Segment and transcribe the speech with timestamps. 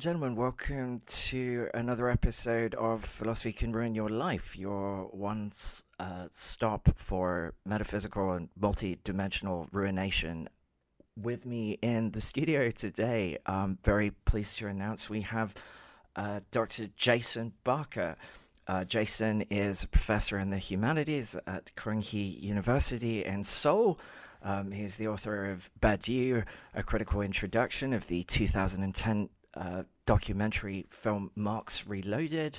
[0.00, 5.52] And gentlemen, welcome to another episode of Philosophy Can Ruin Your Life, your one
[5.98, 10.48] uh, stop for metaphysical and multi-dimensional ruination.
[11.18, 15.54] With me in the studio today, I'm very pleased to announce we have
[16.16, 16.88] uh, Dr.
[16.96, 18.16] Jason Barker.
[18.66, 24.00] Uh, Jason is a professor in the humanities at Kyunghee University in Seoul.
[24.42, 29.28] Um, he's the author of Badiou, a critical introduction of the 2010
[29.60, 32.58] uh, documentary film Marx Reloaded.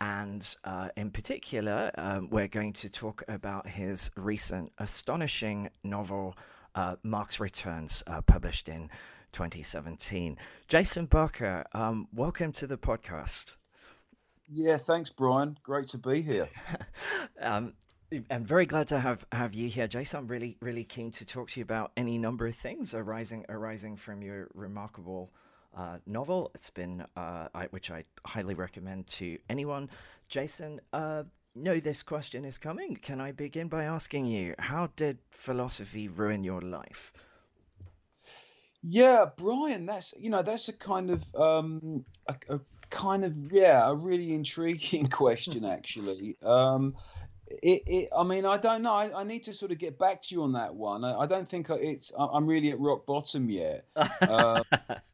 [0.00, 6.36] And uh, in particular, um, we're going to talk about his recent astonishing novel,
[6.74, 8.88] uh, Marx Returns, uh, published in
[9.32, 10.38] 2017.
[10.68, 13.56] Jason Barker, um, welcome to the podcast.
[14.46, 15.58] Yeah, thanks, Brian.
[15.62, 16.48] Great to be here.
[17.40, 17.74] um,
[18.30, 20.20] I'm very glad to have, have you here, Jason.
[20.20, 23.96] I'm really, really keen to talk to you about any number of things arising arising
[23.96, 25.30] from your remarkable
[25.76, 26.50] uh, novel.
[26.54, 29.90] It's been, uh, I, which I highly recommend to anyone.
[30.28, 31.24] Jason, uh,
[31.54, 32.96] know this question is coming.
[32.96, 37.12] Can I begin by asking you, how did philosophy ruin your life?
[38.82, 43.88] Yeah, Brian, that's you know that's a kind of um, a, a kind of yeah
[43.88, 46.36] a really intriguing question actually.
[46.42, 46.94] Um,
[47.62, 48.92] it, it, I mean, I don't know.
[48.92, 51.04] I, I, need to sort of get back to you on that one.
[51.04, 52.12] I, I don't think it's.
[52.18, 53.86] I'm really at rock bottom yet.
[53.96, 54.62] uh,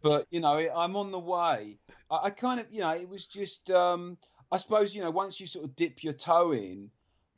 [0.02, 1.78] but you know, I'm on the way.
[2.10, 3.70] I, I, kind of, you know, it was just.
[3.70, 4.18] Um,
[4.52, 6.90] I suppose you know, once you sort of dip your toe in,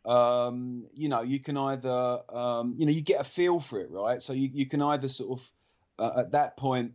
[0.06, 3.91] um, you know, you can either, um, you know, you get a feel for it,
[3.91, 4.22] right?
[4.22, 5.53] So you, you can either sort of,
[5.98, 6.92] uh, at that point,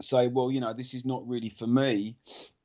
[0.00, 2.16] say, well, you know, this is not really for me.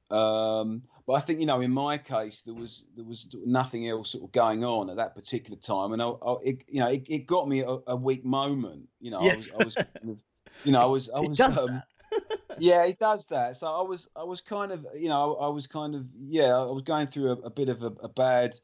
[0.09, 4.12] Um, but I think you know, in my case, there was there was nothing else
[4.12, 7.06] sort of going on at that particular time, and I, I it, you know, it,
[7.09, 8.88] it got me a, a, weak moment.
[9.02, 9.53] You know, yes.
[9.53, 10.24] I was, I was kind of,
[10.63, 11.84] you know, I was, I was, um,
[12.58, 13.58] yeah, it does that.
[13.58, 16.72] So I was, I was kind of, you know, I, was kind of, yeah, I
[16.72, 18.56] was going through a, a bit of a, a bad,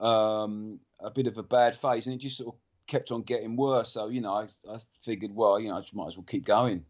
[0.00, 3.54] um, a bit of a bad phase, and it just sort of kept on getting
[3.54, 3.90] worse.
[3.90, 6.84] So you know, I, I figured, well, you know, I might as well keep going.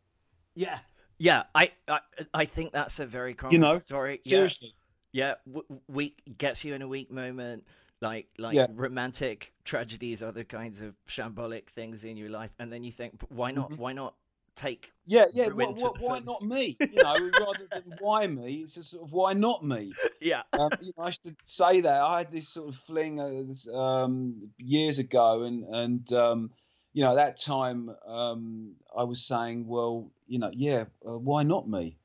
[0.54, 0.78] Yeah,
[1.18, 2.00] yeah, I, I,
[2.32, 4.20] I think that's a very common you know, story.
[4.22, 4.74] Seriously,
[5.12, 7.64] yeah, w- weak gets you in a weak moment.
[8.00, 8.68] Like like yeah.
[8.72, 13.50] romantic tragedies, other kinds of shambolic things in your life, and then you think, why
[13.50, 13.70] not?
[13.70, 13.82] Mm-hmm.
[13.82, 14.14] Why not
[14.54, 14.92] take?
[15.04, 15.48] Yeah, yeah.
[15.48, 16.76] What, what, why not me?
[16.80, 19.92] You know, rather than why me, it's a sort of why not me?
[20.20, 20.42] Yeah.
[20.52, 24.50] Um, you know, I should say that I had this sort of fling uh, um,
[24.58, 26.50] years ago, and and um,
[26.92, 31.42] you know, at that time um, I was saying, well, you know, yeah, uh, why
[31.42, 31.96] not me?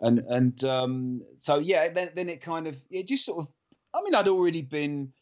[0.00, 3.52] And and um, so yeah, then then it kind of it just sort of.
[3.94, 5.12] I mean, I'd already been.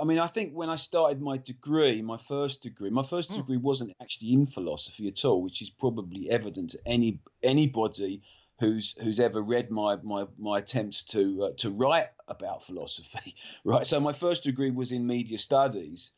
[0.00, 3.36] I mean, I think when I started my degree, my first degree, my first mm.
[3.36, 8.22] degree wasn't actually in philosophy at all, which is probably evident to any anybody
[8.58, 13.34] who's who's ever read my my my attempts to uh, to write about philosophy,
[13.64, 13.86] right?
[13.86, 16.12] So my first degree was in media studies,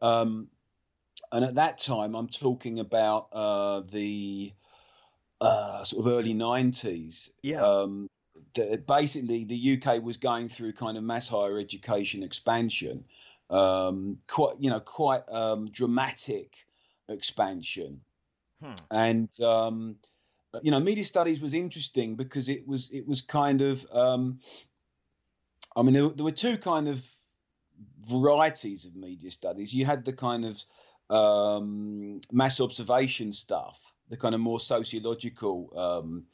[0.00, 0.48] um,
[1.30, 4.52] and at that time, I'm talking about uh, the
[5.42, 7.30] uh, sort of early 90s.
[7.42, 7.62] Yeah.
[7.62, 8.08] Um,
[8.54, 13.04] the, basically, the UK was going through kind of mass higher education expansion,
[13.50, 16.54] um, quite you know quite um, dramatic
[17.08, 18.00] expansion,
[18.62, 18.74] hmm.
[18.90, 19.96] and um,
[20.62, 24.38] you know media studies was interesting because it was it was kind of um,
[25.74, 27.02] I mean there, there, were two kind of
[28.06, 29.74] varieties of media studies.
[29.74, 30.64] You had the kind of
[31.14, 33.78] um, mass observation stuff
[34.12, 36.26] the kind of more sociological um,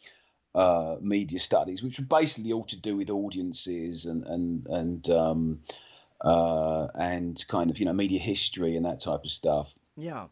[0.52, 5.60] uh, media studies, which were basically all to do with audiences and and and um,
[6.20, 9.72] uh, and kind of you know media history and that type of stuff.
[9.96, 10.26] Yeah,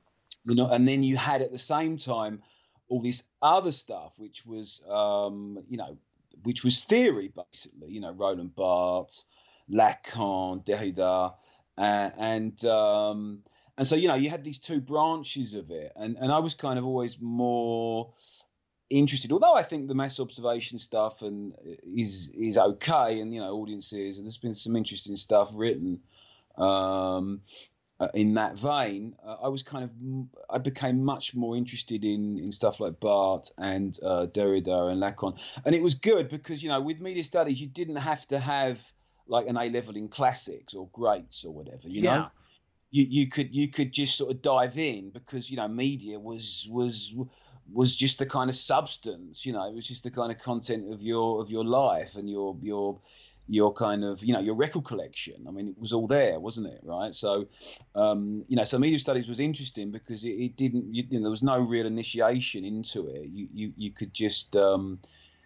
[0.45, 2.43] you know, and then you had at the same time
[2.89, 5.97] all this other stuff, which was um, you know
[6.42, 7.92] which was theory basically.
[7.92, 9.25] You know, Roland Barthes,
[9.71, 11.34] Lacan, Derrida,
[11.78, 13.45] uh, and um,
[13.78, 16.55] and so you know you had these two branches of it and and i was
[16.55, 18.13] kind of always more
[18.91, 23.55] interested although i think the mass observation stuff and is is okay and you know
[23.57, 26.01] audiences and there's been some interesting stuff written
[26.57, 27.43] um,
[27.99, 29.91] uh, in that vein uh, i was kind of
[30.49, 35.39] i became much more interested in in stuff like Barthes and uh, derrida and lacan
[35.65, 38.78] and it was good because you know with media studies you didn't have to have
[39.27, 42.17] like an a level in classics or greats or whatever you yeah.
[42.17, 42.31] know
[42.91, 46.66] you, you could you could just sort of dive in because you know media was
[46.71, 47.15] was
[47.72, 50.92] was just the kind of substance you know it was just the kind of content
[50.92, 53.00] of your of your life and your your
[53.48, 55.47] your kind of you know your record collection.
[55.47, 56.80] I mean it was all there wasn't it?
[56.83, 57.15] Right?
[57.15, 57.47] So
[57.94, 61.24] um, you know so media studies was interesting because it, it didn't you, you, know
[61.24, 63.27] there was no real initiation into it.
[63.27, 64.98] You you, you could just um,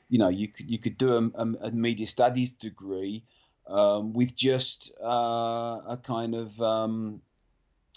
[0.09, 3.25] you know you could you could do a, a media studies degree
[3.67, 7.21] um, with just uh, a kind of um,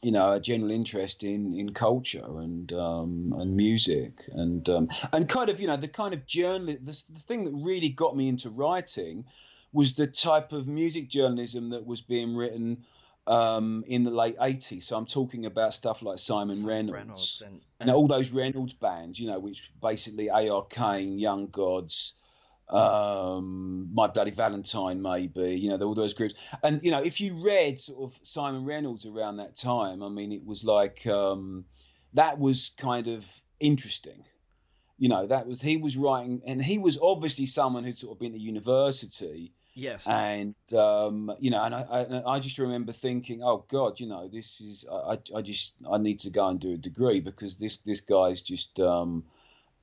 [0.04, 5.30] you know a general interest in in culture and um, and music and um, and
[5.30, 8.28] kind of you know the kind of journal the, the thing that really got me
[8.28, 9.26] into writing
[9.72, 12.86] was the type of music journalism that was being written
[13.26, 14.84] um, in the late 80s.
[14.84, 18.74] So I'm talking about stuff like Simon, Simon Reynolds, Reynolds and, and all those Reynolds
[18.74, 20.66] bands, you know, which basically A.R.
[20.70, 22.14] Kane, Young Gods,
[22.74, 26.34] um, My Bloody Valentine, maybe, you know, all those groups.
[26.64, 30.31] And, you know, if you read sort of Simon Reynolds around that time, I mean,
[30.31, 31.66] it was like um,
[32.14, 33.25] that was kind of
[33.60, 34.25] interesting.
[34.98, 38.20] You know, that was, he was writing, and he was obviously someone who'd sort of
[38.20, 40.06] been to university Yes.
[40.06, 44.28] And um, you know, and I, I, I just remember thinking, oh God, you know,
[44.28, 47.78] this is I, I just I need to go and do a degree because this
[47.78, 49.24] this guy's just um,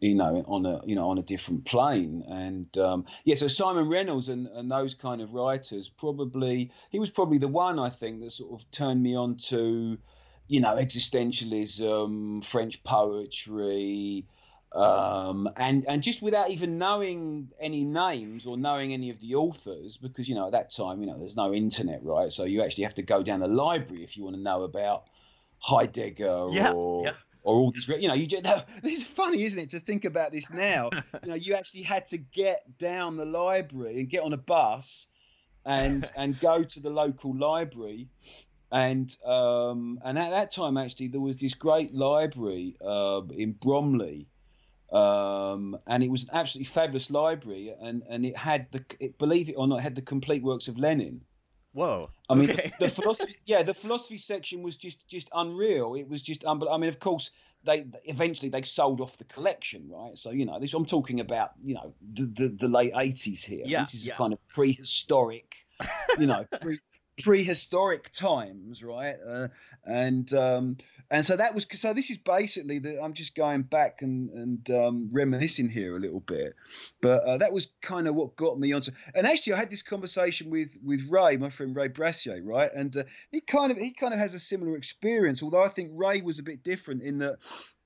[0.01, 3.89] you know on a you know on a different plane and um, yeah so simon
[3.89, 8.21] reynolds and, and those kind of writers probably he was probably the one i think
[8.21, 9.99] that sort of turned me on to
[10.49, 14.25] you know existentialism french poetry
[14.73, 19.97] um, and and just without even knowing any names or knowing any of the authors,
[19.97, 22.31] because you know at that time you know there's no internet, right?
[22.33, 25.09] So you actually have to go down the library if you want to know about
[25.59, 27.13] Heidegger yeah, or yeah.
[27.43, 27.89] Or all these.
[27.89, 28.45] You know, you just
[28.83, 30.91] this is funny, isn't it, to think about this now?
[31.23, 35.07] you know, you actually had to get down the library and get on a bus
[35.65, 38.09] and and go to the local library
[38.73, 44.29] and um, and at that time actually there was this great library uh, in Bromley
[44.93, 49.49] um, and it was an absolutely fabulous library, and and it had the it, believe
[49.49, 51.21] it or not, it had the complete works of Lenin.
[51.73, 52.11] Whoa!
[52.29, 52.73] I mean, okay.
[52.79, 55.95] the, the, philosophy, yeah, the philosophy section was just just unreal.
[55.95, 56.75] It was just unbelievable.
[56.75, 57.31] I mean, of course,
[57.65, 60.19] they eventually they sold off the collection, right?
[60.19, 63.63] So you know, this I'm talking about, you know, the the, the late '80s here.
[63.65, 64.17] Yeah, this is yeah.
[64.17, 65.55] kind of prehistoric,
[66.19, 66.79] you know, pre
[67.23, 69.17] prehistoric times, right?
[69.25, 69.49] Uh,
[69.85, 70.77] and um,
[71.11, 71.93] and so that was so.
[71.93, 73.03] This is basically the.
[73.03, 76.55] I'm just going back and and um, reminiscing here a little bit,
[77.01, 78.93] but uh, that was kind of what got me onto.
[79.13, 82.71] And actually, I had this conversation with with Ray, my friend Ray Brassier, right?
[82.73, 85.91] And uh, he kind of he kind of has a similar experience, although I think
[85.95, 87.39] Ray was a bit different in that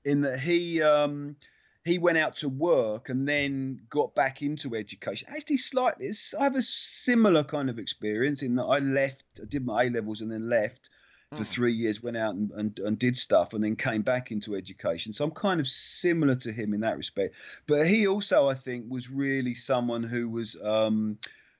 [0.03, 0.81] in that he.
[0.81, 1.35] Um,
[1.83, 5.27] he went out to work and then got back into education.
[5.29, 9.63] Actually, slightly, I have a similar kind of experience in that I left, I did
[9.63, 10.89] my A levels and then left
[11.35, 11.47] for mm.
[11.47, 15.13] three years, went out and, and, and, did stuff, and then came back into education.
[15.13, 17.35] So I'm kind of similar to him in that respect.
[17.67, 20.59] But he also, I think, was really someone who was.
[20.61, 21.17] Um,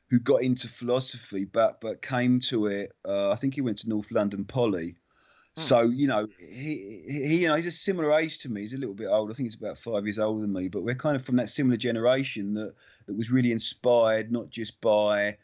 [0.10, 2.94] who got into philosophy, but but came to it.
[3.04, 4.89] Uh, I think he went to North London Poly,
[5.56, 5.62] hmm.
[5.62, 8.62] so you know, he, he you know he's a similar age to me.
[8.62, 9.31] He's a little bit old.
[9.31, 10.68] I think he's about five years older than me.
[10.68, 12.75] But we're kind of from that similar generation that
[13.07, 15.38] that was really inspired not just by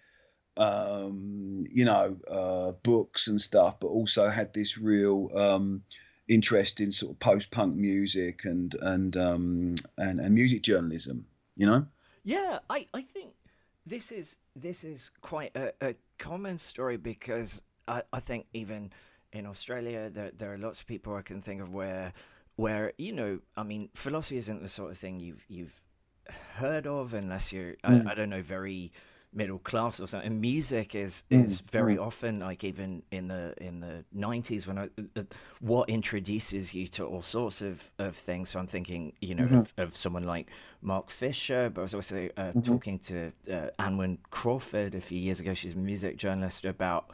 [0.58, 5.84] um, you know, uh, books and stuff, but also had this real um,
[6.28, 11.26] interest in sort of post-punk music and and um, and, and music journalism.
[11.56, 11.88] You know.
[12.24, 13.34] Yeah, I I think
[13.86, 18.92] this is this is quite a, a common story because I, I think even
[19.34, 22.14] in Australia there there are lots of people I can think of where
[22.56, 25.82] where you know I mean philosophy isn't the sort of thing you've you've
[26.56, 28.08] heard of unless you're mm.
[28.08, 28.92] I, I don't know very
[29.34, 30.32] middle class or something.
[30.32, 32.06] And music is mm, is very mm.
[32.06, 35.24] often like even in the in the nineties when I, uh,
[35.60, 38.50] what introduces you to all sorts of, of things.
[38.50, 39.58] So I'm thinking, you know, mm-hmm.
[39.58, 40.48] of, of, someone like
[40.82, 42.62] Mark Fisher, but I was also uh, mm-hmm.
[42.62, 45.54] talking to uh, Anwen Crawford a few years ago.
[45.54, 47.12] She's a music journalist about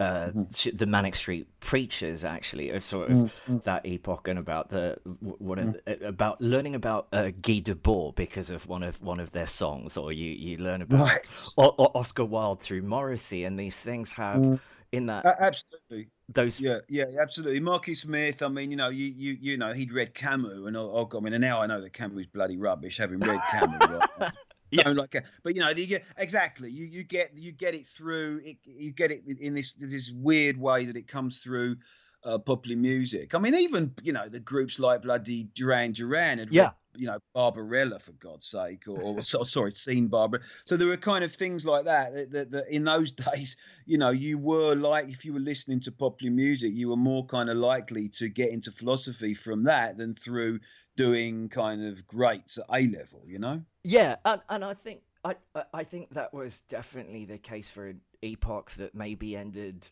[0.00, 0.76] uh, mm-hmm.
[0.76, 3.58] the Manic Street Preachers, actually, of sort of mm-hmm.
[3.64, 6.04] that epoch, and about the what mm-hmm.
[6.04, 10.12] about learning about uh, Guy Debord because of one of one of their songs, or
[10.12, 11.48] you you learn about right.
[11.56, 14.60] or, or Oscar Wilde through Morrissey, and these things have mm.
[14.90, 19.36] in that absolutely those yeah yeah absolutely Marky Smith I mean you know you you
[19.40, 22.20] you know he'd read Camus and oh, I mean and now I know that Camus
[22.20, 23.78] is bloody rubbish having read Camus
[24.18, 24.32] right?
[24.74, 24.88] yeah.
[24.90, 28.40] like a, but you know, you get exactly you you get you get it through
[28.44, 31.76] it, you get it in this this weird way that it comes through
[32.24, 33.34] uh, popular music.
[33.34, 36.70] I mean, even you know the groups like bloody Duran Duran had yeah.
[36.94, 40.40] you know Barbarella for God's sake, or, or sorry, seen Barbara.
[40.64, 43.98] So there were kind of things like that, that, that that in those days, you
[43.98, 47.50] know, you were like if you were listening to popular music, you were more kind
[47.50, 50.60] of likely to get into philosophy from that than through
[50.96, 53.62] doing kind of greats at A level, you know?
[53.82, 55.36] Yeah, and and I think I
[55.72, 59.88] I think that was definitely the case for an epoch that maybe ended.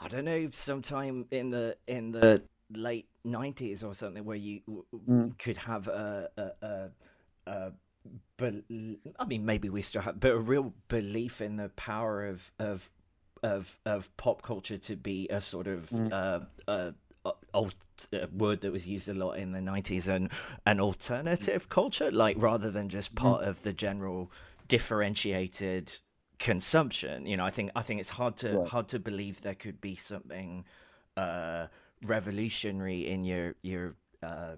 [0.00, 4.60] I don't know, sometime in the in the late nineties or something, where you
[5.08, 5.38] mm.
[5.38, 6.90] could have a, a, a,
[7.46, 7.72] a
[8.36, 8.54] but
[9.18, 12.90] I mean, maybe we still have, but a real belief in the power of of
[13.42, 16.12] of of pop culture to be a sort of mm.
[16.12, 16.92] uh, uh,
[17.52, 17.74] old
[18.12, 20.30] uh, word that was used a lot in the 90s and
[20.66, 23.26] an alternative culture like rather than just mm-hmm.
[23.26, 24.30] part of the general
[24.68, 25.98] differentiated
[26.38, 29.80] consumption you know i think i think it's hard to hard to believe there could
[29.80, 30.64] be something
[31.16, 31.66] uh
[32.02, 34.56] revolutionary in your your uh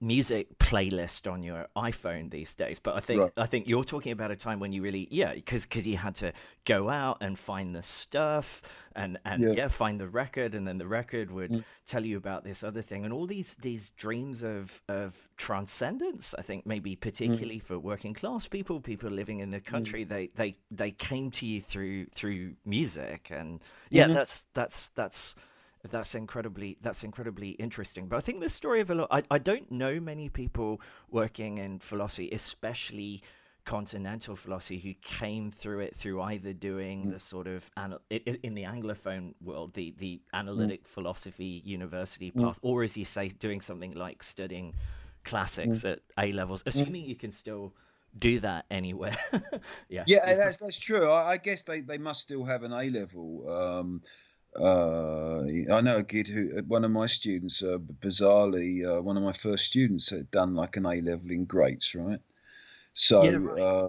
[0.00, 2.78] music playlist on your iPhone these days.
[2.78, 3.32] But I think right.
[3.36, 6.14] I think you're talking about a time when you really yeah because because you had
[6.16, 6.32] to
[6.64, 8.62] go out and find the stuff
[8.94, 9.50] and and yeah.
[9.50, 11.64] yeah find the record and then the record would mm.
[11.86, 16.34] tell you about this other thing and all these these dreams of of transcendence.
[16.38, 17.62] I think maybe particularly mm.
[17.62, 19.64] for working class people, people living in the mm.
[19.64, 20.08] country, mm.
[20.08, 24.14] they they they came to you through through music and yeah mm-hmm.
[24.14, 25.36] that's that's that's
[25.90, 28.08] that's incredibly that's incredibly interesting.
[28.08, 29.08] But I think the story of a lot.
[29.10, 33.22] I, I don't know many people working in philosophy, especially
[33.64, 37.12] continental philosophy, who came through it through either doing mm.
[37.12, 37.70] the sort of
[38.10, 40.88] in the anglophone world, the the analytic mm.
[40.88, 42.42] philosophy university mm.
[42.42, 42.60] path, mm.
[42.62, 44.74] or as you say, doing something like studying
[45.24, 45.92] classics mm.
[45.92, 46.68] at A levels, mm.
[46.68, 47.74] assuming you can still
[48.18, 49.16] do that anywhere.
[49.88, 51.08] yeah, yeah, that's that's true.
[51.08, 53.48] I, I, guess they, they must still have an A level.
[53.48, 54.02] Um,
[54.58, 59.22] uh, I know a kid who, one of my students, uh, bizarrely, uh, one of
[59.22, 62.20] my first students had done like an A level in greats, right?
[62.98, 63.60] So yeah, right.
[63.60, 63.88] Uh,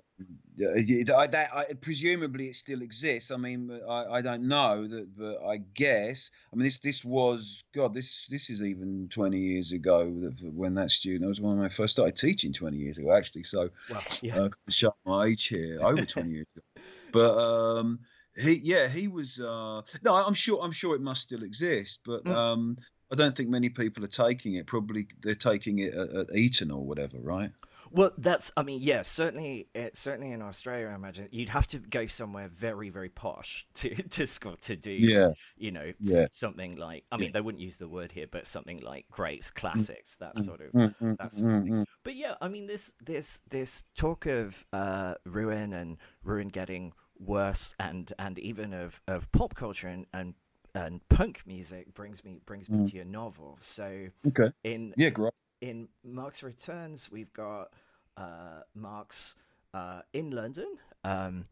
[0.58, 3.32] that I, presumably it still exists.
[3.32, 6.30] I mean, I, I don't know that, but I guess.
[6.52, 7.94] I mean, this this was God.
[7.94, 10.04] This this is even twenty years ago
[10.44, 11.24] when that student.
[11.24, 13.44] I was when I first started teaching twenty years ago, actually.
[13.44, 14.40] So, well, yeah.
[14.42, 16.84] uh, show my age here, over twenty years ago.
[17.14, 18.00] But um,
[18.38, 19.40] he, yeah, he was.
[19.40, 20.60] Uh, no, I'm sure.
[20.62, 22.34] I'm sure it must still exist, but mm.
[22.34, 22.78] um,
[23.12, 24.68] I don't think many people are taking it.
[24.68, 27.52] Probably they're taking it at, at Eton or whatever, right?
[27.92, 28.52] Well, that's.
[28.58, 32.50] I mean, yeah, certainly, it, certainly in Australia, I imagine you'd have to go somewhere
[32.50, 34.92] very, very posh to to to do.
[34.92, 35.32] Yeah.
[35.58, 36.28] You know, yeah.
[36.32, 37.06] something like.
[37.12, 37.34] I mean, yeah.
[37.34, 40.72] they wouldn't use the word here, but something like greats, classics, that mm, sort of.
[40.74, 41.88] Mm, mm, that sort of thing.
[42.04, 47.76] But yeah, I mean, this this this talk of uh, ruin and ruin getting worse
[47.80, 50.36] and and even of, of pop culture and, and
[50.76, 52.90] and punk music brings me brings me mm.
[52.90, 53.58] to your novel.
[53.62, 55.34] So okay, in yeah, great.
[55.60, 57.72] In Marx Returns, we've got
[58.16, 59.36] uh, Marx
[59.74, 61.46] uh, in London um,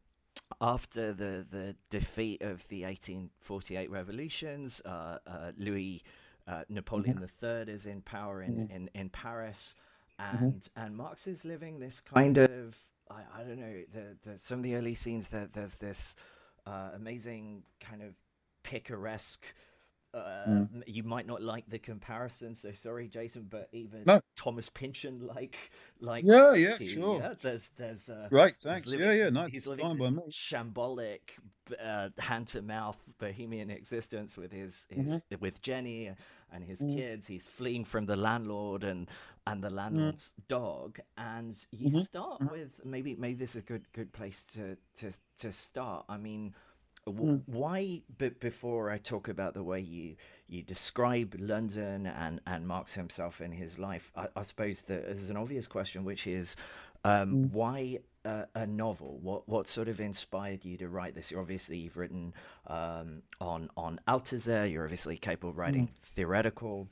[0.62, 4.82] after the the defeat of the 1848 revolutions.
[4.86, 6.04] Uh, uh Louis
[6.48, 7.68] uh, Napoleon mm-hmm.
[7.68, 8.76] III is in power in mm-hmm.
[8.76, 9.76] in, in Paris,
[10.20, 10.44] mm-hmm.
[10.44, 10.86] and mm-hmm.
[10.86, 12.76] and Marx is living this kind of
[13.10, 16.16] I, I don't know the, the some of the early scenes that there's this
[16.66, 18.14] uh, amazing kind of
[18.64, 19.46] picaresque
[20.16, 20.84] uh, mm.
[20.88, 23.48] You might not like the comparison, so sorry, Jason.
[23.50, 24.22] But even no.
[24.38, 25.58] Thomas Pynchon, like,
[26.00, 27.20] like yeah, yeah, sure.
[27.20, 28.88] Yeah, there's, there's, uh, right, thanks.
[28.88, 31.20] Living, yeah, yeah, no, he's living this shambolic,
[31.84, 35.36] uh, hand to mouth bohemian existence with his, his mm-hmm.
[35.42, 36.12] with Jenny
[36.52, 36.96] and his mm.
[36.96, 37.28] kids.
[37.28, 39.10] He's fleeing from the landlord and
[39.48, 39.76] and the mm.
[39.76, 40.48] landlord's mm.
[40.48, 41.00] dog.
[41.18, 42.02] And you mm-hmm.
[42.02, 42.52] start mm-hmm.
[42.52, 46.06] with maybe maybe this is a good good place to to to start.
[46.08, 46.56] I mean
[47.08, 47.44] Mm.
[47.46, 50.16] Why, but before I talk about the way you
[50.48, 55.30] you describe London and and Marx himself in his life, I, I suppose that there's
[55.30, 56.56] an obvious question, which is
[57.04, 57.52] um, mm.
[57.52, 59.20] why a, a, novel?
[59.22, 61.30] What what sort of inspired you to write this?
[61.30, 62.34] You're obviously you've written
[62.68, 64.70] um, on on Althusser.
[64.72, 65.98] You're obviously capable of writing mm.
[66.02, 66.88] theoretical.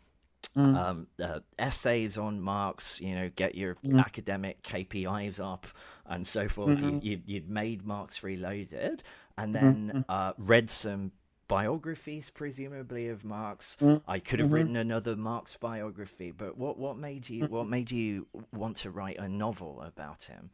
[0.55, 0.77] Mm.
[0.77, 3.99] Um, uh, essays on Marx, you know, get your mm.
[3.99, 5.65] academic KPIs up
[6.05, 6.77] and so forth.
[6.77, 6.99] Mm-hmm.
[7.01, 9.01] You, you, would made Marx Reloaded,
[9.37, 10.01] and mm-hmm, then mm-hmm.
[10.09, 11.11] uh, read some
[11.47, 13.77] biographies, presumably of Marx.
[13.81, 14.09] Mm-hmm.
[14.09, 18.27] I could have written another Marx biography, but what what made you what made you
[18.51, 20.49] want to write a novel about him?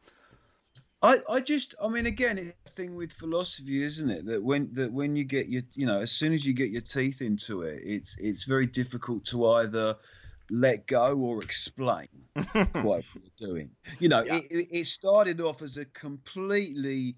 [1.02, 4.68] I, I just I mean again it's a thing with philosophy isn't it that when
[4.74, 7.62] that when you get your you know as soon as you get your teeth into
[7.62, 9.96] it it's it's very difficult to either
[10.50, 12.08] let go or explain
[12.52, 14.40] quite what you're doing you know yeah.
[14.50, 17.16] it, it started off as a completely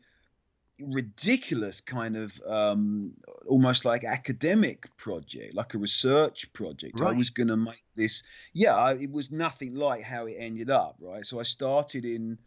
[0.80, 3.12] ridiculous kind of um,
[3.46, 7.00] almost like academic project, like a research project.
[7.00, 7.14] Right.
[7.14, 8.22] I was going to make this.
[8.52, 11.24] Yeah, it was nothing like how it ended up, right?
[11.24, 12.38] So I started in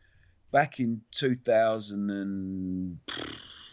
[0.52, 2.98] back in 2000 and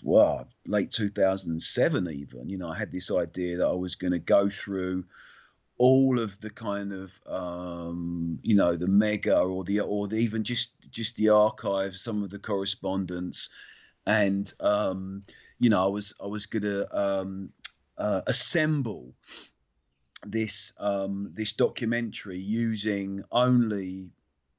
[0.02, 2.48] well, late 2007 even.
[2.48, 5.04] You know, I had this idea that I was going to go through
[5.78, 10.44] all of the kind of um, you know the MEGA or the or the, even
[10.44, 13.48] just just the archives, some of the correspondence
[14.06, 15.24] and um,
[15.58, 17.52] you know I was I was gonna um,
[17.98, 19.14] uh, assemble
[20.26, 24.12] this um, this documentary using only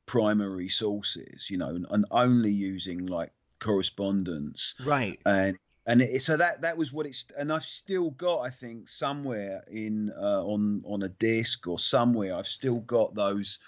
[0.06, 5.20] primary sources, you know, and, and only using like correspondence, right?
[5.26, 8.88] And and it, so that that was what it's, and I've still got, I think,
[8.90, 13.60] somewhere in uh, on on a disc or somewhere, I've still got those,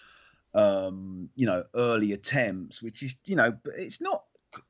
[0.54, 4.25] um, you know, early attempts, which is, you know, it's not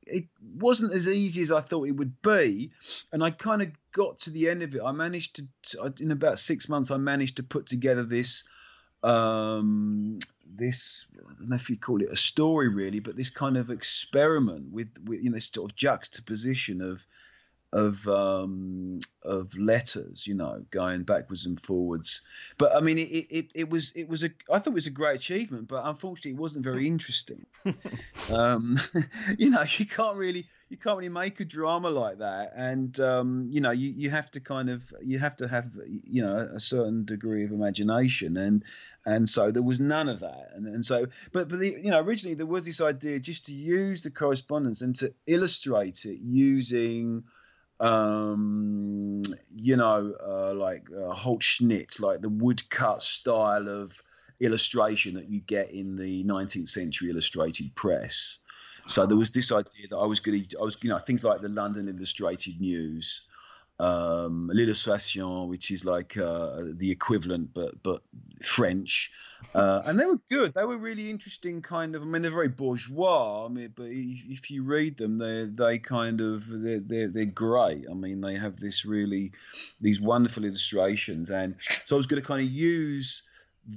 [0.05, 2.71] it wasn't as easy as I thought it would be,
[3.11, 4.81] and I kind of got to the end of it.
[4.83, 8.43] I managed to, in about six months, I managed to put together this,
[9.03, 13.57] um, this I don't know if you call it a story really, but this kind
[13.57, 17.05] of experiment with, with you know this sort of juxtaposition of
[17.75, 22.21] of um, of letters, you know, going backwards and forwards.
[22.57, 24.91] But I mean, it, it, it was it was a I thought it was a
[24.91, 27.45] great achievement, but unfortunately, it wasn't very interesting.
[28.33, 28.79] um,
[29.37, 33.47] you know, you can't really you can't really make a drama like that, and um,
[33.51, 36.61] you know, you, you have to kind of you have to have you know a
[36.61, 38.63] certain degree of imagination, and
[39.05, 41.99] and so there was none of that, and and so but but the, you know
[41.99, 47.25] originally there was this idea just to use the correspondence and to illustrate it using
[47.79, 49.21] um,
[49.55, 54.01] you know, uh, like uh, Holzschnitt, like the woodcut style of
[54.39, 58.39] illustration that you get in the 19th century illustrated press.
[58.87, 61.23] So there was this idea that I was going to, I was, you know, things
[61.23, 63.27] like the London Illustrated News,
[63.79, 68.01] um, l'illustration, which is like uh, the equivalent but but
[68.41, 69.11] French,
[69.53, 70.53] uh, and they were good.
[70.53, 72.01] They were really interesting, kind of.
[72.01, 73.45] I mean, they're very bourgeois.
[73.45, 77.85] I mean, but if you read them, they they kind of they're, they're they're great.
[77.89, 79.33] I mean, they have this really
[79.81, 81.55] these wonderful illustrations, and
[81.85, 83.27] so I was going to kind of use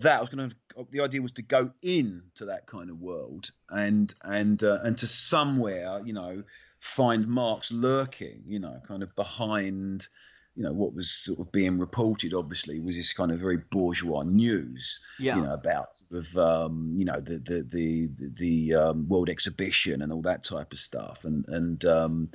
[0.00, 0.18] that.
[0.18, 0.56] I was going to.
[0.92, 5.08] The idea was to go into that kind of world and and uh, and to
[5.08, 6.44] somewhere, you know
[6.80, 10.06] find Marx lurking, you know, kind of behind,
[10.54, 12.34] you know, what was sort of being reported.
[12.34, 15.36] Obviously, was this kind of very bourgeois news, yeah.
[15.36, 20.02] you know, about sort of, um, you know, the the the the um, World Exhibition
[20.02, 22.30] and all that type of stuff, and and um,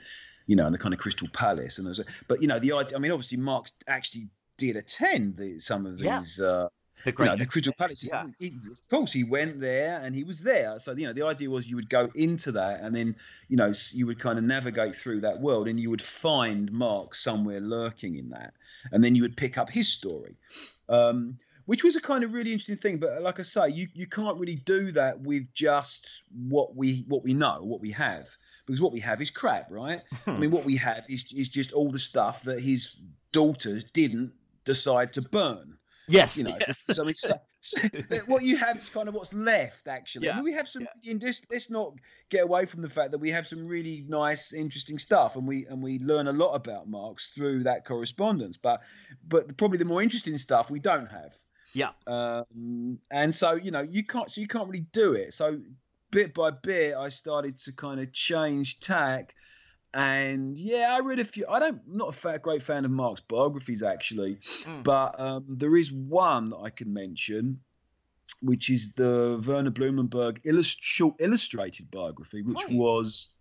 [0.47, 2.97] you know, and the kind of Crystal Palace, and was, but you know, the idea.
[2.97, 6.39] I mean, obviously, Marx actually did attend the, some of these.
[6.41, 6.45] Yeah.
[6.45, 6.69] Uh,
[7.04, 8.06] the great, you know, the Crystal Palace.
[8.06, 8.26] Yeah.
[8.39, 10.80] He, of course, he went there and he was there.
[10.80, 13.16] So you know, the idea was you would go into that, and then
[13.50, 17.16] you know you would kind of navigate through that world, and you would find Mark
[17.16, 18.54] somewhere lurking in that,
[18.92, 20.36] and then you would pick up his story.
[20.89, 24.06] Um, which was a kind of really interesting thing, but like I say, you, you
[24.06, 28.28] can't really do that with just what we what we know, what we have,
[28.66, 30.02] because what we have is crap, right?
[30.28, 33.00] I mean, what we have is is just all the stuff that his
[33.32, 34.34] daughters didn't
[34.66, 35.78] decide to burn.
[36.08, 36.58] Yes, you know.
[36.60, 36.84] yes.
[36.92, 37.22] So it's
[37.62, 37.88] so,
[38.28, 40.28] what you have is kind of what's left, actually.
[40.28, 40.34] Yeah.
[40.34, 40.86] I mean, we have some.
[41.02, 41.12] Yeah.
[41.12, 41.94] In this, let's not
[42.30, 45.66] get away from the fact that we have some really nice, interesting stuff, and we
[45.66, 48.58] and we learn a lot about Marx through that correspondence.
[48.58, 48.82] But
[49.28, 51.38] but probably the more interesting stuff we don't have.
[51.74, 51.89] Yeah.
[52.06, 55.34] Um, and so you know you can't so you can't really do it.
[55.34, 55.60] So
[56.12, 59.36] bit by bit, I started to kind of change tack
[59.93, 61.45] and yeah, I read a few.
[61.47, 64.84] I don't, I'm not a fat, great fan of Marx biographies actually, Mm.
[64.84, 67.60] but um, there is one that I can mention,
[68.41, 72.75] which is the Werner Blumenberg illust- short illustrated biography, which Right.
[72.75, 73.38] was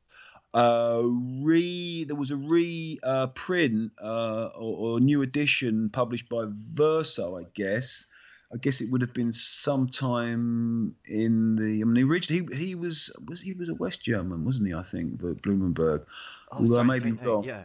[0.54, 2.04] uh, re.
[2.04, 7.44] There was a re uh, print uh, or, or new edition published by Verso, I
[7.54, 8.06] guess.
[8.52, 11.80] I guess it would have been sometime in the.
[11.80, 14.74] I mean, originally he, he was was he was a West German, wasn't he?
[14.74, 16.04] I think, but Blumenberg.
[16.50, 17.44] Oh, Although I may be wrong.
[17.44, 17.64] Yeah.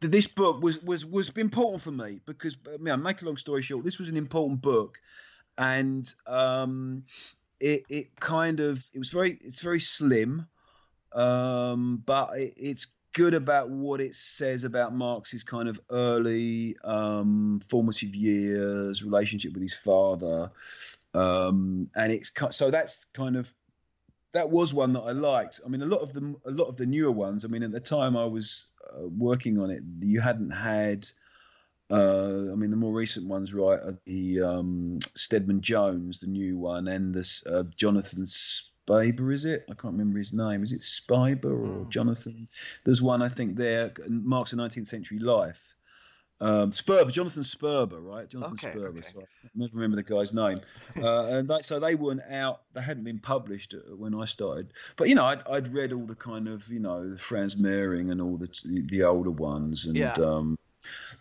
[0.00, 3.62] This book was was was important for me because, I mean, make a long story
[3.62, 4.98] short, this was an important book,
[5.56, 7.04] and um,
[7.60, 10.46] it it kind of it was very it's very slim,
[11.14, 17.60] um, but it, it's good about what it says about Marx's kind of early um,
[17.70, 20.50] formative years, relationship with his father,
[21.14, 23.52] um, and it's so that's kind of
[24.34, 25.60] that was one that I liked.
[25.64, 27.44] I mean, a lot of the a lot of the newer ones.
[27.44, 31.06] I mean, at the time I was uh, working on it, you hadn't had.
[31.90, 33.78] Uh, I mean, the more recent ones, right?
[33.78, 38.26] Are the um, Stedman Jones, the new one, and this uh, Jonathan
[38.86, 39.64] Spiber, is it?
[39.70, 40.62] I can't remember his name.
[40.62, 41.90] Is it Spiber or Hmm.
[41.90, 42.48] Jonathan?
[42.84, 43.92] There's one I think there.
[44.08, 45.60] Marx a 19th century life.
[46.40, 48.28] Um, Sperber, Jonathan Sperber, right?
[48.28, 48.88] Jonathan Okay, Sperber.
[48.98, 49.02] okay.
[49.02, 50.60] So I never remember the guy's name.
[51.00, 52.62] Uh, and that, so they weren't out.
[52.74, 54.72] They hadn't been published uh, when I started.
[54.96, 58.10] But you know, I'd, I'd read all the kind of you know the Franz Mehring
[58.10, 58.48] and all the
[58.88, 60.12] the older ones, and Yeah.
[60.14, 60.58] um,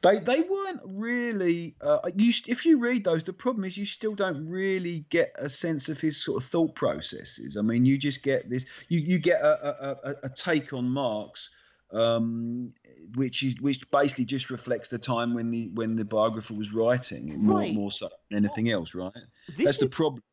[0.02, 1.76] they they weren't really.
[1.82, 5.49] Uh, you if you read those, the problem is you still don't really get a
[5.49, 7.58] sense of his sort of thought processes.
[7.58, 8.65] I mean, you just get this.
[8.89, 11.49] You you get a a, a, a take on Marx
[11.93, 12.69] um,
[13.15, 17.41] which is which basically just reflects the time when the when the biographer was writing
[17.41, 17.73] more Right.
[17.73, 19.12] more so than anything else, right?
[19.58, 20.23] That's the problem.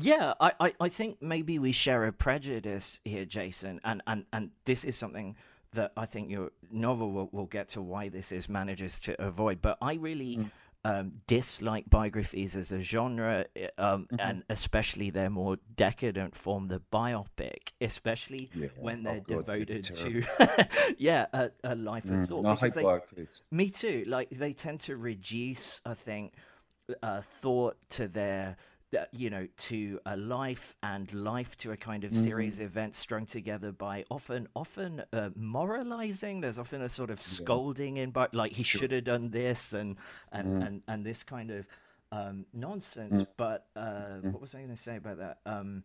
[0.00, 4.50] Yeah, I, I, I think maybe we share a prejudice here, Jason, and, and, and
[4.64, 5.34] this is something
[5.74, 9.60] that I think your novel will, will get to why this is manages to avoid.
[9.60, 10.50] But I really mm.
[10.84, 13.44] um, dislike biographies as a genre,
[13.76, 14.16] um, mm-hmm.
[14.18, 18.68] and especially their more decadent form, the biopic, especially yeah.
[18.78, 20.22] when they're oh, God, devoted to
[20.98, 22.22] yeah a, a, life mm.
[22.22, 22.46] of thought.
[22.46, 23.52] I hate they, biopics.
[23.52, 24.04] Me too.
[24.06, 26.34] Like they tend to reduce, I think,
[27.02, 28.56] uh, thought to their
[29.12, 32.24] you know, to a life and life to a kind of mm-hmm.
[32.24, 36.40] series of events strung together by often, often uh, moralizing.
[36.40, 38.04] There's often a sort of scolding yeah.
[38.04, 38.80] in, but like he sure.
[38.80, 39.96] should have done this and
[40.32, 40.66] and, mm.
[40.66, 41.66] and and this kind of
[42.12, 43.22] um, nonsense.
[43.22, 43.26] Mm.
[43.36, 44.32] But uh, mm.
[44.32, 45.38] what was I going to say about that?
[45.44, 45.82] Um,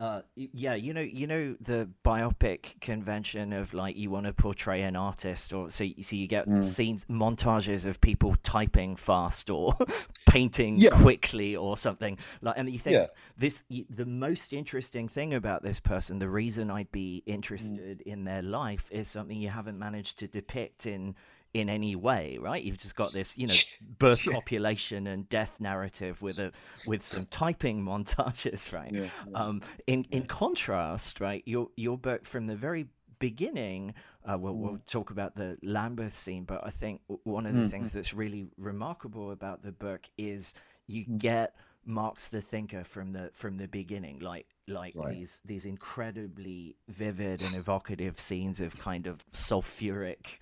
[0.00, 4.82] uh, yeah, you know, you know the biopic convention of like you want to portray
[4.82, 6.64] an artist, or so so you get mm.
[6.64, 9.76] scenes montages of people typing fast or
[10.28, 10.90] painting yeah.
[10.90, 13.06] quickly or something like, and you think yeah.
[13.36, 17.32] this the most interesting thing about this person, the reason I'd be mm.
[17.34, 18.02] interested mm.
[18.02, 21.14] in their life is something you haven't managed to depict in
[21.54, 22.62] in any way, right?
[22.62, 23.54] You've just got this, you know,
[23.98, 24.32] birth yeah.
[24.32, 26.52] copulation and death narrative with a
[26.86, 28.92] with some typing montages, right?
[28.92, 29.38] Yeah, yeah.
[29.38, 33.94] Um, in in contrast, right, your your book from the very beginning.
[34.24, 34.58] Uh, we'll, mm.
[34.58, 37.70] we'll, talk about the Lambeth scene, but I think one of the mm.
[37.70, 40.54] things that's really remarkable about the book is
[40.86, 41.18] you mm.
[41.18, 45.16] get Marx the thinker from the from the beginning, like like right.
[45.16, 50.38] these these incredibly vivid and evocative scenes of kind of sulfuric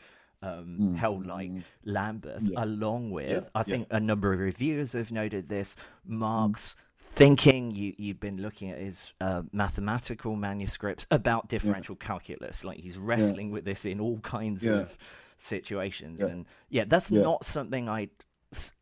[0.47, 0.97] um, mm.
[0.97, 1.65] hell like mm.
[1.85, 2.65] Lambeth, yeah.
[2.65, 3.41] along with, yeah.
[3.55, 3.97] I think yeah.
[3.97, 6.75] a number of reviewers have noted this, Marx.
[6.75, 6.83] Mm.
[6.99, 12.99] Thinking you you've been looking at his uh, mathematical manuscripts about differential calculus, like he's
[12.99, 14.99] wrestling with this in all kinds of
[15.39, 18.11] situations, and yeah, that's not something I'd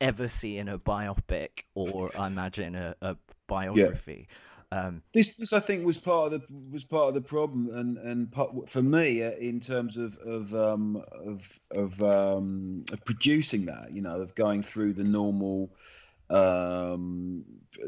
[0.01, 4.29] ever see in a biopic or I imagine a, a biography.
[4.75, 7.97] Um, this, this, I think, was part of the was part of the problem, and
[7.97, 13.67] and part, for me, uh, in terms of of um, of of, um, of producing
[13.67, 15.71] that, you know, of going through the normal,
[16.29, 17.45] um,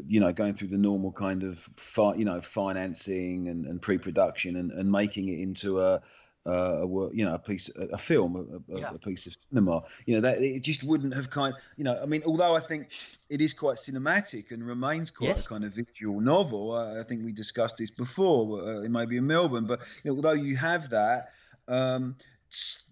[0.07, 4.55] you know, going through the normal kind of, fi- you know, financing and, and pre-production,
[4.55, 6.01] and, and making it into a
[6.45, 8.91] uh, a work, you know, a piece, a, film, a, a, yeah.
[8.93, 9.83] a, piece of cinema.
[10.05, 11.53] You know, that it just wouldn't have kind.
[11.75, 12.87] You know, I mean, although I think
[13.29, 15.45] it is quite cinematic and remains quite yes.
[15.45, 16.75] a kind of visual novel.
[16.75, 18.61] I, I think we discussed this before.
[18.61, 21.29] Uh, it may be in Melbourne, but you know, although you have that.
[21.67, 22.15] Um,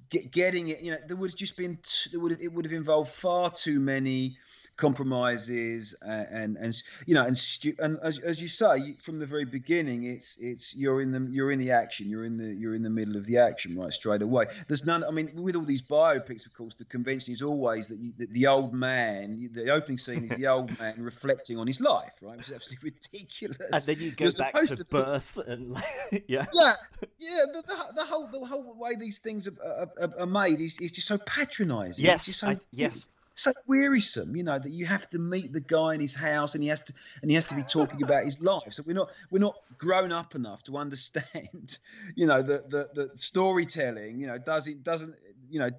[0.10, 2.52] get, getting it, you know, there would have just been, t- there would have, it
[2.54, 4.38] would have involved far too many
[4.78, 9.20] compromises uh, and and, and you know and stu- and as, as you say from
[9.20, 12.54] the very beginning it's it's you're in the you're in the action you're in the
[12.54, 14.46] you're in the middle of the action right straight away.
[14.68, 17.98] There's none i mean with all these biopics of course the convention is always that,
[18.00, 21.80] you, that the old man the opening scene is the old man reflecting on his
[21.80, 23.72] life right it's absolutely ridiculous.
[23.72, 25.86] And then you go back to, to birth and like,
[26.28, 26.46] yeah.
[26.54, 26.74] Yeah
[27.20, 30.62] yeah the, the, the, whole the whole way these things are, uh, are, are made
[30.62, 32.06] is, is just so patronizing.
[32.06, 35.94] Yes so, I, yes so wearisome, you know, that you have to meet the guy
[35.94, 38.42] in his house and he has to and he has to be talking about his
[38.42, 38.74] life.
[38.74, 41.78] So we're not we're not grown up enough to understand,
[42.16, 45.16] you know, the the, the storytelling, you know, does it doesn't
[45.50, 45.70] you know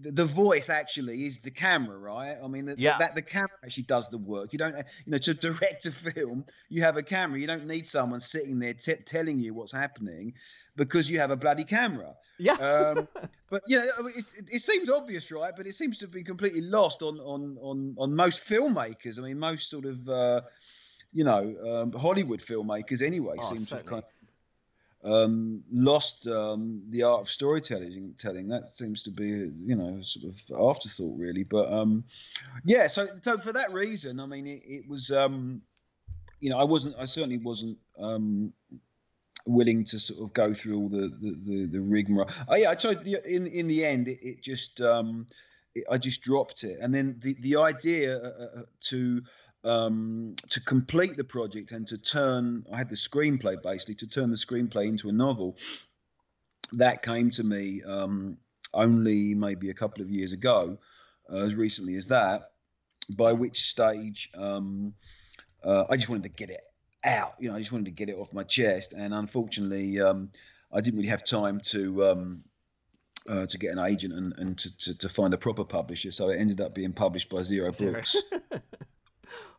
[0.00, 2.36] the, voice actually is the camera, right?
[2.42, 2.98] I mean, the, yeah.
[2.98, 4.52] that the camera actually does the work.
[4.52, 7.38] You don't, you know, to direct a film, you have a camera.
[7.38, 10.34] You don't need someone sitting there t- telling you what's happening
[10.76, 12.14] because you have a bloody camera.
[12.38, 12.52] Yeah.
[12.52, 13.08] Um,
[13.50, 15.52] but yeah, I mean, it, it, seems obvious, right?
[15.56, 19.18] But it seems to have been completely lost on on on on most filmmakers.
[19.18, 20.42] I mean, most sort of uh,
[21.12, 24.08] you know um, Hollywood filmmakers anyway oh, seem to have kind of
[25.06, 28.14] um, lost um, the art of storytelling.
[28.18, 31.44] Telling that seems to be you know sort of afterthought really.
[31.44, 32.04] But um,
[32.64, 35.62] yeah, so so for that reason, I mean, it, it was um,
[36.40, 38.52] you know I wasn't I certainly wasn't um,
[39.46, 42.30] willing to sort of go through all the the, the, the rigmarole.
[42.48, 45.26] Oh yeah, I the, in in the end it, it just um,
[45.74, 49.22] it, I just dropped it, and then the the idea uh, uh, to
[49.66, 54.30] um, to complete the project and to turn I had the screenplay basically to turn
[54.30, 55.56] the screenplay into a novel.
[56.72, 58.38] That came to me um,
[58.72, 60.78] only maybe a couple of years ago,
[61.32, 62.50] uh, as recently as that.
[63.08, 64.94] By which stage um,
[65.62, 66.60] uh, I just wanted to get it
[67.04, 67.34] out.
[67.38, 70.30] You know, I just wanted to get it off my chest, and unfortunately, um,
[70.72, 72.44] I didn't really have time to um,
[73.28, 76.12] uh, to get an agent and, and to, to, to, find a proper publisher.
[76.12, 78.16] So it ended up being published by Zero Books.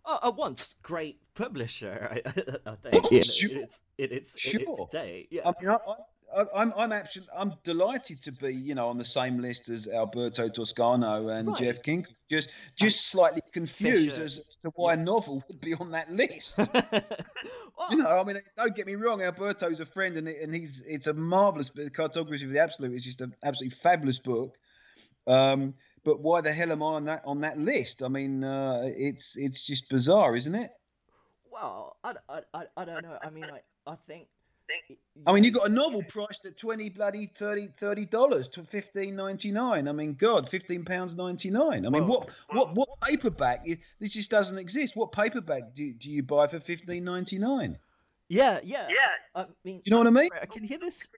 [0.07, 2.31] oh, a once great publisher, I,
[2.69, 3.05] I think.
[3.05, 3.51] Oh, sure.
[3.51, 4.61] In its, in its, sure.
[4.61, 5.27] In its day.
[5.29, 5.41] Yeah.
[5.45, 5.77] I mean, I,
[6.35, 9.87] I, am I'm absolutely I'm delighted to be you know on the same list as
[9.87, 11.57] Alberto Toscano and right.
[11.57, 12.13] Jeff Kinkle.
[12.29, 14.23] Just just slightly confused Fisher.
[14.23, 16.57] as to why a novel would be on that list.
[16.57, 19.21] well, you know, I mean, don't get me wrong.
[19.21, 21.71] Alberto's a friend, and and he's it's a marvelous.
[21.93, 24.57] Cartography of the Absolute is just an absolutely fabulous book.
[25.25, 25.75] Um,
[26.07, 28.01] but why the hell am I on that on that list?
[28.01, 30.71] I mean, uh, it's it's just bizarre, isn't it?
[31.51, 33.17] Well, I, I, I, don't know.
[33.21, 34.27] I mean, I, I think.
[35.25, 39.51] I mean, you got a novel priced at twenty bloody thirty dollars to fifteen ninety
[39.51, 39.89] nine.
[39.89, 41.85] I mean, God, fifteen pounds ninety nine.
[41.85, 43.65] I mean, what what what paperback?
[43.99, 44.95] This just doesn't exist.
[44.95, 47.77] What paperback do, do you buy for fifteen ninety nine?
[48.29, 49.41] Yeah, yeah, yeah.
[49.41, 50.29] I mean, do you know what I mean?
[50.41, 51.09] I can hear this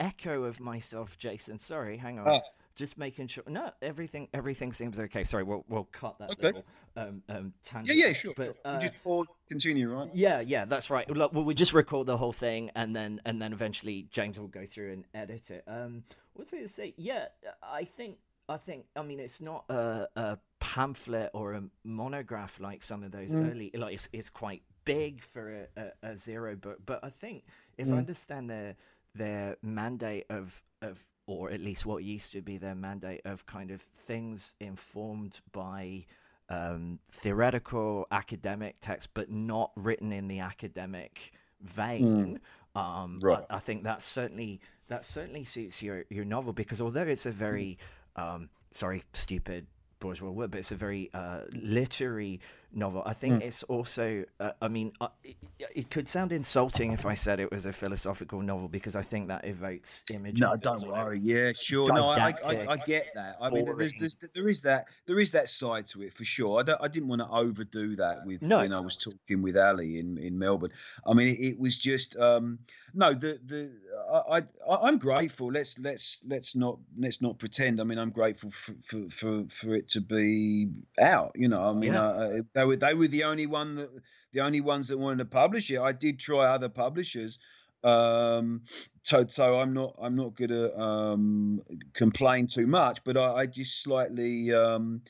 [0.00, 1.58] echo of myself, Jason.
[1.58, 2.28] Sorry, hang on.
[2.28, 2.40] Oh
[2.74, 3.44] just making sure.
[3.46, 5.24] No, everything everything seems okay.
[5.24, 6.46] Sorry, we'll we'll cut that okay.
[6.46, 6.64] little
[6.96, 7.96] um, um, tangent.
[7.96, 8.34] Yeah, yeah, sure.
[8.36, 8.54] But sure.
[8.64, 10.10] Uh, just pause, continue, right?
[10.14, 11.08] Yeah, yeah, that's right.
[11.08, 14.48] Look, well, we just record the whole thing, and then and then eventually James will
[14.48, 15.64] go through and edit it.
[15.66, 16.94] Um, what's I going to say?
[16.96, 17.26] Yeah,
[17.62, 22.82] I think I think I mean it's not a, a pamphlet or a monograph like
[22.82, 23.50] some of those mm.
[23.50, 23.70] early.
[23.74, 27.44] Like it's, it's quite big for a, a, a zero book, but I think
[27.78, 27.94] if mm.
[27.94, 28.76] I understand their
[29.14, 33.70] their mandate of of or at least what used to be their mandate of kind
[33.70, 36.04] of things informed by
[36.48, 42.38] um, theoretical academic text, but not written in the academic vein.
[42.76, 42.80] Mm.
[42.80, 43.44] Um, right.
[43.48, 47.30] I, I, think that certainly that certainly suits your your novel because although it's a
[47.30, 47.78] very
[48.16, 49.66] um, sorry stupid
[50.00, 52.40] bourgeois word, but it's a very uh, literary
[52.76, 53.02] novel.
[53.04, 53.46] I think mm.
[53.46, 55.36] it's also, uh, I mean, uh, it,
[55.74, 59.28] it, could sound insulting if I said it was a philosophical novel because I think
[59.28, 60.40] that evokes images.
[60.40, 61.18] No, don't worry.
[61.20, 61.92] Yeah, sure.
[61.92, 63.36] No, I, I, I, get that.
[63.40, 66.62] I mean, there's, there's, there is that there is that side to it for sure.
[66.66, 68.58] I, I didn't want to overdo that with no.
[68.58, 70.72] when I was talking with Ali in, in Melbourne.
[71.06, 72.58] I mean, it, it was just um,
[72.92, 73.14] no.
[73.14, 73.72] The the
[74.12, 75.48] I, I am grateful.
[75.48, 77.80] Let's let's let's not let's not pretend.
[77.80, 81.32] I mean, I'm grateful for for for, for it to be out.
[81.34, 82.02] You know, I mean, yeah.
[82.02, 83.90] uh, they were they were the only one that
[84.32, 85.78] the only ones that wanted to publish it.
[85.78, 87.38] I did try other publishers.
[87.82, 88.62] Um,
[89.02, 91.60] so so I'm not I'm not gonna um,
[91.92, 95.02] complain too much, but I, I just slightly um,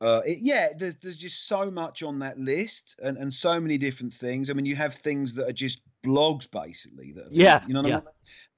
[0.00, 3.78] uh, it, yeah, there's, there's just so much on that list and, and so many
[3.78, 4.50] different things.
[4.50, 7.12] I mean, you have things that are just blogs basically.
[7.12, 7.82] That yeah, you know.
[7.86, 7.96] yeah.
[7.96, 8.08] I mean?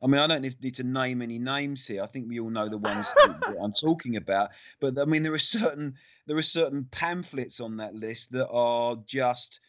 [0.02, 2.02] I mean, I don't need to name any names here.
[2.02, 4.50] I think we all know the ones that, that I'm talking about.
[4.80, 5.94] But I mean, there are certain
[6.26, 9.60] there are certain pamphlets on that list that are just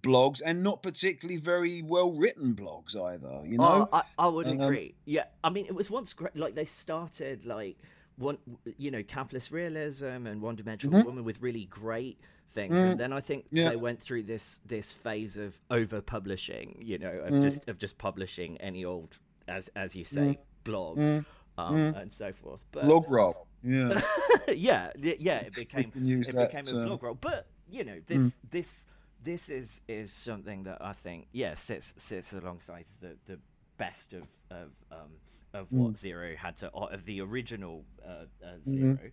[0.00, 3.46] blogs and not particularly very well written blogs either.
[3.46, 4.94] You know, oh, I, I would um, agree.
[5.04, 6.36] Yeah, I mean, it was once great.
[6.36, 7.76] Like they started like
[8.16, 8.38] one,
[8.76, 11.08] you know, capitalist realism and one dimensional mm-hmm.
[11.08, 12.18] woman with really great
[12.54, 12.92] things, mm.
[12.92, 13.70] and then I think yeah.
[13.70, 16.78] they went through this this phase of over publishing.
[16.80, 17.42] You know, of mm.
[17.42, 19.18] just of just publishing any old,
[19.52, 20.38] as as you say, mm.
[20.64, 20.98] blog.
[20.98, 21.24] Mm.
[21.58, 22.00] Um, mm.
[22.00, 24.00] and so forth, but blog roll, yeah,
[24.48, 25.40] yeah, yeah.
[25.40, 28.86] It became it became a blog roll, but you know this this
[29.22, 33.38] this is is something that I think yeah sits sits alongside the the
[33.76, 35.10] best of of um,
[35.52, 35.78] of mm.
[35.78, 38.70] what Zero had to of the original uh, uh, mm-hmm.
[38.70, 39.06] 0 mm-hmm.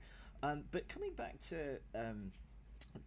[0.48, 2.32] um, but coming back to um,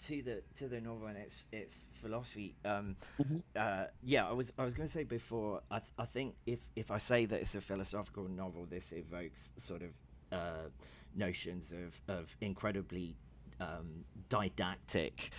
[0.00, 3.38] to the to the novel and its its philosophy, um, mm-hmm.
[3.56, 5.62] uh, yeah, I was I was going to say before.
[5.70, 9.52] I th- I think if if I say that it's a philosophical novel, this evokes
[9.56, 9.90] sort of
[10.32, 10.68] uh,
[11.14, 13.16] notions of of incredibly
[13.60, 15.30] um, didactic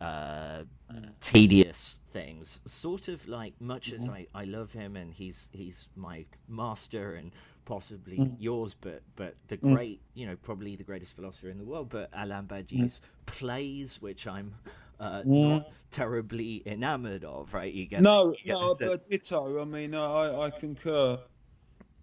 [0.00, 0.62] uh,
[1.20, 2.60] tedious things.
[2.66, 4.02] Sort of like much mm-hmm.
[4.02, 7.32] as I, I love him and he's he's my master and
[7.70, 8.34] possibly mm.
[8.40, 9.74] yours, but but the mm.
[9.74, 11.88] great you know probably the greatest philosopher in the world.
[11.88, 13.26] But Alain Badiou's mm.
[13.26, 14.54] plays, which I'm
[14.98, 17.72] uh, not terribly enamored of, right?
[17.72, 19.62] You get no, you get no, but ditto.
[19.62, 21.20] I mean, I I concur.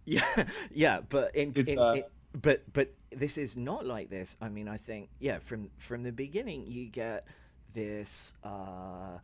[0.10, 4.38] Yeah, yeah, but in, in, in but but this is not like this.
[4.40, 7.28] I mean, I think yeah, from from the beginning you get
[7.74, 9.20] this uh,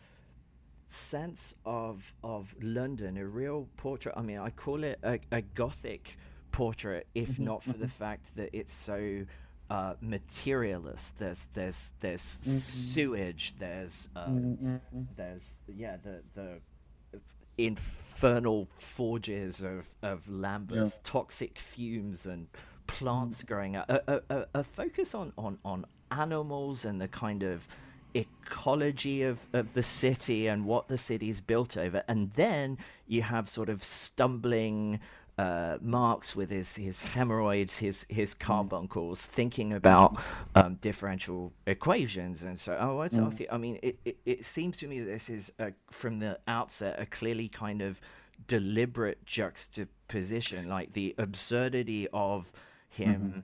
[0.90, 4.14] sense of of London, a real portrait.
[4.18, 6.18] I mean, I call it a, a gothic
[6.54, 7.82] portrait, if mm-hmm, not for mm-hmm.
[7.82, 9.26] the fact that it's so
[9.70, 11.20] uh, materialist.
[11.20, 12.58] There's there's there's mm-hmm.
[12.58, 13.56] sewage.
[13.60, 15.02] There's um, mm-hmm.
[15.18, 17.20] there's yeah the the
[17.58, 21.00] infernal forges of of Lambeth, yeah.
[21.04, 22.48] toxic fumes and
[22.88, 23.48] plants mm.
[23.48, 23.90] growing out.
[23.90, 27.68] A, a, a, focus on on on animals and the kind of
[28.14, 32.04] ecology of, of the city and what the city is built over.
[32.08, 35.00] And then you have sort of stumbling
[35.38, 38.40] uh, Marx with his, his hemorrhoids, his, his mm.
[38.40, 40.22] carbuncles, thinking about
[40.56, 42.44] um, differential equations.
[42.44, 44.88] And so, oh, I want to ask you, I mean, it, it, it, seems to
[44.88, 48.00] me that this is, a, from the outset, a clearly kind of
[48.48, 52.52] deliberate juxtaposition juxtaposition, like the absurdity of
[52.90, 53.22] him.
[53.22, 53.40] Mm-hmm.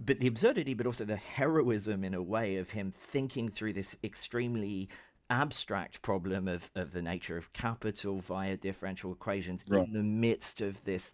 [0.00, 3.96] But the absurdity, but also the heroism in a way of him thinking through this
[4.02, 4.88] extremely
[5.30, 9.86] abstract problem of, of the nature of capital via differential equations right.
[9.86, 11.12] in the midst of this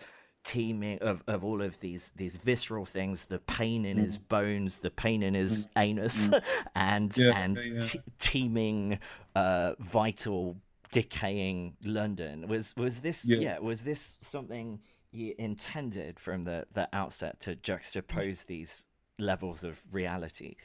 [0.50, 4.04] teeming of, of all of these these visceral things the pain in mm.
[4.04, 5.68] his bones the pain in his mm.
[5.76, 6.42] anus mm.
[6.74, 7.80] and yeah, and yeah.
[7.80, 8.98] T- teeming
[9.36, 10.56] uh, vital
[10.90, 13.38] decaying london was was this yeah.
[13.38, 14.80] yeah was this something
[15.12, 18.86] you intended from the the outset to juxtapose these
[19.20, 20.56] levels of reality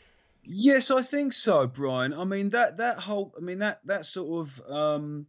[0.42, 4.48] yes i think so brian i mean that that whole i mean that that sort
[4.48, 5.28] of um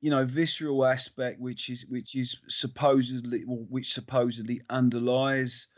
[0.00, 5.68] you know visceral aspect which is which is supposedly which supposedly underlies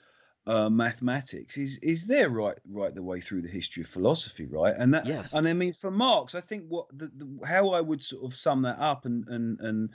[0.44, 4.74] uh, mathematics is is there right right the way through the history of philosophy right
[4.76, 5.32] and that yes.
[5.32, 8.35] and i mean for marx i think what the, the, how i would sort of
[8.35, 9.90] sum that up and and and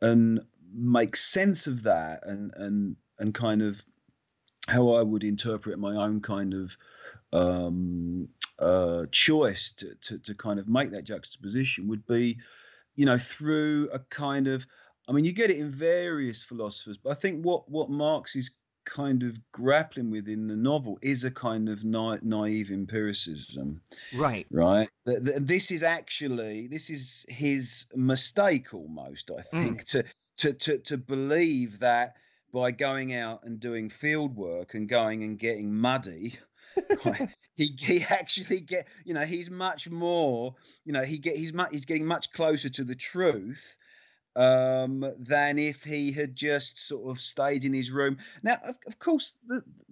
[0.00, 0.40] and
[0.72, 3.84] make sense of that and and and kind of
[4.68, 6.78] how i would interpret my own kind of
[7.34, 8.26] um
[8.58, 12.38] uh choice to, to to kind of make that juxtaposition would be
[12.94, 14.66] you know, through a kind of,
[15.08, 18.50] I mean, you get it in various philosophers, but I think what what Marx is
[18.84, 23.80] kind of grappling with in the novel is a kind of na- naive empiricism
[24.16, 29.44] right right this is actually this is his mistake almost i mm.
[29.44, 29.84] think mm.
[29.84, 30.04] to,
[30.36, 32.14] to to to believe that
[32.52, 36.38] by going out and doing field work and going and getting muddy
[37.04, 37.28] right,
[37.60, 41.70] he he actually get you know he's much more you know he get he's much
[41.72, 43.76] he's getting much closer to the truth
[44.36, 48.18] um, than if he had just sort of stayed in his room.
[48.44, 49.34] Now, of, of course,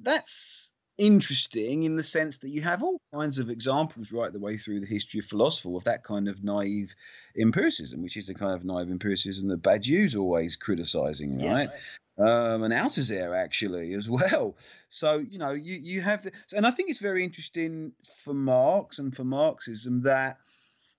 [0.01, 0.68] that's
[0.99, 4.81] interesting in the sense that you have all kinds of examples right the way through
[4.81, 6.95] the history of philosophy of that kind of naive
[7.39, 11.69] empiricism, which is the kind of naive empiricism that Badiou's always criticizing, right?
[11.73, 14.57] Yes um, and Althusser actually as well.
[14.89, 17.93] So you know you you have the, and I think it's very interesting
[18.25, 20.39] for Marx and for Marxism that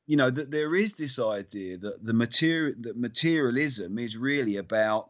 [0.08, 5.10] you know that there is this idea that the material that materialism is really about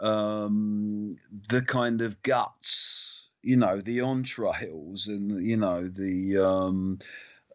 [0.00, 1.16] um,
[1.48, 6.98] the kind of guts, you know, the entrails and you know the um,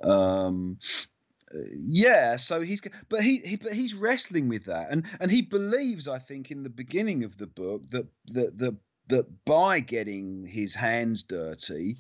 [0.04, 0.78] um,
[1.76, 4.90] yeah so he's but he, he but he's wrestling with that.
[4.90, 8.78] And and he believes i think in the beginning of the book that that that,
[9.08, 11.98] that by getting his hands dirty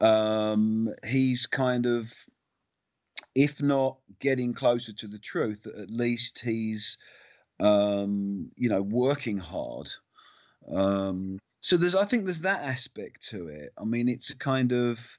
[0.00, 2.12] um he's kind of
[3.34, 6.98] if not getting closer to the truth at least he's
[7.60, 9.90] um you know working hard.
[10.70, 14.72] Um so there's i think there's that aspect to it i mean it's a kind
[14.72, 15.18] of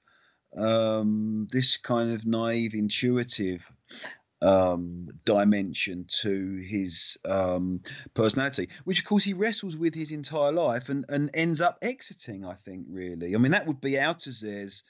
[0.56, 3.66] um, this kind of naive, intuitive
[4.42, 7.82] um, dimension to his um,
[8.14, 12.46] personality, which of course he wrestles with his entire life and, and ends up exiting.
[12.46, 14.84] I think really, I mean that would be Althusser's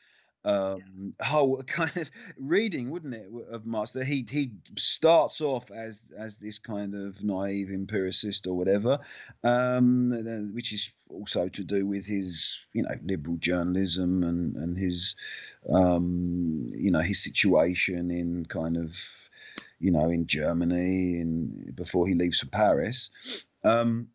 [0.45, 3.93] um, whole kind of reading, wouldn't it, of Marx?
[3.93, 8.99] He he starts off as as this kind of naive empiricist or whatever,
[9.43, 10.11] um,
[10.53, 15.15] which is also to do with his you know liberal journalism and and his
[15.69, 19.29] um, you know his situation in kind of
[19.79, 23.09] you know in Germany in before he leaves for Paris.
[23.63, 24.09] Um,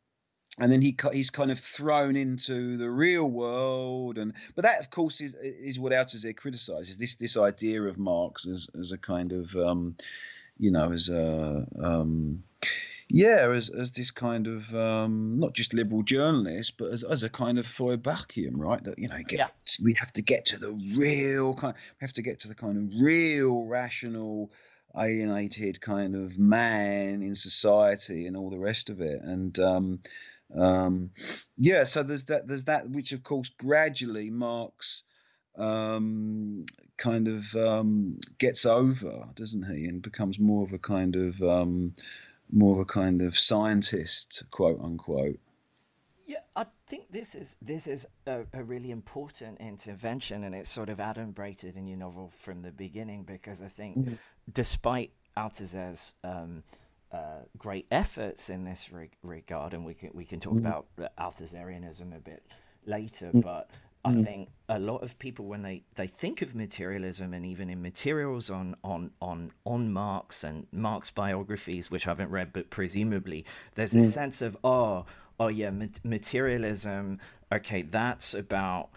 [0.59, 4.91] and then he he's kind of thrown into the real world and but that of
[4.91, 9.33] course is is what Althusser criticizes this this idea of Marx as as a kind
[9.33, 9.97] of um,
[10.59, 12.43] you know as a um,
[13.09, 17.31] yeah as as this kind of um, not just liberal journalist but as, as a
[17.31, 19.49] kind of Feuerbachian right that you know get, yeah.
[19.83, 22.77] we have to get to the real kind we have to get to the kind
[22.77, 24.53] of real rational
[24.95, 30.01] alienated kind of man in society and all the rest of it and um,
[30.57, 31.11] um,
[31.57, 32.47] yeah, so there's that.
[32.47, 35.03] There's that, which of course gradually Marx
[35.57, 36.65] um,
[36.97, 41.95] kind of um, gets over, doesn't he, and becomes more of a kind of um,
[42.51, 45.39] more of a kind of scientist, quote unquote.
[46.27, 50.89] Yeah, I think this is this is a, a, really important intervention, and it's sort
[50.89, 54.15] of adumbrated in your novel from the beginning because I think, mm-hmm.
[54.53, 56.63] despite Althusser's um,
[57.13, 60.61] uh, great efforts in this re- regard, and we can we can talk mm.
[60.61, 60.87] about
[61.19, 62.43] Althusserianism a bit
[62.87, 63.31] later.
[63.33, 63.43] Mm.
[63.43, 63.71] But
[64.05, 64.25] I mm.
[64.25, 68.51] think a lot of people, when they, they think of materialism, and even in materials
[68.51, 73.45] on on on on Marx and Marx biographies, which I haven't read, but presumably
[73.75, 74.13] there's this mm.
[74.13, 75.05] sense of oh
[75.39, 75.71] oh yeah,
[76.03, 77.19] materialism.
[77.53, 78.89] Okay, that's about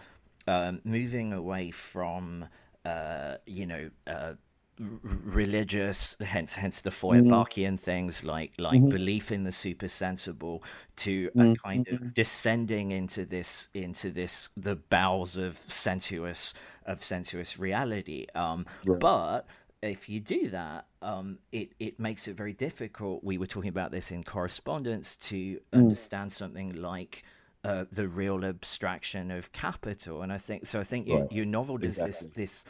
[0.46, 2.46] um, moving away from
[2.84, 3.90] uh, you know.
[4.06, 4.34] Uh,
[4.78, 7.76] religious, hence hence the Feuerbachian mm-hmm.
[7.76, 8.90] things like like mm-hmm.
[8.90, 10.62] belief in the super sensible,
[10.96, 11.54] to a mm-hmm.
[11.54, 16.54] kind of descending into this into this the bowels of sensuous
[16.84, 18.26] of sensuous reality.
[18.34, 18.66] Um.
[19.00, 19.46] But
[19.82, 23.24] if you do that, um, it it makes it very difficult.
[23.24, 25.60] We were talking about this in correspondence to mm.
[25.72, 27.24] understand something like.
[27.64, 30.78] Uh, the real abstraction of capital, and I think so.
[30.78, 31.18] I think right.
[31.18, 32.28] your, your novel does exactly.
[32.28, 32.64] this this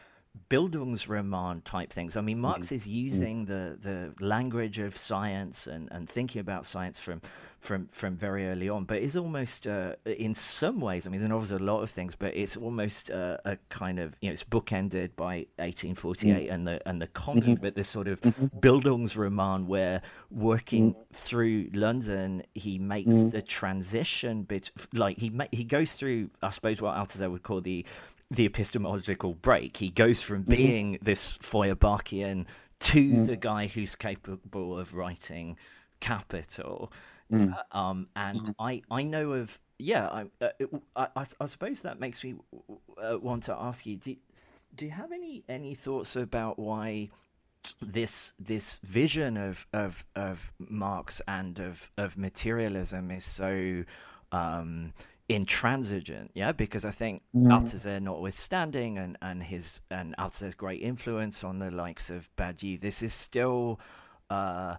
[0.51, 2.17] Bildungsroman type things.
[2.17, 2.75] I mean, Marx mm-hmm.
[2.75, 3.81] is using mm-hmm.
[3.83, 7.21] the, the language of science and, and thinking about science from
[7.59, 11.07] from from very early on, but it's almost uh, in some ways.
[11.07, 14.17] I mean, the novel's a lot of things, but it's almost uh, a kind of
[14.21, 16.53] you know it's bookended by 1848 mm-hmm.
[16.53, 18.21] and the and the commune, but this sort of.
[18.21, 21.05] Bildungsroman where working mm.
[21.13, 23.31] through London, he makes mm.
[23.31, 27.61] the transition bit like he ma- he goes through, I suppose, what Althusser would call
[27.61, 27.85] the
[28.31, 29.77] the epistemological break.
[29.77, 30.51] He goes from mm-hmm.
[30.51, 31.05] being mm-hmm.
[31.05, 32.47] this Feuerbachian
[32.79, 33.27] to mm.
[33.27, 35.57] the guy who's capable of writing
[36.01, 36.93] Capital.
[37.33, 37.55] Mm.
[37.55, 38.55] Uh, um, and mm.
[38.59, 40.49] I, I know of, yeah, I, uh,
[40.95, 42.35] I, I, I, suppose that makes me
[43.03, 44.17] uh, want to ask you, do,
[44.75, 47.11] do you have any, any thoughts about why
[47.83, 53.83] this this vision of, of, of Marx and of, of materialism is so
[54.31, 54.93] um,
[55.29, 57.47] intransigent, yeah, because I think mm.
[57.47, 63.03] Althusser notwithstanding and, and his and Althusser's great influence on the likes of Badiou, this
[63.03, 63.81] is still
[64.31, 64.77] uh,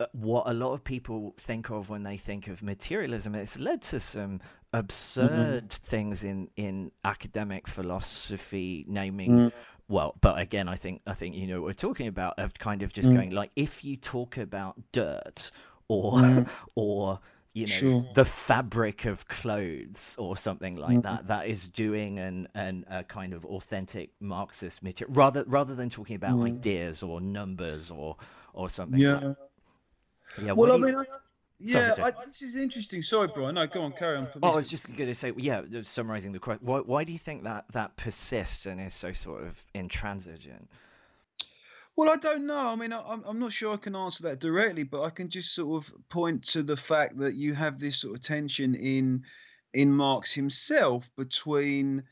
[0.00, 3.34] uh, what a lot of people think of when they think of materialism.
[3.34, 4.40] It's led to some
[4.72, 5.84] absurd mm-hmm.
[5.84, 9.52] things in, in academic philosophy, naming mm.
[9.88, 12.82] well, but again, I think I think you know what we're talking about of kind
[12.82, 13.14] of just mm.
[13.14, 15.50] going like if you talk about dirt
[15.88, 16.48] or mm.
[16.74, 17.20] or
[17.52, 18.08] you know sure.
[18.14, 21.00] the fabric of clothes or something like mm-hmm.
[21.00, 25.90] that that is doing an, an a kind of authentic marxist material rather rather than
[25.90, 26.46] talking about mm.
[26.46, 28.16] ideas or numbers or
[28.52, 29.36] or something yeah like
[30.42, 30.84] yeah well i you...
[30.84, 31.04] mean I,
[31.62, 33.02] yeah, I, this is interesting.
[33.02, 33.56] Sorry, Brian.
[33.56, 34.28] No, go on, carry on.
[34.42, 36.66] Oh, I was just going to say, yeah, summarizing the question.
[36.66, 40.70] Why, why do you think that that persists and is so sort of intransigent?
[42.00, 42.66] Well, I don't know.
[42.68, 45.54] I mean, I'm, I'm not sure I can answer that directly, but I can just
[45.54, 49.24] sort of point to the fact that you have this sort of tension in
[49.74, 52.04] in Marx himself between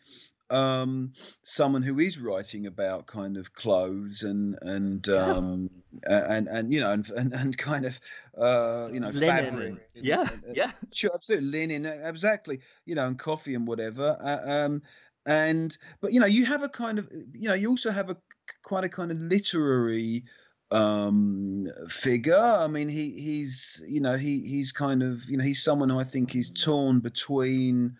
[0.51, 1.12] um,
[1.43, 5.70] someone who is writing about kind of clothes and and um,
[6.05, 7.99] and and you know and and, and kind of
[8.36, 9.45] uh, you know linen.
[9.47, 9.89] fabric.
[9.97, 12.61] And, yeah, and, yeah, sure, absolutely linen, exactly.
[12.84, 14.18] You know, and coffee and whatever.
[14.20, 14.82] Uh, um,
[15.28, 18.16] and but you know, you have a kind of you know, you also have a
[18.62, 20.24] quite a kind of literary
[20.70, 22.34] um figure.
[22.38, 25.98] I mean he he's you know he he's kind of you know he's someone who
[25.98, 27.96] i think is torn between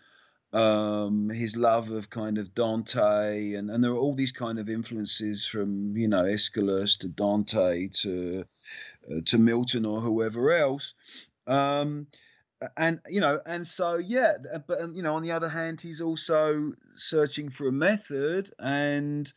[0.53, 4.69] um his love of kind of dante and and there are all these kind of
[4.69, 8.45] influences from you know aeschylus to dante to
[9.11, 10.93] uh, to milton or whoever else.
[11.47, 12.07] Um
[12.75, 14.33] and you know and so yeah
[14.67, 19.31] but you know on the other hand he's also searching for a method and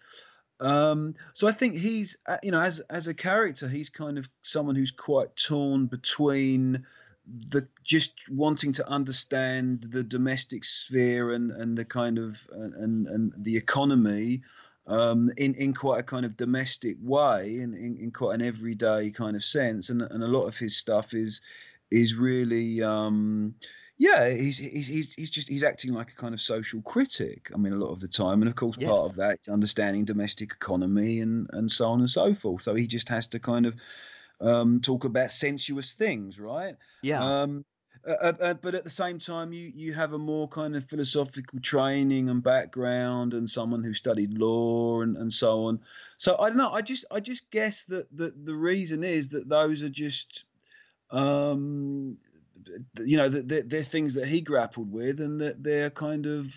[0.62, 4.28] um, so I think he's, uh, you know, as as a character, he's kind of
[4.42, 6.86] someone who's quite torn between
[7.26, 13.32] the just wanting to understand the domestic sphere and and the kind of and and
[13.38, 14.42] the economy
[14.86, 19.10] um, in in quite a kind of domestic way in, in, in quite an everyday
[19.10, 19.90] kind of sense.
[19.90, 21.40] And and a lot of his stuff is
[21.92, 23.54] is really um,
[23.98, 27.50] yeah, he's, he's he's just he's acting like a kind of social critic.
[27.54, 28.90] I mean, a lot of the time, and of course, yes.
[28.90, 32.62] part of that is understanding domestic economy and and so on and so forth.
[32.62, 33.76] So he just has to kind of
[34.40, 36.74] um, talk about sensuous things, right?
[37.02, 37.22] Yeah.
[37.22, 37.64] Um,
[38.04, 40.84] uh, uh, uh, but at the same time, you you have a more kind of
[40.86, 45.78] philosophical training and background, and someone who studied law and, and so on.
[46.16, 46.72] So I don't know.
[46.72, 50.44] I just I just guess that the the reason is that those are just
[51.12, 52.18] um,
[53.04, 56.54] you know, they're, they're things that he grappled with, and that they're kind of,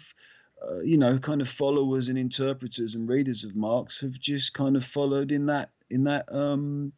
[0.66, 4.76] uh, you know, kind of followers and interpreters and readers of Marx have just kind
[4.76, 6.94] of followed in that in that um,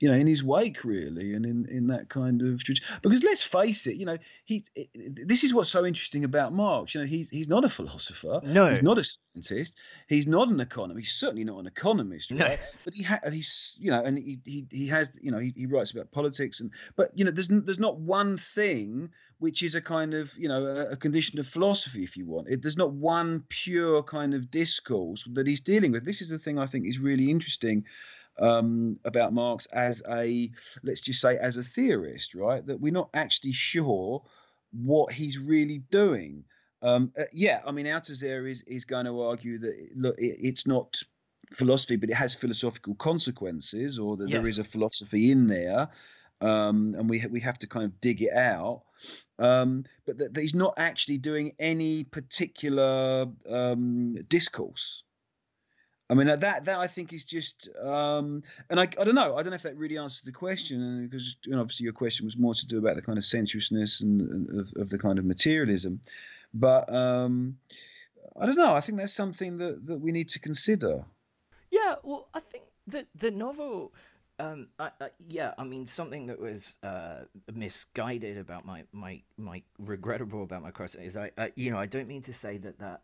[0.00, 2.62] you know, in his wake, really, and in, in that kind of
[3.02, 4.64] because let's face it, you know, he
[4.94, 6.94] this is what's so interesting about Marx.
[6.94, 8.40] You know, he's he's not a philosopher.
[8.44, 9.76] No, he's not a scientist.
[10.08, 11.06] He's not an economist.
[11.06, 12.32] He's certainly not an economist.
[12.32, 12.38] Right?
[12.38, 12.56] No.
[12.84, 15.66] but he ha- he's you know, and he he, he has you know he, he
[15.66, 19.80] writes about politics and but you know, there's there's not one thing which is a
[19.80, 22.48] kind of you know a, a condition of philosophy, if you want.
[22.48, 26.04] It, there's not one pure kind of discourse that he's dealing with.
[26.04, 27.84] This is the thing I think is really interesting
[28.38, 30.50] um, about Marx as a,
[30.82, 32.64] let's just say, as a theorist, right?
[32.64, 34.22] That we're not actually sure
[34.72, 36.44] what he's really doing.
[36.82, 40.66] Um, uh, yeah, I mean, Althusser is is going to argue that look, it, it's
[40.66, 41.00] not
[41.52, 44.40] philosophy, but it has philosophical consequences, or that Yes.
[44.40, 45.88] there is a philosophy in there,
[46.40, 48.82] um, and we we have to kind of dig it out.
[49.38, 55.04] Um, but that, that he's not actually doing any particular um, discourse.
[56.10, 59.36] I mean uh, that that I think is just, um, and I, I don't know
[59.36, 62.26] I don't know if that really answers the question because you know, obviously your question
[62.26, 65.24] was more to do about the kind of sensuousness and, of, of the kind of
[65.24, 66.00] materialism,
[66.52, 67.56] but um,
[68.38, 71.04] I don't know I think that's something that, that we need to consider.
[71.70, 73.94] Yeah, well, I think the the novel,
[74.38, 79.62] um, I, I, yeah, I mean, something that was uh, misguided about my my my
[79.78, 82.78] regrettable about my question is I, I, you know, I don't mean to say that
[82.78, 83.02] that.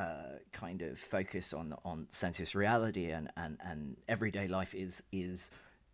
[0.00, 5.50] Uh, kind of focus on on sensuous reality and, and, and everyday life is is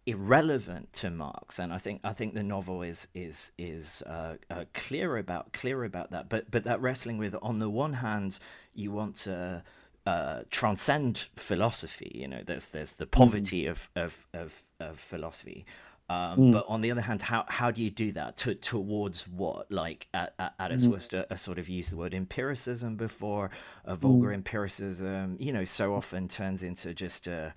[0.07, 4.65] irrelevant to Marx, and I think I think the novel is is is uh, uh,
[4.73, 6.29] clear about clear about that.
[6.29, 8.39] But but that wrestling with on the one hand,
[8.75, 9.65] you want to
[10.07, 12.13] uh, transcend philosophy.
[12.15, 15.67] You know, there's there's the poverty of of of, of philosophy.
[16.09, 16.53] Um, mm.
[16.53, 18.37] But on the other hand, how how do you do that?
[18.39, 19.71] To, towards what?
[19.73, 20.93] Like at, at, at its mm.
[20.93, 23.51] worst, a, a sort of used the word empiricism before,
[23.85, 24.35] a vulgar mm.
[24.35, 25.37] empiricism.
[25.41, 27.55] You know, so often turns into just a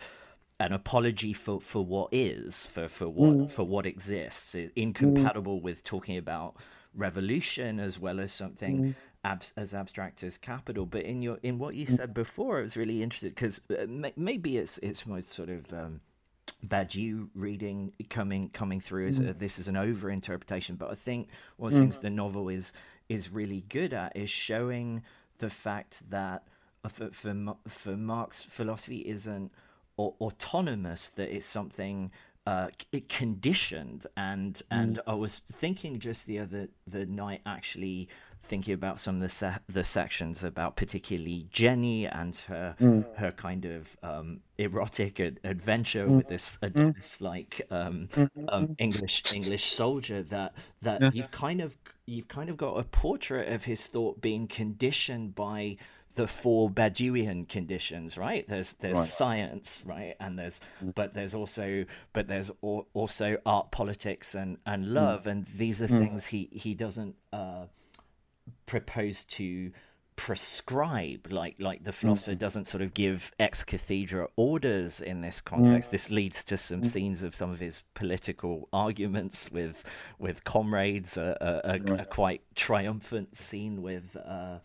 [0.60, 5.84] an apology for, for what is, for, for what for what exists, is incompatible with
[5.84, 6.56] talking about
[6.96, 10.86] revolution as well as something abs- as abstract as capital.
[10.86, 14.14] But in your in what you said before, I was really interested because uh, may-
[14.16, 16.02] maybe it's it's my sort of um,
[16.66, 20.76] Badiou reading coming coming through as a, this is an over interpretation.
[20.76, 22.74] But I think one of the things the novel is
[23.08, 25.02] is really good at is showing
[25.38, 26.44] the fact that
[26.84, 29.52] uh, for for, for Marx philosophy isn't
[29.98, 32.12] au- autonomous that it's something
[32.46, 34.06] uh, c- conditioned.
[34.18, 38.10] And and I was thinking just the other the night actually
[38.42, 42.76] thinking about some of the se- the sections about particularly Jenny and her
[43.18, 48.10] her kind of um, erotic ad- adventure with this, uh, this like um,
[48.50, 53.52] um, English English soldier that that you've kind of you've kind of got a portrait
[53.52, 55.78] of his thought being conditioned by
[56.16, 58.46] the four Badiouian conditions, right?
[58.48, 59.08] There's there's Right.
[59.08, 60.60] science, right, and there's
[60.96, 65.88] but there's also but there's al- also art, politics, and and love, and these are
[65.88, 67.66] things he he doesn't uh,
[68.66, 69.72] propose to
[70.20, 75.92] prescribe like like the philosopher doesn't sort of give ex cathedra orders in this context
[75.92, 79.90] this leads to some scenes of some of his political arguments with
[80.20, 84.58] with comrades a, a, a, a quite triumphant scene with uh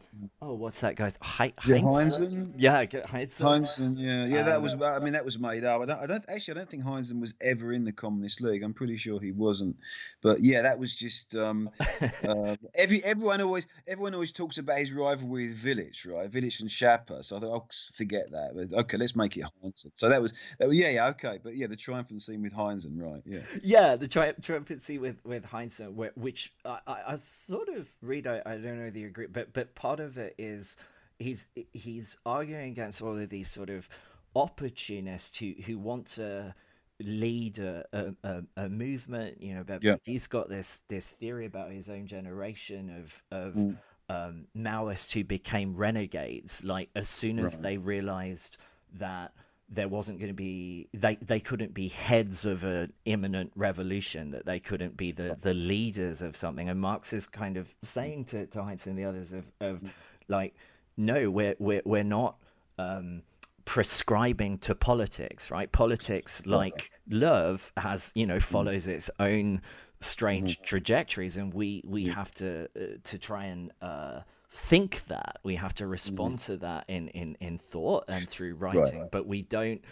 [0.42, 2.18] oh what's that guy's Hei- Yeah, Heinz?
[2.18, 2.52] Heinzen?
[2.56, 3.38] yeah Heinz.
[3.38, 4.74] Heinzen, yeah, yeah, that was.
[4.74, 5.82] I mean, that was made up.
[5.82, 6.54] I don't, I don't actually.
[6.54, 8.62] I don't think Heinzen was ever in the Communist League.
[8.62, 9.76] I'm pretty sure he wasn't.
[10.22, 11.34] But yeah, that was just.
[11.34, 11.70] Um,
[12.28, 16.30] uh, every everyone always everyone always talks about his rivalry with Willich, right?
[16.30, 17.24] Willich and Schapper.
[17.24, 18.52] So I thought, I'll forget that.
[18.54, 19.90] But okay, let's make it Heinzen.
[19.94, 20.68] So that was that.
[20.68, 21.38] Was, yeah, yeah, okay.
[21.42, 23.22] But yeah, the triumphant scene with Heinzen, right?
[23.24, 23.40] Yeah.
[23.62, 24.34] yeah, the tri-
[24.78, 25.80] scene with with Heinz,
[26.14, 28.26] which I, I, I sort of read.
[28.26, 30.76] I, I don't know the agree, but but part of it is
[31.18, 33.88] he's he's arguing against all of these sort of
[34.36, 36.54] opportunists who who want to
[37.00, 39.40] lead a, a, a, movement.
[39.42, 39.96] You know, but Yeah.
[40.02, 43.78] he's got this this theory about his own generation of of mm.
[44.08, 46.62] Um, Maoists who became renegades.
[46.64, 48.56] Like as soon as they realized
[48.94, 49.32] that
[49.68, 54.44] there wasn't going to be they they couldn't be heads of an imminent revolution that
[54.44, 56.68] they couldn't be the the leaders of something.
[56.68, 59.80] And marx is kind of saying to, to heinz and the others of, of
[60.28, 60.54] like
[60.96, 62.36] no we're we're, we're not
[62.78, 63.22] um
[63.64, 65.72] prescribing to politics right?
[65.72, 69.62] Politics like love has you know follows its own
[70.04, 75.38] strange trajectories and we we have to uh, to try and uh think that.
[75.42, 79.42] We have to respond to that in in in thought and through writing but we
[79.42, 79.82] don't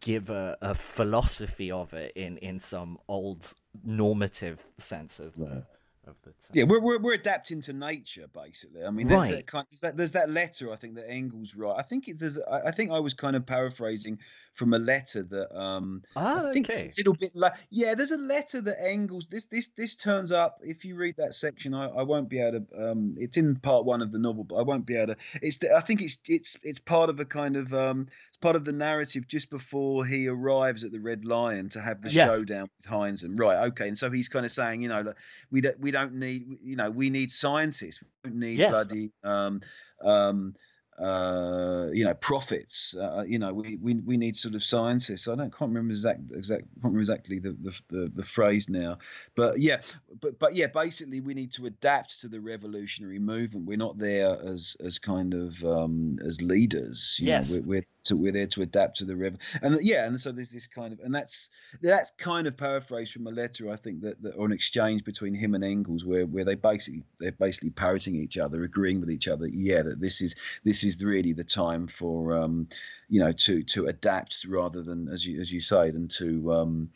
[0.00, 3.54] give a, a philosophy of it in in some old
[3.84, 5.64] normative sense of the
[6.10, 6.34] of the term.
[6.52, 8.84] Yeah, we're, we're we're adapting to nature basically.
[8.84, 9.34] I mean, there's Right.
[9.36, 11.74] that kind there's that there's that letter I think that Engels wrote.
[11.76, 14.18] I think it's I, I think I was kind of paraphrasing
[14.52, 17.94] from a letter that um Ah, I think it's a little bit like yeah.
[17.94, 21.72] There's a letter that Engels this this this turns up if you read that section.
[21.74, 22.90] I, I won't be able to.
[22.90, 25.20] Um, it's in part one of the novel, but I won't be able to.
[25.40, 28.08] It's the- I think it's it's it's part of a kind of um
[28.40, 32.10] part of the narrative just before he arrives at the Red Lion to have the
[32.26, 33.88] showdown with Heinz and right okay.
[33.88, 35.16] And so he's kind of saying you know like,
[35.50, 38.00] we don't we don't need you know we need scientists.
[38.24, 38.70] We don't need Yes.
[38.70, 39.60] bloody um
[40.02, 40.54] um
[41.00, 42.94] uh, you know, prophets.
[42.94, 45.28] Uh, you know, we, we we need sort of scientists.
[45.28, 48.98] I don't can't remember exact exact can't remember exactly the, the, the the phrase now,
[49.34, 49.80] but yeah,
[50.20, 53.66] but but yeah, basically we need to adapt to the revolutionary movement.
[53.66, 57.16] We're not there as as kind of um, as leaders.
[57.20, 60.18] yes, know, we're, we're to, we're there to adapt to the rev and yeah and
[60.20, 61.50] so there's this kind of and that's
[61.82, 65.34] that's kind of paraphrased from a letter i think that, that or an exchange between
[65.34, 69.28] him and engels where where they basically they're basically parroting each other agreeing with each
[69.28, 70.34] other yeah that this is
[70.64, 72.68] this is really the time for um
[73.08, 76.90] you know to to adapt rather than as you as you say than to um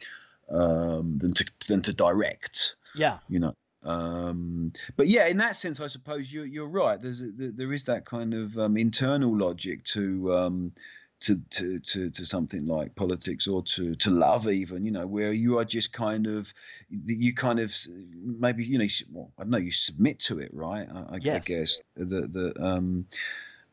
[0.51, 5.79] um than to than to direct yeah you know um, but yeah, in that sense,
[5.79, 7.01] I suppose you're you're right.
[7.01, 10.73] There's a, there is that kind of um, internal logic to, um,
[11.21, 15.33] to to to to something like politics or to to love, even you know, where
[15.33, 16.53] you are just kind of
[16.89, 17.75] you kind of
[18.15, 20.89] maybe you know well, I don't know you submit to it, right?
[20.91, 21.37] I, yes.
[21.37, 23.07] I guess the the um,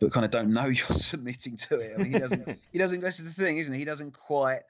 [0.01, 1.93] but kind of don't know you're submitting to it.
[1.93, 2.99] I mean, he doesn't he doesn't.
[2.99, 3.79] That's the thing, isn't he?
[3.79, 4.61] He doesn't quite.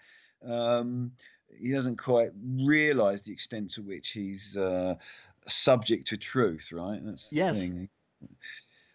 [0.46, 1.14] Um,
[1.60, 4.96] he doesn't quite realize the extent to which he's uh,
[5.48, 7.00] subject to truth, right?
[7.04, 7.68] That's the yes.
[7.68, 7.90] thing.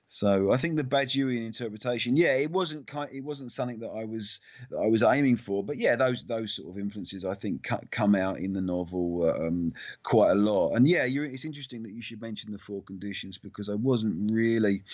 [0.08, 4.04] So I think the Badiouian interpretation, yeah, it wasn't kind, it wasn't something that I
[4.04, 7.68] was that I was aiming for, but yeah, those those sort of influences I think
[7.90, 9.74] come out in the novel um,
[10.04, 10.74] quite a lot.
[10.74, 14.84] And yeah, it's interesting that you should mention the four conditions because I wasn't really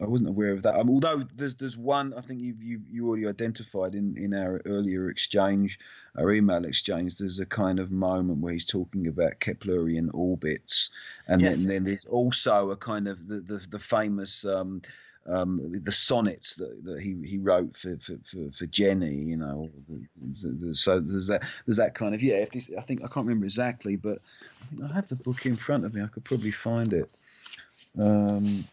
[0.00, 0.78] I wasn't aware of that.
[0.78, 4.60] Um, although there's there's one I think you've you you already identified in in our
[4.66, 5.78] earlier exchange,
[6.18, 7.16] our email exchange.
[7.16, 10.90] There's a kind of moment where he's talking about Keplerian orbits,
[11.26, 11.60] and yes.
[11.60, 14.44] then, then there's also a kind of the the, the famous.
[14.44, 14.82] Um,
[15.28, 19.68] um, the sonnets that, that he, he wrote for, for, for, for Jenny, you know,
[19.88, 22.36] the, the, so there's that there's that kind of yeah.
[22.36, 24.20] If this, I think I can't remember exactly, but
[24.80, 26.00] I, I have the book in front of me.
[26.00, 27.10] I could probably find it.
[27.98, 28.66] Um,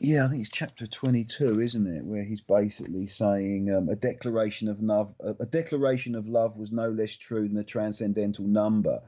[0.00, 4.68] yeah, I think it's chapter 22, isn't it, where he's basically saying um, a declaration
[4.68, 5.14] of love.
[5.20, 9.02] A declaration of love was no less true than a transcendental number.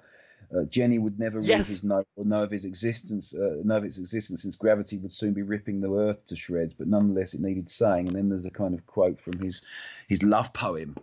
[0.55, 1.49] Uh, Jenny would never yes.
[1.49, 4.99] read his note or know of his existence, uh, know of its existence, since gravity
[4.99, 6.74] would soon be ripping the earth to shreds.
[6.74, 8.09] But nonetheless, it needed saying.
[8.09, 9.62] And then there's a kind of quote from his
[10.09, 10.97] his love poem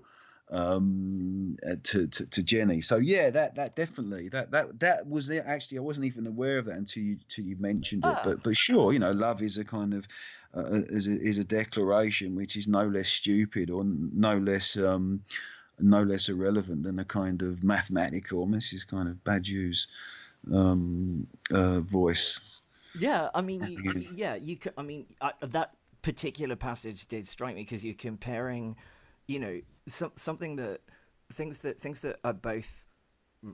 [0.52, 2.82] um, uh, to, to, to Jenny.
[2.82, 5.44] So yeah, that that definitely that that that was it.
[5.46, 8.18] Actually, I wasn't even aware of that until you until you mentioned it.
[8.24, 10.08] But but sure, you know, love is a kind of
[10.56, 14.78] uh, uh, is a, is a declaration which is no less stupid or no less
[14.78, 15.22] um,
[15.80, 18.48] no less irrelevant than a kind of mathematical.
[18.48, 18.88] Mrs.
[18.88, 19.88] kind of Badiou's
[20.52, 22.62] um, uh, voice.
[22.98, 24.58] Yeah, I mean, you, yeah, you.
[24.78, 28.76] I mean, I, that particular passage did strike me because you're comparing
[29.30, 30.82] you know, some, something that
[31.32, 32.86] things that things that are both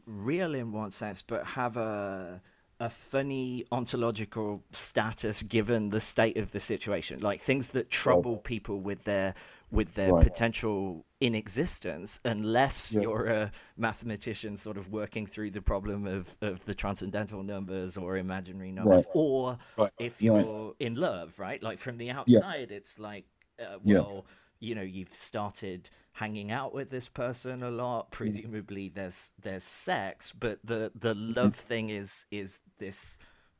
[0.07, 2.41] real in one sense, but have a
[2.79, 8.43] a funny ontological status given the state of the situation, like things that trouble right.
[8.43, 9.33] people with their
[9.69, 10.23] with their right.
[10.23, 13.01] potential in existence, unless yeah.
[13.01, 18.15] you're a mathematician sort of working through the problem of, of the transcendental numbers or
[18.15, 19.13] imaginary numbers, right.
[19.13, 19.57] or
[19.99, 21.61] if you're in love, right?
[21.61, 22.77] Like from the outside, yeah.
[22.77, 23.25] it's like,
[23.59, 24.25] uh, well.
[24.59, 28.11] You know you've started hanging out with this person a lot.
[28.11, 33.19] Presumably there's there's sex but the the love thing is is this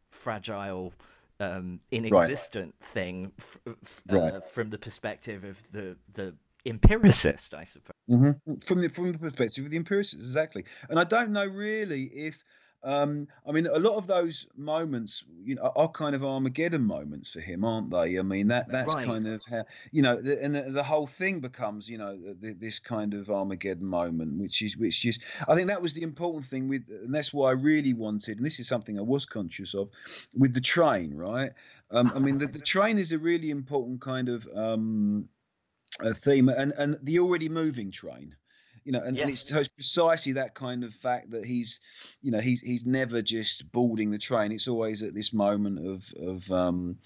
[0.09, 0.93] fragile
[1.39, 2.89] um inexistent right.
[2.89, 6.33] thing f- f- uh, from the perspective of the the
[6.65, 7.93] empiricist i suppose.
[8.09, 8.53] Mm-hmm.
[8.65, 10.63] from the from the perspective of the empiricist exactly.
[10.89, 12.43] And i don't know really if
[12.85, 17.29] um, I mean, a lot of those moments, you know, are kind of Armageddon moments
[17.29, 18.19] for him, aren't they?
[18.19, 19.07] I mean, that that's right.
[19.07, 22.53] kind of how you know, the, and the, the, whole thing becomes, you know, the,
[22.53, 25.17] this kind of Armageddon moment, which is which is,
[25.47, 28.45] I think that was the important thing with, and that's why I really wanted, and
[28.45, 29.89] this is something I was conscious of,
[30.37, 31.53] with the train, right?
[31.89, 35.27] Um, I mean, the, the train is a really important kind of um,
[36.17, 38.35] theme, and and the already moving train
[38.85, 39.23] you know, and, yes.
[39.23, 41.79] and it's, so it's precisely that kind of fact that he's,
[42.21, 44.51] you know, he's he's never just boarding the train.
[44.51, 46.97] It's always at this moment of of um,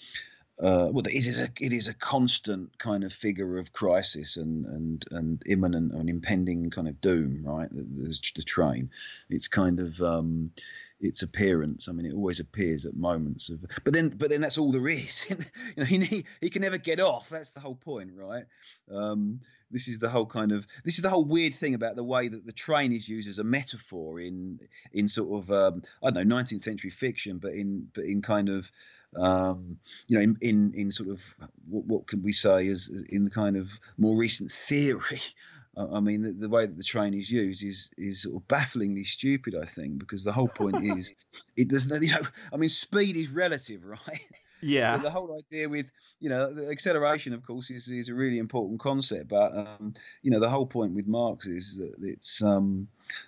[0.61, 4.65] uh, well, it is a it is a constant kind of figure of crisis and
[4.65, 7.69] and and imminent and impending kind of doom, right?
[7.71, 8.89] The, the, the train,
[9.29, 10.51] it's kind of um,
[10.99, 11.87] its appearance.
[11.87, 14.89] I mean, it always appears at moments of, but then but then that's all there
[14.89, 15.25] is.
[15.29, 15.37] you
[15.77, 17.29] know, he he can never get off.
[17.29, 18.43] That's the whole point, right?
[18.91, 19.39] Um,
[19.71, 22.27] this is the whole kind of this is the whole weird thing about the way
[22.27, 24.59] that the train is used as a metaphor in
[24.93, 28.49] in sort of um, I don't know 19th century fiction, but in but in kind
[28.49, 28.71] of
[29.15, 31.23] um, you know in, in in sort of
[31.69, 35.21] what, what can we say is in the kind of more recent theory.
[35.77, 39.05] I mean, the, the, way that the train is used is is sort of bafflingly
[39.05, 39.55] stupid.
[39.55, 41.13] I think because the whole point is
[41.55, 41.85] it does.
[41.89, 44.27] You know, I mean, speed is relative, right?
[44.61, 44.97] Yeah.
[44.97, 48.37] So the whole idea with you know the acceleration, of course, is is a really
[48.37, 49.29] important concept.
[49.29, 52.87] But um, you know the whole point with Marx is that it's um,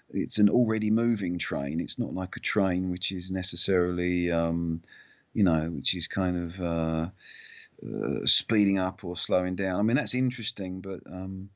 [0.09, 1.79] it's an already moving train.
[1.79, 4.81] It's not like a train which is necessarily um,
[5.33, 7.09] you know which is kind of uh,
[7.85, 9.79] uh, speeding up or slowing down.
[9.79, 11.49] I mean that's interesting, but um,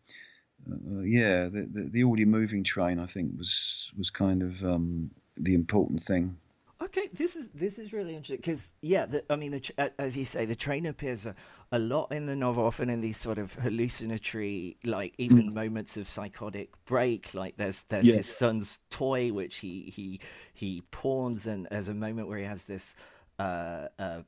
[0.69, 5.11] uh, yeah, the, the, the already moving train I think was was kind of um,
[5.37, 6.37] the important thing.
[6.85, 10.23] Okay, this is this is really interesting because yeah, the, I mean, the, as you
[10.23, 11.33] say, the train appears a,
[11.71, 15.53] a, lot in the novel, often in these sort of hallucinatory, like even mm.
[15.53, 17.33] moments of psychotic break.
[17.33, 20.19] Like there's there's his son's toy which he he
[20.53, 22.95] he pawns, and there's a moment where he has this
[23.39, 24.19] uh, uh,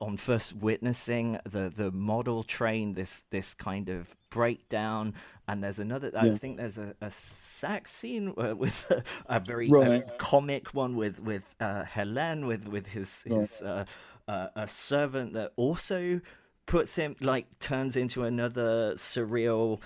[0.00, 5.14] on first witnessing the the model train this this kind of breakdown
[5.48, 6.20] and there's another yeah.
[6.20, 9.02] i think there's a, a sax scene uh, with a,
[9.36, 10.02] a very right.
[10.18, 13.40] comic one with with uh, Helene with with his right.
[13.40, 13.84] his uh,
[14.28, 16.20] uh, a servant that also
[16.66, 19.80] puts him like turns into another surreal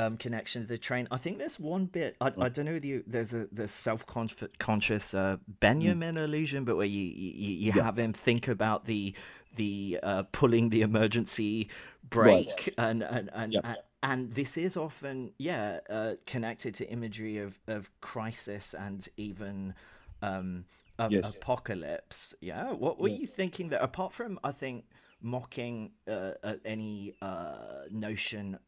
[0.00, 1.06] um, connection to the train.
[1.10, 2.16] I think there's one bit.
[2.20, 6.24] I, I don't know whether you there's a the self conscious uh, Benjamin mm.
[6.24, 7.82] illusion, but where you you, you yeah.
[7.82, 9.14] have him think about the
[9.56, 11.68] the uh, pulling the emergency
[12.08, 12.74] brake right.
[12.78, 13.64] and and and, yep.
[13.64, 19.74] and and this is often yeah uh, connected to imagery of of crisis and even
[20.22, 20.64] um,
[21.08, 21.36] yes.
[21.36, 22.34] apocalypse.
[22.40, 24.84] Yeah, what were you thinking that apart from I think
[25.22, 28.58] mocking uh, uh, any uh, notion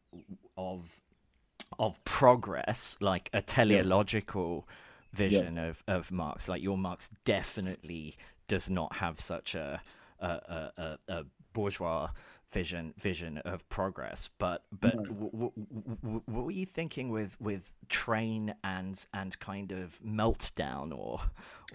[0.57, 1.01] of
[1.79, 5.17] of progress, like a teleological yeah.
[5.17, 5.65] vision yeah.
[5.65, 6.47] of of Marx.
[6.49, 8.15] Like your Marx definitely
[8.47, 9.81] does not have such a
[10.19, 12.09] a, a, a bourgeois
[12.53, 14.29] vision vision of progress.
[14.37, 15.03] But but no.
[15.03, 15.51] w- w-
[16.01, 21.19] w- what were you thinking with with train and and kind of meltdown or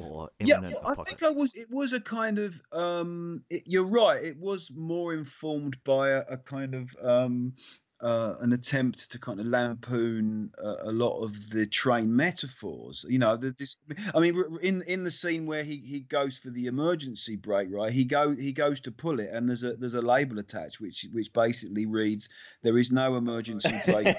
[0.01, 0.61] or yeah?
[0.87, 1.55] I think I was.
[1.55, 2.63] It was a kind of.
[2.73, 4.23] um it, You're right.
[4.23, 6.97] It was more informed by a, a kind of.
[7.03, 7.55] um
[8.01, 13.05] uh, an attempt to kind of lampoon uh, a lot of the train metaphors.
[13.09, 13.77] You know, the, this.
[14.15, 17.91] I mean, in in the scene where he, he goes for the emergency brake, right?
[17.91, 21.07] He go he goes to pull it, and there's a there's a label attached which
[21.13, 22.29] which basically reads,
[22.63, 24.17] "There is no emergency brake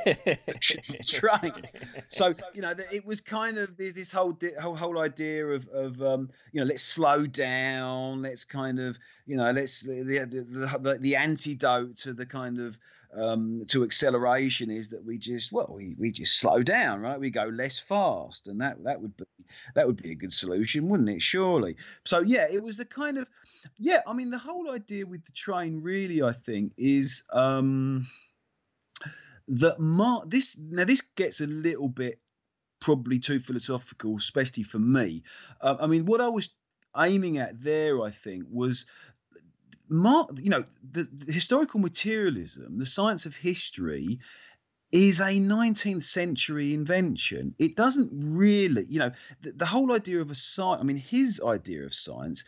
[1.07, 1.63] train."
[2.09, 6.01] So you know, it was kind of there's this whole whole whole idea of of
[6.01, 10.79] um, you know, let's slow down, let's kind of you know, let's the the the,
[10.79, 12.77] the, the antidote to the kind of
[13.15, 17.19] um, to acceleration is that we just well we, we just slow down right?
[17.19, 19.25] We go less fast and that that would be
[19.75, 21.21] that would be a good solution wouldn't it?
[21.21, 21.77] Surely.
[22.05, 23.27] So yeah it was the kind of
[23.77, 28.05] yeah i mean the whole idea with the train really i think is um
[29.47, 32.19] that mark this now this gets a little bit
[32.79, 35.23] probably too philosophical especially for me.
[35.61, 36.49] Uh, i mean what i was
[36.97, 38.85] aiming at there i think was
[39.89, 44.19] Mark, you know, the, the, historical materialism, the science of history,
[44.91, 47.55] is a 19th century invention.
[47.59, 49.11] It doesn't really, you know,
[49.41, 50.81] the, the whole idea of a science.
[50.81, 52.45] I mean, his idea of science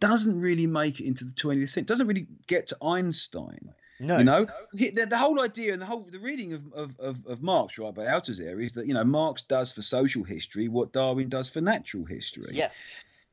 [0.00, 1.86] doesn't really make it into the 20th century.
[1.86, 3.74] Doesn't really get to Einstein.
[4.00, 7.26] No, you know the, the, whole idea and the whole the reading of, of, of,
[7.26, 10.92] of Marx right by Althusser is that you know Marx does for social history what
[10.92, 12.50] Darwin does for natural history.
[12.52, 12.82] Yes,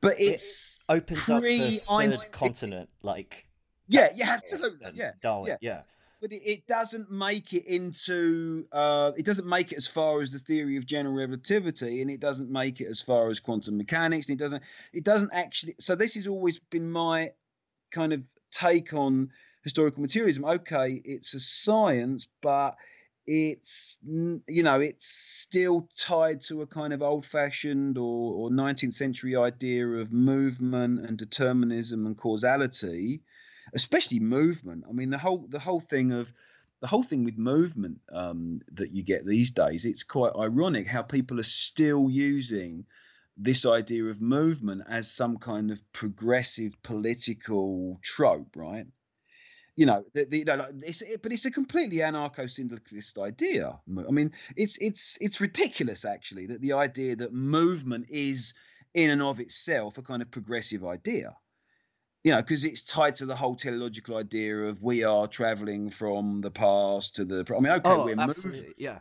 [0.01, 3.47] but it's it opens up the third continent like
[3.91, 4.91] yeah, yeah, absolutely.
[4.93, 5.49] Yeah, Darwin.
[5.49, 5.57] Yeah.
[5.61, 5.81] yeah.
[6.21, 8.65] But it, it, doesn't make it into.
[8.71, 12.19] Uh, it doesn't make it as far as the theory of general relativity, and it
[12.19, 14.29] doesn't make it as far as quantum mechanics.
[14.29, 14.63] And it doesn't.
[14.93, 15.75] It doesn't actually.
[15.79, 17.31] So this has always been my
[17.91, 18.21] kind of
[18.51, 19.31] take on
[19.63, 20.45] historical materialism.
[20.45, 22.75] Okay, it's a science, but
[23.27, 29.35] it's you know it's still tied to a kind of old-fashioned or, or 19th century
[29.35, 33.21] idea of movement and determinism and causality
[33.74, 34.86] especially movement.
[34.88, 36.32] I mean, the whole the whole thing of
[36.82, 39.86] the whole thing with movement um, that you get these days.
[39.86, 42.86] It's quite ironic how people are still using
[43.38, 48.88] this idea of movement as some kind of progressive political trope, right?
[49.76, 53.80] You know, the, the, you know, like it's, it, but it's a completely anarcho-syndicalist idea.
[53.88, 58.53] I mean, it's it's it's ridiculous actually that the idea that movement is
[58.93, 61.32] in and of itself a kind of progressive idea
[62.24, 66.41] you know, because it's tied to the whole teleological idea of we are traveling from
[66.41, 67.45] the past to the.
[67.55, 68.74] I mean, okay, oh, we're moving.
[68.78, 68.99] Yeah.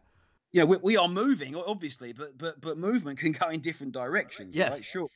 [0.53, 4.57] Yeah, we, we, are moving, obviously, but but but movement can go in different directions.
[4.57, 4.85] Yes, right?
[4.85, 5.09] sure.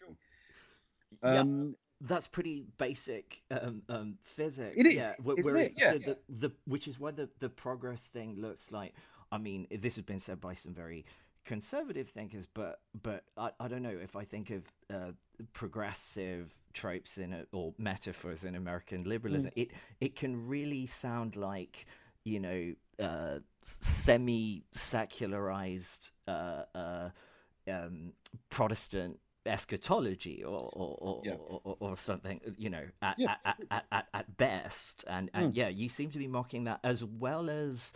[1.24, 4.74] Um, yeah, that's pretty basic um, um, physics.
[4.76, 5.14] It is, yeah.
[5.20, 5.72] Whereas, it?
[5.76, 6.06] yeah, so yeah.
[6.06, 8.94] The, the which is why the the progress thing looks like.
[9.32, 11.04] I mean, this has been said by some very
[11.44, 15.12] conservative thinkers, but but I, I don't know if I think of uh,
[15.52, 19.62] progressive tropes in it or metaphors in American liberalism, mm.
[19.62, 19.70] it
[20.00, 21.86] it can really sound like
[22.24, 27.08] you know uh, semi secularized uh, uh,
[27.68, 28.12] um,
[28.50, 31.34] Protestant eschatology or or, or, yeah.
[31.34, 33.34] or, or, something you know at, yeah.
[33.44, 35.56] at, at, at, at, best and and mm.
[35.56, 37.92] yeah you seem to be mocking that as well as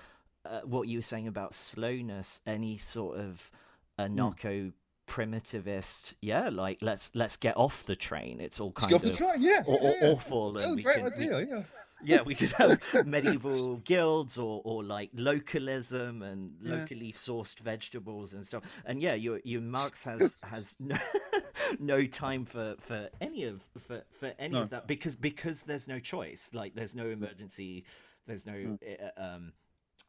[0.49, 3.51] uh, what you were saying about slowness any sort of
[3.99, 4.73] anarcho mm.
[5.07, 9.63] primitivist yeah like let's let's get off the train it's all kind of train, yeah,
[9.67, 11.63] yeah, awful and we great can, idea we, yeah
[12.05, 17.13] yeah, we could have medieval guilds or, or like localism and locally yeah.
[17.13, 18.63] sourced vegetables and stuff.
[18.85, 20.97] And yeah, your your Marx has has no,
[21.79, 24.63] no time for, for any of for, for any no.
[24.63, 26.51] of that because because there's no choice.
[26.53, 27.85] Like there's no emergency.
[28.27, 29.11] There's no mm.
[29.17, 29.53] um,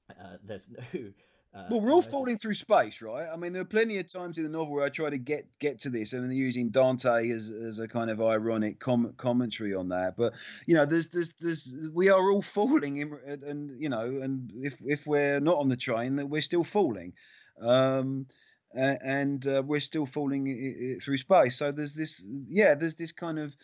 [0.10, 0.84] uh, there's no
[1.54, 3.28] uh, well, we're all falling through space, right?
[3.32, 5.58] I mean, there are plenty of times in the novel where I try to get
[5.60, 9.74] get to this, I and using Dante as, as a kind of ironic com- commentary
[9.74, 10.16] on that.
[10.16, 10.34] But
[10.68, 14.80] you know, there's there's there's we are all falling, in, and you know, and if
[14.86, 17.14] if we're not on the train, that we're still falling.
[17.60, 18.28] Um,
[18.72, 21.58] and uh, we're still falling through space.
[21.58, 23.56] So there's this, yeah, there's this kind of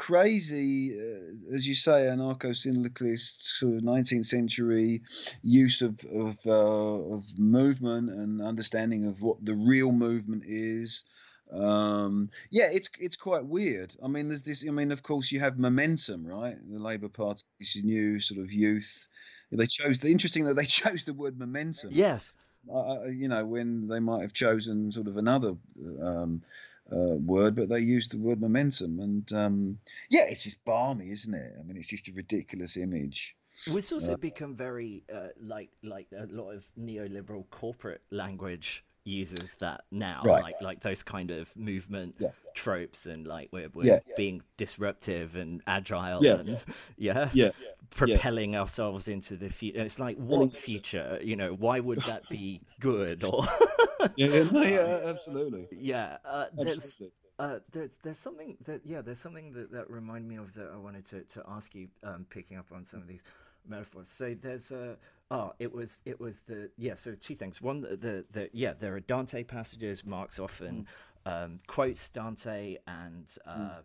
[0.00, 5.02] crazy, uh, as you say, anarcho-syndicalist sort of 19th century
[5.42, 11.04] use of of, uh, of movement and understanding of what the real movement is.
[11.52, 13.94] Um, yeah, it's it's quite weird.
[14.02, 14.64] I mean, there's this.
[14.66, 16.56] I mean, of course, you have momentum, right?
[16.72, 19.06] The Labour Party's new sort of youth.
[19.52, 21.90] They chose the interesting that they chose the word momentum.
[21.92, 22.32] Yes.
[22.72, 25.56] Uh, you know, when they might have chosen sort of another
[26.02, 26.42] um,
[26.92, 29.00] uh, word, but they use the word momentum.
[29.00, 29.78] And um,
[30.08, 31.56] yeah, it's just barmy, isn't it?
[31.58, 33.36] I mean, it's just a ridiculous image.
[33.66, 39.54] It's also uh, become very uh, like like a lot of neoliberal corporate language uses
[39.56, 40.42] that now, right.
[40.42, 42.28] like like those kind of movement yeah.
[42.54, 43.98] tropes, and like we're, we're yeah.
[44.16, 46.60] being disruptive and agile, yeah, and,
[46.96, 47.50] yeah, yeah,
[47.90, 49.80] propelling ourselves into the future.
[49.80, 51.18] It's like what future?
[51.22, 53.24] You know, why would that be good?
[53.24, 53.46] Or
[54.16, 55.68] yeah, no, yeah, absolutely.
[55.72, 57.02] Yeah, uh, there's,
[57.38, 60.76] uh, there's there's something that yeah, there's something that that remind me of that I
[60.76, 63.24] wanted to to ask you, um, picking up on some of these
[63.66, 64.08] metaphors.
[64.08, 64.96] So there's a
[65.30, 66.94] oh, it was it was the yeah.
[66.94, 67.60] So two things.
[67.60, 70.04] One, the the, yeah, there are Dante passages.
[70.04, 70.86] Marx often
[71.26, 71.44] mm.
[71.44, 73.26] um, quotes Dante and.
[73.46, 73.82] Uh, mm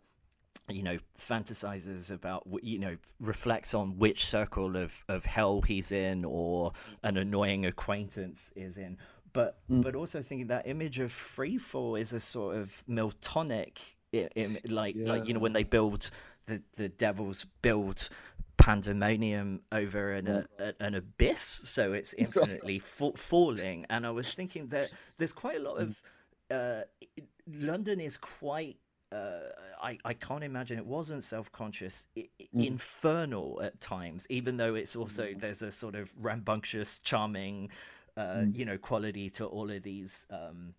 [0.67, 6.26] you know, fantasizes about, you know, reflects on which circle of, of hell he's in
[6.26, 6.71] or
[7.03, 8.97] an annoying acquaintance is in
[9.36, 9.84] but mm.
[9.84, 13.78] but also thinking that image of free fall is a sort of Miltonic,
[14.13, 15.09] Im- like yeah.
[15.09, 16.09] like you know when they build
[16.45, 18.09] the the devils build
[18.58, 23.86] pandemonium over an, a, an abyss, so it's infinitely fa- falling.
[23.89, 26.01] And I was thinking that there's quite a lot of
[26.51, 26.82] uh,
[27.47, 28.78] London is quite.
[29.12, 29.39] Uh,
[29.82, 32.66] I, I can't imagine it wasn't self-conscious I, mm.
[32.66, 35.39] infernal at times even though it's also mm.
[35.39, 37.70] there's a sort of rambunctious charming
[38.18, 38.56] uh, mm.
[38.56, 40.74] you know, quality to all of these um,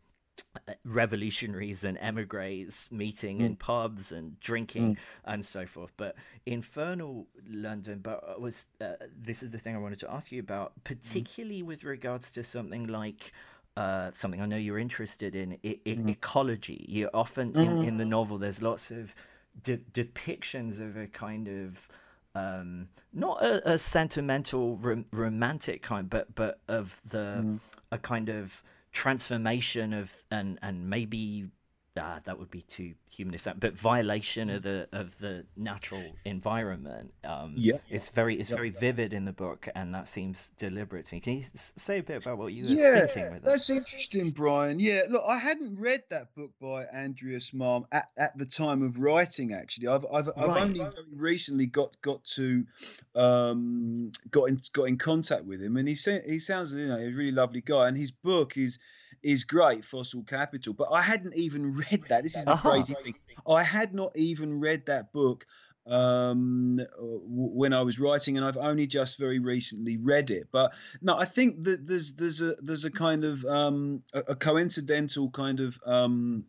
[0.84, 3.46] revolutionaries and emigres meeting mm.
[3.46, 4.98] in pubs and drinking mm.
[5.24, 5.92] and so forth.
[5.96, 10.40] But infernal London, but was uh, this is the thing I wanted to ask you
[10.40, 10.84] about, mm.
[10.84, 11.66] particularly mm.
[11.66, 13.32] with regards to something like.
[13.76, 16.08] Uh, something I know you're interested in, I- I- mm.
[16.08, 16.86] ecology.
[16.88, 18.08] You often in, in, the mm.
[18.08, 19.14] novel, there's lots of
[19.62, 21.86] de- depictions of a kind of
[22.34, 27.58] um, not a, a sentimental rom- romantic kind, but but of the
[27.90, 28.62] a kind of
[28.96, 31.50] transformation of and and maybe
[31.98, 37.12] ah, that would be too humanist, but violation of the of the natural environment.
[37.24, 41.14] Um, yeah, it's very it's very vivid in the book, and that seems deliberate to
[41.14, 41.20] me.
[41.20, 43.50] Can you say a bit about what you were yeah, thinking with that?
[43.50, 44.78] that's interesting, Brian.
[44.78, 48.98] Yeah, look, I hadn't read that book by Andreas Malm at, at the time of
[48.98, 49.52] writing.
[49.52, 50.62] Actually, I've I've, I've right.
[50.62, 52.66] only very recently got got to
[53.14, 57.10] um, got in got in contact with him, and he he sounds you know a
[57.10, 58.78] really lovely guy, and his book is
[59.22, 60.74] is great, Fossil Capital.
[60.74, 62.22] But I hadn't even read that.
[62.22, 62.70] This is the uh-huh.
[62.70, 63.14] crazy thing.
[63.48, 65.46] I had not even read that book
[65.86, 70.48] um, when I was writing, and I've only just very recently read it.
[70.50, 74.36] But no, I think that there's there's a there's a kind of um, a, a
[74.36, 76.44] coincidental kind of um,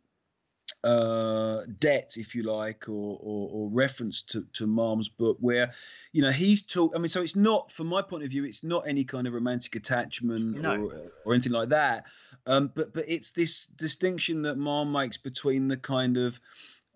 [0.87, 5.73] uh, debt, if you like, or, or, or reference to, to Malm's book, where,
[6.13, 6.93] you know, he's talk.
[6.95, 9.33] I mean, so it's not, from my point of view, it's not any kind of
[9.33, 10.85] romantic attachment no.
[10.85, 12.05] or, or anything like that.
[12.45, 16.39] Um, but but it's this distinction that Malm makes between the kind of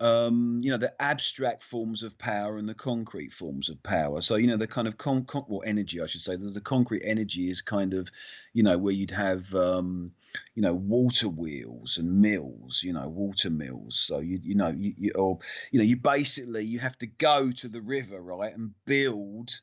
[0.02, 4.22] um, you know, the abstract forms of power and the concrete forms of power.
[4.22, 6.60] So, you know, the kind of con, con well, energy, I should say, the, the,
[6.60, 8.10] concrete energy is kind of,
[8.52, 10.12] you know, where you'd have, um,
[10.56, 14.00] you know, water wheels and mills, you know, water mills.
[14.00, 15.38] So you, you know, you, you or,
[15.70, 19.62] you know, you basically you have to go to the river, right, and build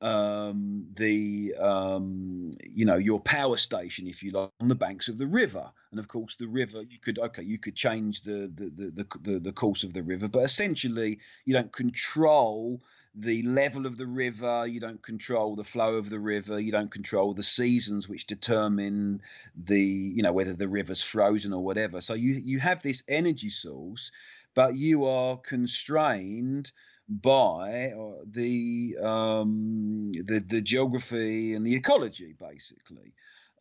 [0.00, 5.18] um, the um, you know your power station, if you like, on the banks of
[5.18, 5.70] the river.
[5.90, 9.38] And of course, the river you could okay, you could change the the the the,
[9.40, 12.80] the course of the river, but essentially you don't control
[13.14, 16.90] the level of the river, you don't control the flow of the river, you don't
[16.90, 19.22] control the seasons which determine
[19.56, 22.00] the you know whether the river's frozen or whatever.
[22.00, 24.12] So you you have this energy source,
[24.54, 26.70] but you are constrained
[27.08, 33.14] by uh, the um, the the geography and the ecology, basically,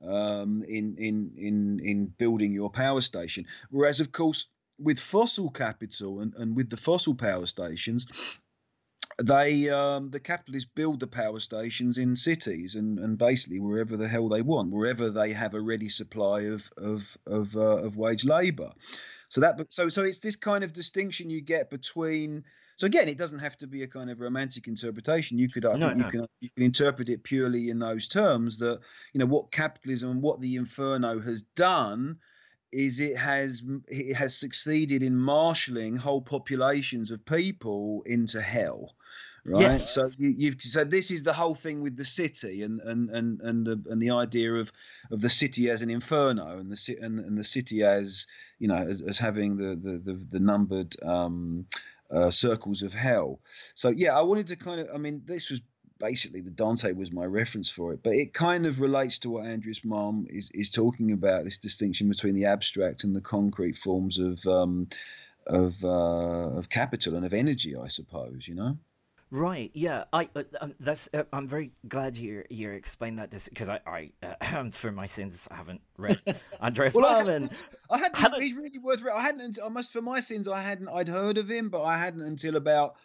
[0.06, 3.46] um, in in in in building your power station.
[3.70, 8.06] Whereas, of course, with fossil capital and, and with the fossil power stations,
[9.24, 14.08] they um, the capitalists build the power stations in cities and, and basically wherever the
[14.08, 18.26] hell they want, wherever they have a ready supply of of of, uh, of wage
[18.26, 18.74] labour.
[19.30, 22.44] So that so so it's this kind of distinction you get between
[22.78, 25.40] so again, it doesn't have to be a kind of romantic interpretation.
[25.40, 26.06] You could, I no, think, no.
[26.06, 28.80] you can you can interpret it purely in those terms that
[29.14, 32.18] you know what capitalism and what the inferno has done
[32.72, 38.94] is it has it has succeeded in marshalling whole populations of people into hell
[39.46, 39.94] right yes.
[39.94, 43.40] so you, have so this is the whole thing with the city and and and
[43.40, 44.72] and the and the idea of
[45.12, 48.28] of the city as an inferno and the and, and the city as
[48.60, 51.66] you know as, as having the the the, the numbered um
[52.12, 53.40] uh, circles of hell.
[53.76, 54.90] So yeah, I wanted to kind of.
[54.94, 55.62] I mean, this was
[56.00, 59.46] basically the Dante was my reference for it, but it kind of relates to what
[59.46, 61.44] Andreas Malm is is talking about.
[61.44, 64.88] This distinction between the abstract and the concrete forms of um,
[65.46, 68.48] of uh, of capital and of energy, I suppose.
[68.48, 68.78] You know.
[69.30, 69.72] Right.
[69.74, 70.06] Yeah.
[70.14, 70.30] I.
[70.36, 71.10] Uh, um, that's.
[71.14, 73.80] Uh, I'm very glad you you explained that because I.
[73.86, 74.12] I
[74.42, 76.18] uh, for my sins, I haven't read
[76.62, 77.06] Andreas well.
[77.06, 77.64] I hadn't.
[77.90, 79.02] I hadn't he's really worth.
[79.02, 79.12] It.
[79.12, 79.60] I hadn't.
[79.64, 79.92] I must.
[79.92, 80.88] For my sins, I hadn't.
[80.88, 82.96] I'd heard of him, but I hadn't until about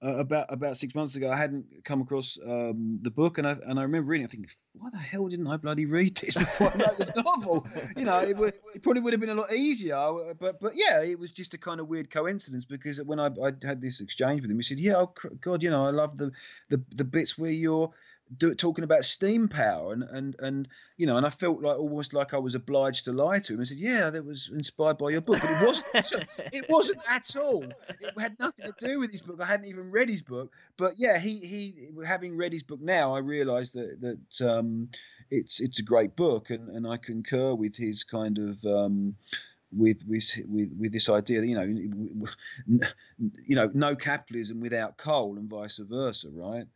[0.00, 3.56] uh, about about six months ago, I hadn't come across um, the book, and I
[3.66, 4.26] and I remember reading.
[4.26, 7.66] I think, why the hell didn't I bloody read this before I wrote the novel?
[7.96, 9.96] You know, it, would, it probably would have been a lot easier.
[10.38, 13.52] But but yeah, it was just a kind of weird coincidence because when I, I
[13.64, 16.30] had this exchange with him, he said, "Yeah, oh, God, you know, I love the
[16.68, 17.92] the the bits where you're."
[18.36, 22.12] Do, talking about steam power and and and you know and I felt like almost
[22.12, 23.60] like I was obliged to lie to him.
[23.60, 26.26] I said, "Yeah, that was inspired by your book," but it wasn't.
[26.52, 27.64] it wasn't at all.
[27.64, 29.40] It had nothing to do with his book.
[29.40, 30.52] I hadn't even read his book.
[30.76, 34.90] But yeah, he he having read his book now, I realised that that um,
[35.30, 38.64] it's it's a great book, and and I concur with his kind of.
[38.64, 39.16] Um,
[39.70, 42.80] with with with with this idea that you know
[43.46, 46.66] you know no capitalism without coal and vice versa right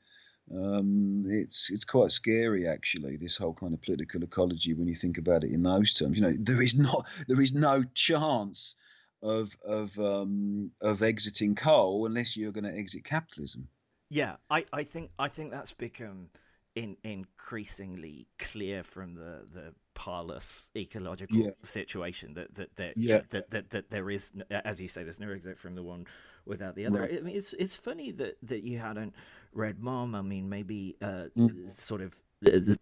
[0.50, 3.16] um, it's it's quite scary actually.
[3.16, 6.22] This whole kind of political ecology, when you think about it in those terms, you
[6.22, 8.74] know, there is not there is no chance
[9.22, 13.68] of of um, of exiting coal unless you're going to exit capitalism.
[14.08, 16.28] Yeah, I, I think I think that's become
[16.74, 21.50] in, increasingly clear from the the parlous ecological yeah.
[21.62, 23.20] situation that that that, yeah.
[23.30, 26.06] that that that there is, as you say, there's no exit from the one
[26.44, 27.00] without the other.
[27.00, 27.18] Right.
[27.18, 29.14] I mean, it's it's funny that that you hadn't
[29.52, 30.14] read Malm.
[30.14, 31.70] I mean, maybe uh, mm.
[31.70, 32.14] sort of
[32.46, 32.74] uh,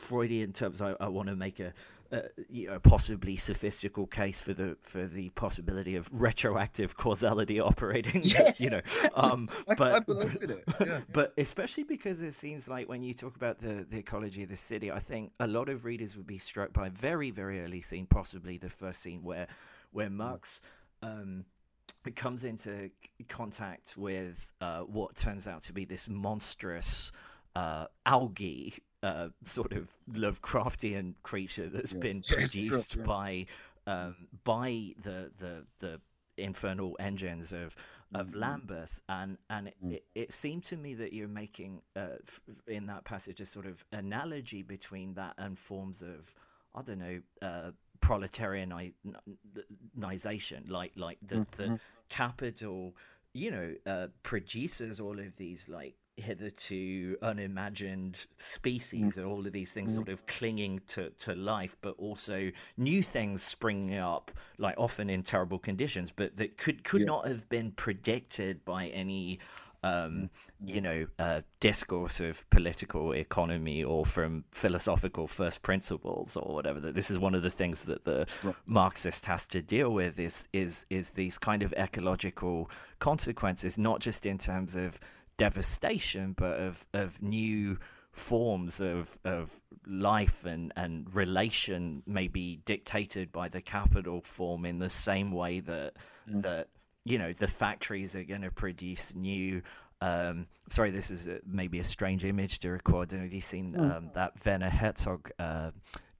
[0.00, 0.80] Freudian terms.
[0.82, 1.72] I, I want to make a,
[2.12, 8.22] a, you know possibly sophistical case for the for the possibility of retroactive causality operating.
[8.24, 8.60] Yes.
[8.60, 8.80] you know,
[9.14, 9.48] um,
[9.78, 10.64] but I, I believe in it.
[10.86, 11.00] Yeah.
[11.12, 14.56] but especially because it seems like when you talk about the the ecology of the
[14.56, 17.80] city, I think a lot of readers would be struck by a very very early
[17.80, 19.48] scene, possibly the first scene where
[19.92, 20.62] where Marx.
[21.02, 21.44] Um,
[22.16, 22.90] comes into
[23.28, 27.12] contact with uh, what turns out to be this monstrous
[27.54, 31.98] uh, algae uh, sort of Lovecraftian creature that's yeah.
[31.98, 33.46] been produced yeah, by
[33.86, 36.00] um, by the, the the
[36.36, 37.74] infernal engines of
[38.14, 38.40] of mm-hmm.
[38.40, 39.92] Lambeth, and and mm.
[39.92, 43.66] it, it, seemed to me that you're making uh, f- in that passage a sort
[43.66, 46.34] of analogy between that and forms of
[46.74, 47.70] I don't know uh,
[48.00, 51.62] proletarianization, like like the mm-hmm.
[51.62, 52.94] the capital,
[53.32, 59.72] you know, uh, produces all of these like hitherto unimagined species and all of these
[59.72, 59.98] things mm-hmm.
[59.98, 65.22] sort of clinging to, to life, but also new things springing up, like often in
[65.22, 67.06] terrible conditions, but that could could yeah.
[67.06, 69.38] not have been predicted by any
[69.82, 70.30] um,
[70.64, 76.80] you know, uh, discourse of political economy or from philosophical first principles or whatever.
[76.80, 78.54] That this is one of the things that the right.
[78.66, 84.26] Marxist has to deal with is is is these kind of ecological consequences, not just
[84.26, 84.98] in terms of
[85.36, 87.78] devastation, but of of new
[88.10, 89.50] forms of of
[89.86, 95.60] life and and relation may be dictated by the capital form in the same way
[95.60, 95.94] that
[96.28, 96.42] mm.
[96.42, 96.68] that
[97.08, 99.62] you know the factories are going to produce new
[100.00, 103.10] um, sorry, this is a, maybe a strange image to record.
[103.12, 103.80] Have you seen hmm.
[103.80, 105.72] um, that Werner Herzog uh,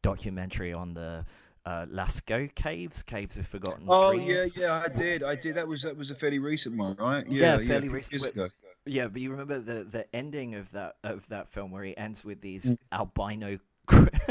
[0.02, 1.24] documentary on the
[1.64, 4.56] uh, Lascaux caves, caves of forgotten oh, dreams?
[4.56, 5.54] yeah, yeah, I did, I did.
[5.54, 7.24] That was that was a fairly recent one, right?
[7.28, 8.52] Yeah, yeah fairly yeah, recent.
[8.84, 12.24] Yeah, but you remember the the ending of that of that film where he ends
[12.24, 12.78] with these mm.
[12.90, 13.58] albino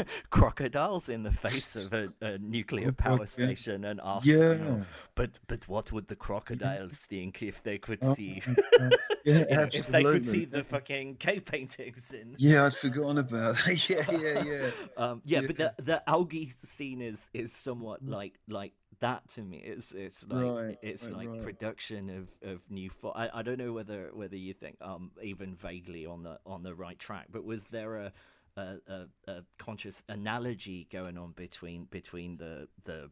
[0.30, 4.52] crocodiles in the face of a, a nuclear power station and asks, yeah.
[4.52, 4.84] You know,
[5.14, 8.42] but but what would the crocodiles think if they could oh, see?
[9.24, 12.34] yeah, if they could see the fucking cave paintings in.
[12.36, 13.88] Yeah, I'd forgotten about that.
[13.88, 14.70] yeah, yeah, yeah.
[14.96, 18.10] Um, yeah, yeah, but the the algae scene is is somewhat mm.
[18.10, 19.58] like like that to me.
[19.58, 21.42] It's it's like right, it's right, like right.
[21.42, 22.90] production of of new.
[22.90, 26.62] Fo- I I don't know whether whether you think um even vaguely on the on
[26.62, 28.12] the right track, but was there a
[28.58, 33.10] a, a, a conscious analogy going on between between the the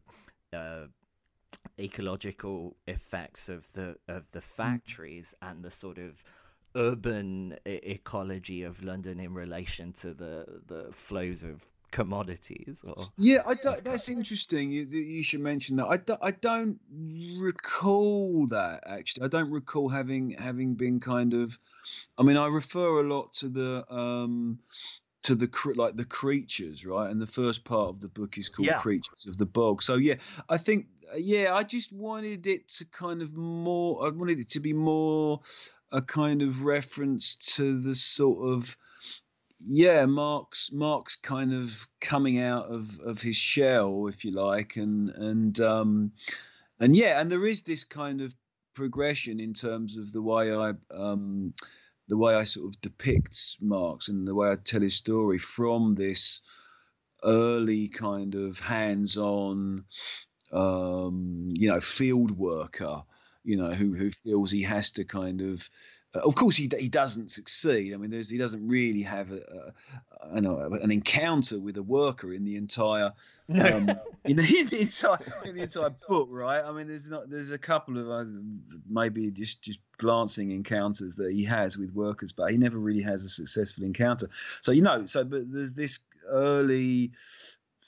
[0.53, 0.87] uh,
[1.79, 4.43] ecological effects of the of the mm.
[4.43, 5.49] factories mm.
[5.49, 6.23] and the sort of
[6.75, 13.41] urban e- ecology of London in relation to the the flows of commodities or yeah
[13.47, 16.79] I don't, that's interesting you, you should mention that I, do, I don't
[17.39, 21.57] recall that actually I don't recall having having been kind of
[22.17, 24.59] I mean I refer a lot to the um
[25.23, 27.09] to the like the creatures, right?
[27.09, 28.79] And the first part of the book is called yeah.
[28.79, 29.81] Creatures of the Bog.
[29.81, 30.15] So yeah,
[30.47, 34.05] I think yeah, I just wanted it to kind of more.
[34.05, 35.41] I wanted it to be more
[35.91, 38.77] a kind of reference to the sort of
[39.59, 45.09] yeah, Marx Marx kind of coming out of of his shell, if you like, and
[45.09, 46.11] and um
[46.79, 48.35] and yeah, and there is this kind of
[48.75, 51.53] progression in terms of the way I um
[52.07, 55.95] the way I sort of depict Marx and the way I tell his story from
[55.95, 56.41] this
[57.23, 59.85] early kind of hands-on,
[60.51, 63.03] um, you know, field worker,
[63.43, 65.69] you know, who who feels he has to kind of
[66.13, 67.93] of course, he he doesn't succeed.
[67.93, 69.73] I mean, he doesn't really have a,
[70.21, 73.13] a, know, an encounter with a worker in the entire
[73.47, 73.65] no.
[73.65, 73.89] um,
[74.25, 76.63] in, the, in, the, entire in the entire book, right?
[76.63, 78.29] I mean, there's not there's a couple of uh,
[78.89, 83.23] maybe just just glancing encounters that he has with workers, but he never really has
[83.23, 84.29] a successful encounter.
[84.61, 85.99] So you know, so but there's this
[86.29, 87.11] early,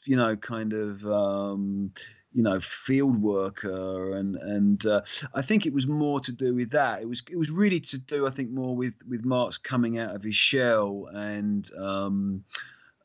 [0.06, 1.06] you know, kind of.
[1.06, 1.94] Um,
[2.34, 5.02] you know field worker and and uh,
[5.34, 7.02] I think it was more to do with that.
[7.02, 10.16] It was it was really to do I think more with with Marx coming out
[10.16, 11.70] of his shell and.
[11.78, 12.44] Um,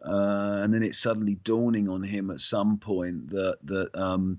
[0.06, 4.36] uh, and then it's suddenly dawning on him at some point that that um,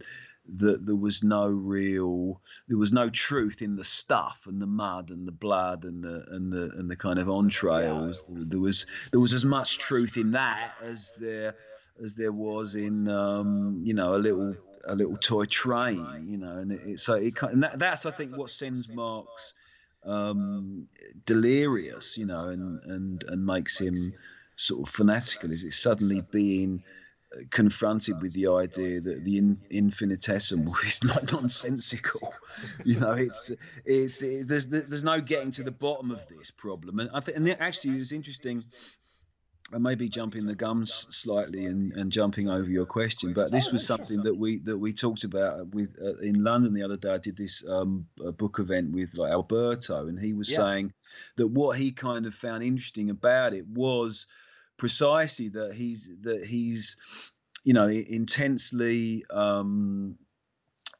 [0.54, 5.10] that there was no real there was no truth in the stuff and the mud
[5.10, 8.30] and the blood and the and the and the kind of entrails.
[8.30, 8.44] Yeah.
[8.48, 11.56] There was there was as much truth in that as there
[12.04, 14.56] as there was in um, you know a little
[14.88, 18.38] a little toy train, you know, and it, so it and that, that's I think
[18.38, 19.54] what sends Marx
[20.04, 20.88] um,
[21.26, 24.14] delirious, you know, and and and makes him
[24.56, 25.52] sort of fanatical.
[25.52, 26.84] Is it suddenly being
[27.50, 32.34] confronted with the idea that the in, infinitesimal is like nonsensical.
[32.86, 33.52] you know, it's
[33.86, 37.38] it's it, there's there's no getting to the bottom of this problem, and I think
[37.38, 38.64] and actually it's interesting.
[39.76, 43.74] I may be jumping the gums slightly and, and jumping over your question, but this
[43.74, 47.14] was something that we that we talked about with uh, in London the other day.
[47.14, 48.06] I did this um,
[48.38, 50.58] book event with like Alberto, and he was yes.
[50.58, 50.94] saying
[51.36, 54.28] that what he kind of found interesting about it was
[54.78, 56.96] precisely that he's that he's
[57.66, 60.16] you know intensely um,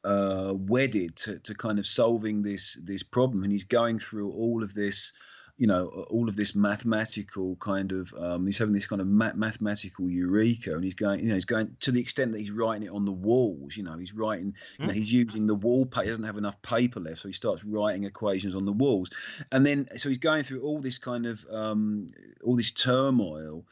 [0.04, 4.62] uh, wedded to, to kind of solving this this problem, and he's going through all
[4.62, 5.14] of this
[5.58, 10.10] you know all of this mathematical kind of um, he's having this kind of mathematical
[10.10, 12.92] eureka and he's going you know he's going to the extent that he's writing it
[12.92, 14.98] on the walls you know he's writing you know hmm.
[14.98, 18.54] he's using the wallpaper he doesn't have enough paper left so he starts writing equations
[18.54, 19.10] on the walls
[19.52, 22.08] and then so he's going through all this kind of um,
[22.44, 23.64] all this turmoil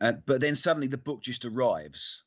[0.00, 2.22] uh, but then suddenly the book just arrives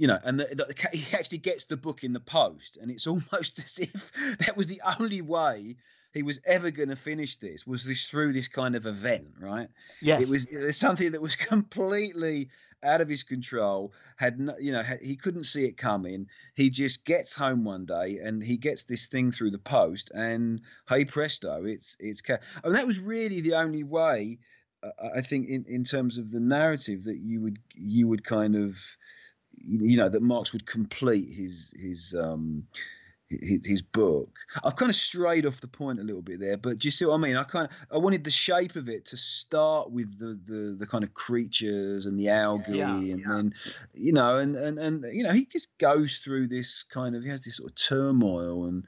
[0.00, 3.06] you know, and the, the, he actually gets the book in the post, and it's
[3.08, 5.74] almost as if that was the only way
[6.12, 9.68] he was ever going to finish this was this through this kind of event, right?
[10.00, 12.48] Yes, it was something that was completely
[12.82, 13.92] out of his control.
[14.16, 16.28] Had no, you know had, he couldn't see it coming.
[16.54, 20.60] He just gets home one day and he gets this thing through the post, and
[20.88, 22.22] hey presto, it's it's.
[22.28, 24.38] I mean, that was really the only way.
[24.82, 28.56] Uh, I think in, in terms of the narrative that you would you would kind
[28.56, 28.78] of
[29.60, 32.66] you know that Marx would complete his his um
[33.30, 34.38] his, his, book.
[34.64, 37.04] I've kind of strayed off the point a little bit there, but do you see
[37.04, 37.36] what I mean?
[37.36, 40.86] I kind of I wanted the shape of it to start with the the, the
[40.86, 43.26] kind of creatures and the algae, yeah, and yeah.
[43.26, 43.54] then
[43.92, 47.28] you know, and, and and you know, he just goes through this kind of he
[47.28, 48.84] has this sort of turmoil and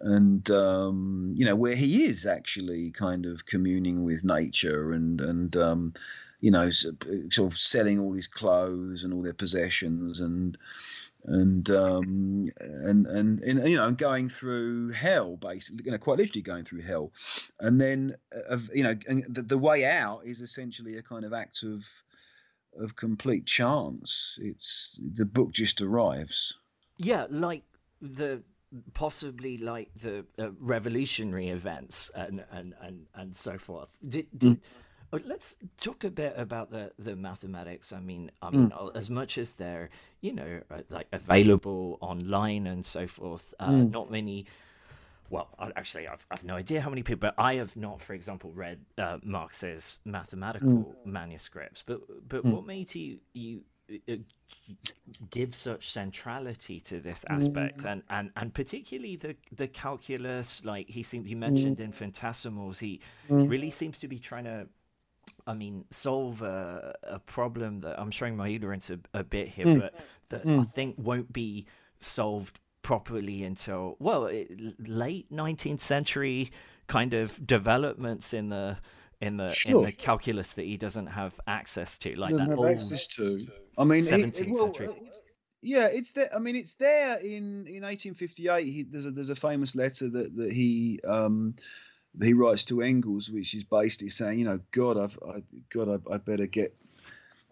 [0.00, 5.56] and um, you know where he is actually kind of communing with nature and and
[5.56, 5.92] um,
[6.40, 10.58] you know sort of selling all his clothes and all their possessions and
[11.24, 16.42] and um, and, and and you know going through hell basically you know quite literally
[16.42, 17.12] going through hell.
[17.60, 18.16] And then
[18.50, 18.94] uh, you know
[19.28, 21.84] the, the way out is essentially a kind of act of
[22.78, 24.38] of complete chance.
[24.40, 26.54] It's the book just arrives.
[26.96, 27.62] Yeah like
[28.00, 28.42] the
[28.94, 33.96] possibly like the uh, revolutionary events and and and and so forth.
[34.06, 34.60] Did, did mm
[35.18, 37.92] let's talk a bit about the, the mathematics.
[37.92, 38.96] I mean, I mean, mm.
[38.96, 39.90] as much as they're
[40.20, 43.90] you know uh, like available online and so forth, uh, mm.
[43.90, 44.46] not many.
[45.28, 48.52] Well, actually, I've, I've no idea how many people, but I have not, for example,
[48.52, 51.06] read uh, Marx's mathematical mm.
[51.06, 51.82] manuscripts.
[51.86, 52.52] But but mm.
[52.52, 53.62] what made you you
[54.08, 54.16] uh,
[55.30, 57.92] give such centrality to this aspect mm.
[57.92, 61.84] and, and and particularly the the calculus like he seemed you mentioned mm.
[61.84, 63.48] infinitesimals he mm.
[63.50, 64.66] really seems to be trying to
[65.46, 69.66] I mean, solve a, a problem that I'm showing my ignorance a, a bit here,
[69.66, 69.80] mm.
[69.80, 69.94] but
[70.28, 70.60] that mm.
[70.60, 71.66] I think won't be
[72.00, 76.50] solved properly until well, it, late 19th century
[76.88, 78.78] kind of developments in the
[79.20, 79.80] in the sure.
[79.80, 83.38] in the calculus that he doesn't have access to, like that old access to.
[83.78, 84.88] I mean, 17th it, well, century.
[85.62, 86.28] Yeah, it's there.
[86.34, 88.64] I mean, it's there in in 1858.
[88.64, 91.54] He, there's a there's a famous letter that that he um,
[92.20, 96.14] he writes to Engels, which is basically saying, you know, God, I've, I, God, I,
[96.14, 96.74] I better get,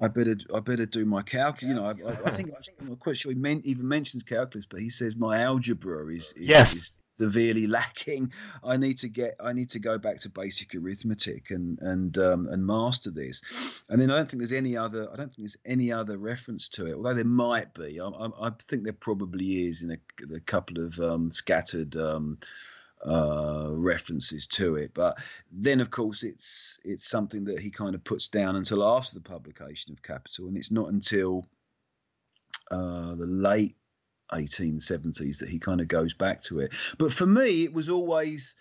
[0.00, 1.70] I better, I better do my calculus.
[1.70, 2.50] You know, I, I, I think
[2.80, 6.32] I'm not quite sure he meant, even mentions calculus, but he says my algebra is,
[6.32, 6.74] is yes.
[6.74, 8.32] Is severely lacking.
[8.64, 12.48] I need to get, I need to go back to basic arithmetic and and um,
[12.48, 13.42] and master this.
[13.90, 16.70] And then I don't think there's any other, I don't think there's any other reference
[16.70, 18.00] to it, although there might be.
[18.00, 21.94] I, I, I think there probably is in a, a couple of um, scattered.
[21.94, 22.38] Um,
[23.06, 24.92] uh, references to it.
[24.94, 25.18] But
[25.50, 29.20] then, of course, it's it's something that he kind of puts down until after the
[29.20, 31.44] publication of Capital, and it's not until
[32.70, 33.76] uh, the late
[34.32, 36.72] 1870s that he kind of goes back to it.
[36.98, 38.54] But for me, it was always,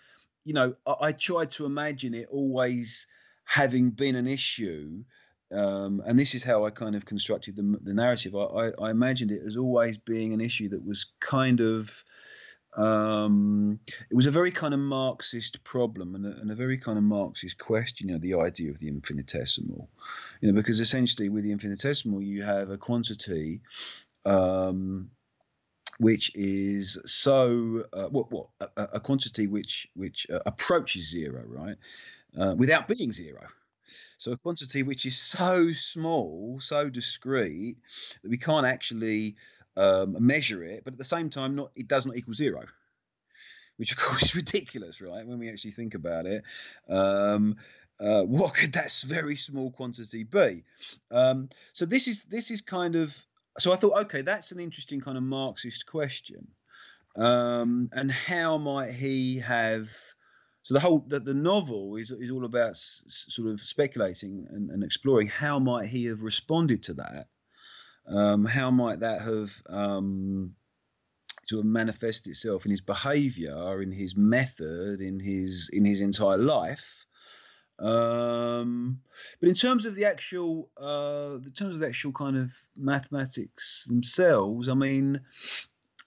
[0.44, 3.06] you know, I, I tried to imagine it always
[3.44, 5.04] having been an issue.
[5.52, 8.36] Um, and this is how I kind of constructed the, the narrative.
[8.36, 12.04] I, I, I, imagined it as always being an issue that was kind of
[12.74, 13.80] um,
[14.10, 17.04] it was a very kind of Marxist problem and a, and a, very kind of
[17.04, 19.88] Marxist question, you know, the idea of the infinitesimal,
[20.40, 23.60] you know, because essentially with the infinitesimal you have a quantity
[24.24, 25.10] um,
[25.98, 31.76] which is so uh, what what a, a, quantity which which uh, approaches zero, right,
[32.38, 33.46] uh, without being zero.
[34.18, 37.78] So a quantity which is so small, so discrete
[38.22, 39.36] that we can't actually
[39.76, 42.64] um, measure it, but at the same time, not it does not equal zero,
[43.76, 45.26] which of course is ridiculous, right?
[45.26, 46.42] When we actually think about it.
[46.88, 47.56] Um,
[47.98, 50.64] uh, what could that very small quantity be?
[51.10, 53.14] Um, so this is this is kind of
[53.58, 56.48] so I thought, okay, that's an interesting kind of Marxist question,
[57.16, 59.90] um, and how might he have?
[60.62, 64.70] So the whole the, the novel is is all about s- sort of speculating and,
[64.70, 67.28] and exploring how might he have responded to that
[68.10, 70.54] um, how might that have um,
[71.48, 76.38] to have manifest itself in his behaviour, in his method, in his in his entire
[76.38, 77.06] life?
[77.78, 79.00] Um,
[79.40, 83.86] but in terms of the actual, uh, in terms of the actual kind of mathematics
[83.88, 85.20] themselves, I mean,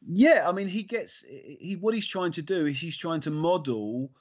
[0.05, 3.31] yeah, I mean, he gets he what he's trying to do is he's trying to
[3.31, 4.11] model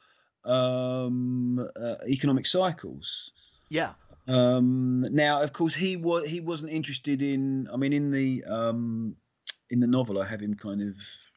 [0.45, 3.33] um, uh, economic cycles.
[3.69, 3.93] Yeah.
[4.29, 7.69] Um, now, of course, he was he wasn't interested in.
[7.73, 9.17] I mean, in the um,
[9.71, 10.97] in the novel, I have him kind of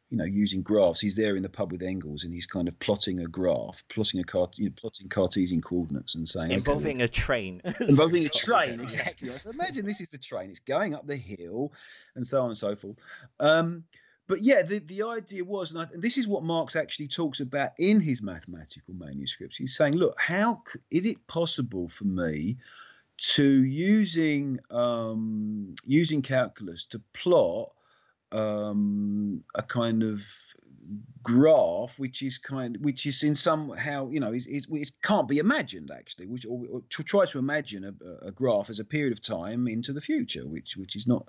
[0.10, 1.00] you know using graphs.
[1.00, 4.20] He's there in the pub with Engels, and he's kind of plotting a graph, plotting
[4.20, 8.30] a cart, you know, plotting Cartesian coordinates, and saying involving okay, a train, involving a
[8.30, 8.80] train.
[8.86, 9.32] Exactly.
[9.52, 10.50] Imagine this is the train.
[10.50, 11.74] It's going up the hill,
[12.16, 12.98] and so on and so forth.
[13.40, 13.86] Um,
[14.28, 17.40] but yeah, the, the idea was, and, I, and, this is what Marx actually talks
[17.40, 19.58] about in his mathematical manuscripts.
[19.58, 22.58] He's saying, look, how is it possible for me
[23.18, 27.72] to using um, using calculus to plot
[28.32, 30.26] um, a kind of
[31.24, 35.40] graph which is kind which is in somehow you know is, is it can't be
[35.40, 39.12] imagined actually which or, or to try to imagine a, a, graph as a period
[39.12, 41.28] of time into the future which which is not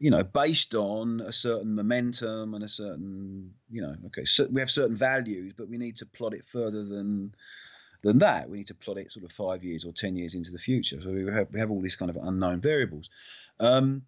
[0.00, 4.60] you know based on a certain momentum and a certain you know okay so we
[4.60, 7.32] have certain values but we need to plot it further than
[8.02, 10.50] than that we need to plot it sort of five years or ten years into
[10.50, 13.10] the future so we have, we have all these kind of unknown variables
[13.60, 14.02] um,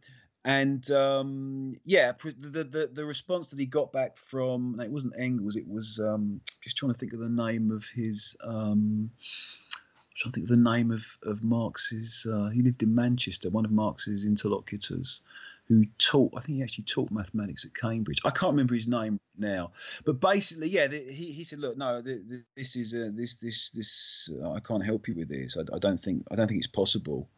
[0.45, 5.57] and um, yeah, the, the the response that he got back from it wasn't Engels,
[5.57, 8.37] it was um, just trying to think of the name of his.
[8.43, 12.27] Um, I'm trying to think of the name of of Marx's.
[12.29, 13.51] Uh, he lived in Manchester.
[13.51, 15.21] One of Marx's interlocutors,
[15.69, 16.33] who taught.
[16.37, 18.21] I think he actually taught mathematics at Cambridge.
[18.25, 19.73] I can't remember his name now,
[20.05, 23.35] but basically, yeah, the, he he said, look, no, the, the, this is uh, this
[23.35, 24.31] this this.
[24.43, 25.57] Uh, I can't help you with this.
[25.57, 27.29] I, I don't think I don't think it's possible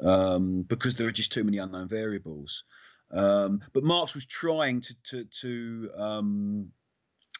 [0.00, 2.64] um, because there are just too many unknown variables.
[3.12, 6.72] Um, but Marx was trying to to to, um,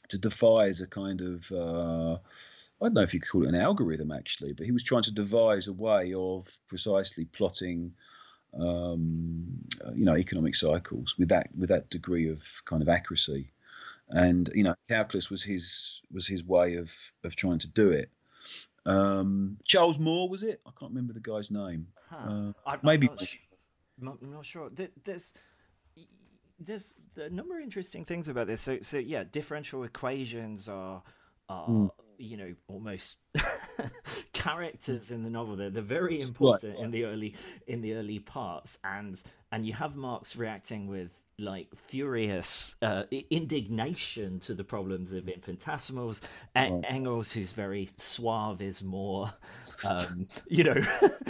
[0.08, 3.54] to devise a kind of uh, I don't know if you could call it an
[3.54, 7.92] algorithm actually, but he was trying to devise a way of precisely plotting
[8.58, 9.46] um,
[9.84, 13.52] uh, you know economic cycles with that with that degree of kind of accuracy
[14.08, 16.92] and you know calculus was his was his way of
[17.24, 18.10] of trying to do it
[18.86, 20.60] um, Charles Moore was it?
[20.66, 21.88] I can't remember the guy's name.
[22.08, 22.52] Huh.
[22.66, 23.08] Uh, maybe.
[23.08, 23.38] I'm not, sh-
[24.00, 24.70] I'm not, sure.
[25.04, 25.34] There's
[26.58, 28.60] there's a number of interesting things about this.
[28.60, 31.02] So so yeah, differential equations are
[31.48, 31.90] are mm.
[32.18, 33.16] you know almost
[34.40, 35.56] characters in the novel.
[35.56, 36.84] They're they're very important right.
[36.84, 37.34] in the early
[37.66, 39.22] in the early parts, and
[39.52, 41.10] and you have Marx reacting with
[41.40, 46.20] like furious uh, indignation to the problems of infinitesimals.
[46.54, 46.80] right.
[46.86, 49.32] Engels, who's very suave, is more,
[49.84, 50.74] um, you know,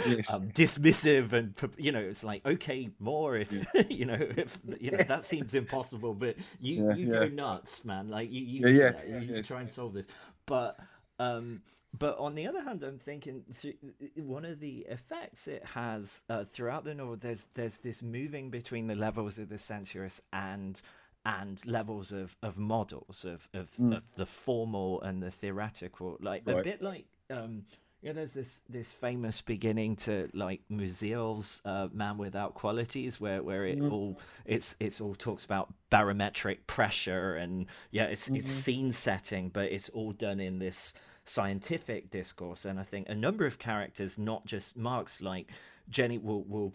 [0.05, 0.33] yes.
[0.41, 3.83] um, dismissive and you know, it's like okay, more if yeah.
[3.89, 5.05] you know, if you know yes.
[5.05, 7.19] that seems impossible, but you yeah, you yeah.
[7.19, 8.09] go nuts, man.
[8.09, 10.07] Like you you, yes, you, you try and solve this,
[10.45, 10.77] but.
[11.21, 11.61] Um,
[11.97, 13.77] but on the other hand, I'm thinking th-
[14.15, 17.17] one of the effects it has uh, throughout the novel.
[17.17, 20.81] There's there's this moving between the levels of the sensuous and
[21.23, 23.97] and levels of, of models of of, mm.
[23.97, 26.59] of the formal and the theoretical, like right.
[26.59, 27.65] a bit like um,
[28.01, 33.65] yeah, there's this this famous beginning to like Musil's uh, Man Without Qualities, where where
[33.65, 33.91] it mm.
[33.91, 38.37] all it's it's all talks about barometric pressure and yeah, it's mm-hmm.
[38.37, 40.95] it's scene setting, but it's all done in this
[41.25, 42.65] scientific discourse.
[42.65, 45.49] And I think a number of characters, not just Marx, like
[45.89, 46.73] Jenny, will will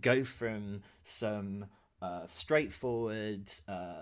[0.00, 1.66] go from some
[2.00, 3.92] uh, straightforward uh,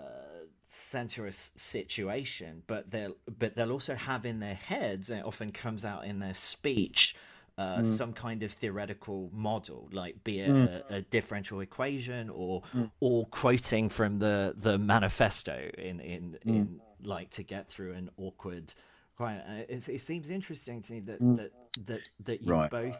[0.67, 5.85] sensuous situation, but they'll but they'll also have in their heads, and it often comes
[5.85, 7.15] out in their speech.
[7.57, 7.85] Uh, mm.
[7.85, 10.83] Some kind of theoretical model, like be it mm.
[10.89, 12.89] a, a, differential equation or mm.
[13.01, 16.49] or quoting from the the manifesto in in, mm.
[16.49, 18.73] in like to get through an awkward
[19.19, 19.39] Right.
[19.39, 21.37] Uh, it, it, seems interesting to me that mm.
[21.37, 21.51] that
[21.85, 22.71] that that you right.
[22.71, 22.99] both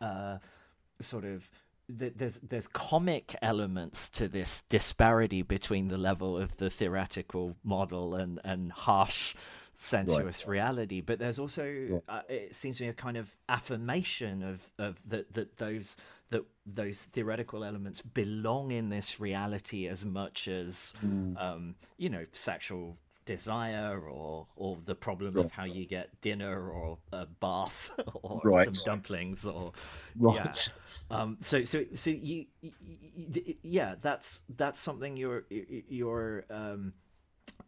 [0.00, 0.38] uh,
[1.00, 1.48] sort of
[1.88, 8.14] that there's there's comic elements to this disparity between the level of the theoretical model
[8.14, 9.34] and and harsh
[9.74, 10.52] sensuous right.
[10.52, 11.98] reality but there's also yeah.
[12.08, 15.96] uh, it seems to me a kind of affirmation of of that that those
[16.30, 21.36] that those theoretical elements belong in this reality as much as mm.
[21.40, 26.98] um, you know sexual desire or or the problem of how you get dinner or
[27.12, 27.90] a bath
[28.22, 28.72] or right.
[28.72, 29.72] some dumplings or
[30.18, 30.70] right.
[31.10, 31.16] yeah.
[31.16, 36.92] Um, so so so you, you, yeah that's that's something you're you're um,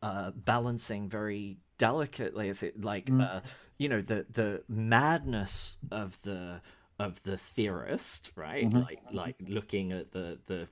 [0.02, 2.48] uh, balancing very delicately.
[2.48, 3.22] Is it like mm.
[3.22, 3.40] uh,
[3.78, 6.60] you know the the madness of the
[6.98, 8.68] of the theorist, right?
[8.68, 8.80] Mm-hmm.
[8.80, 10.68] Like like looking at the the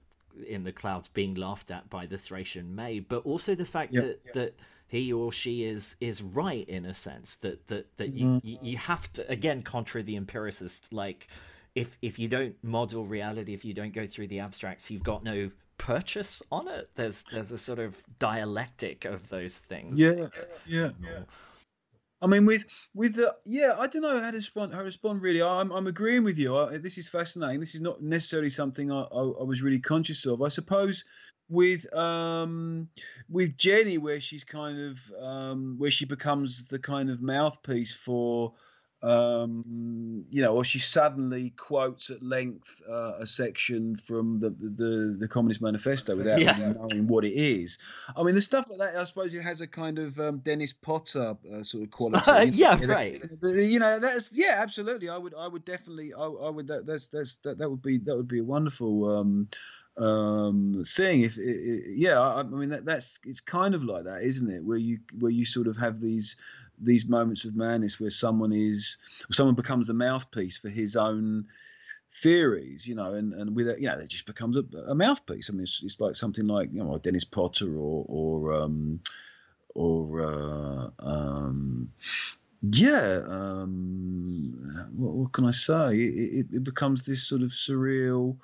[0.47, 4.05] in the clouds being laughed at by the Thracian maid, but also the fact yep.
[4.05, 4.35] that yep.
[4.35, 8.39] that he or she is is right in a sense that that that mm-hmm.
[8.47, 11.29] you you have to again contra the empiricist like
[11.75, 15.25] if if you don't model reality if you don't go through the abstracts you've got
[15.25, 20.27] no purchase on it there's there's a sort of dialectic of those things yeah
[20.67, 21.21] yeah yeah
[22.23, 24.73] I mean, with with the yeah, I don't know how to respond.
[24.73, 25.43] How to respond really?
[25.43, 26.57] I'm I'm agreeing with you.
[26.57, 27.61] I, this is fascinating.
[27.61, 30.41] This is not necessarily something I, I, I was really conscious of.
[30.41, 31.05] I suppose
[31.49, 32.89] with um
[33.29, 38.55] with Jenny where she's kind of um where she becomes the kind of mouthpiece for
[39.05, 45.17] um, you know, or she suddenly quotes at length uh, a section from the, the
[45.19, 46.59] the Communist Manifesto without yeah.
[46.59, 47.79] really knowing what it is.
[48.17, 50.73] I mean, the stuff like that, I suppose, it has a kind of um, Dennis
[50.73, 52.31] Potter uh, sort of quality.
[52.31, 53.23] Uh, yeah, right.
[53.43, 55.11] you know, that's yeah, absolutely.
[55.11, 56.69] I would, I would definitely, I, I would.
[56.69, 59.19] That, that's that's that, that would be that would be a wonderful.
[59.19, 59.49] Um,
[59.97, 64.05] um thing if it, it, yeah I, I, mean that, that's it's kind of like
[64.05, 66.37] that isn't it where you where you sort of have these
[66.81, 68.99] these moments of madness where someone is
[69.31, 71.47] someone becomes the mouthpiece for his own
[72.15, 75.51] theories, you know, and, and with it, you know, it just becomes a, a mouthpiece.
[75.51, 79.01] I mean, it's, it's, like something like you know Dennis Potter or or um,
[79.75, 81.93] or uh, um,
[82.63, 85.97] yeah, um, what, what, can I say?
[85.97, 88.37] It, it, it, becomes this sort of surreal,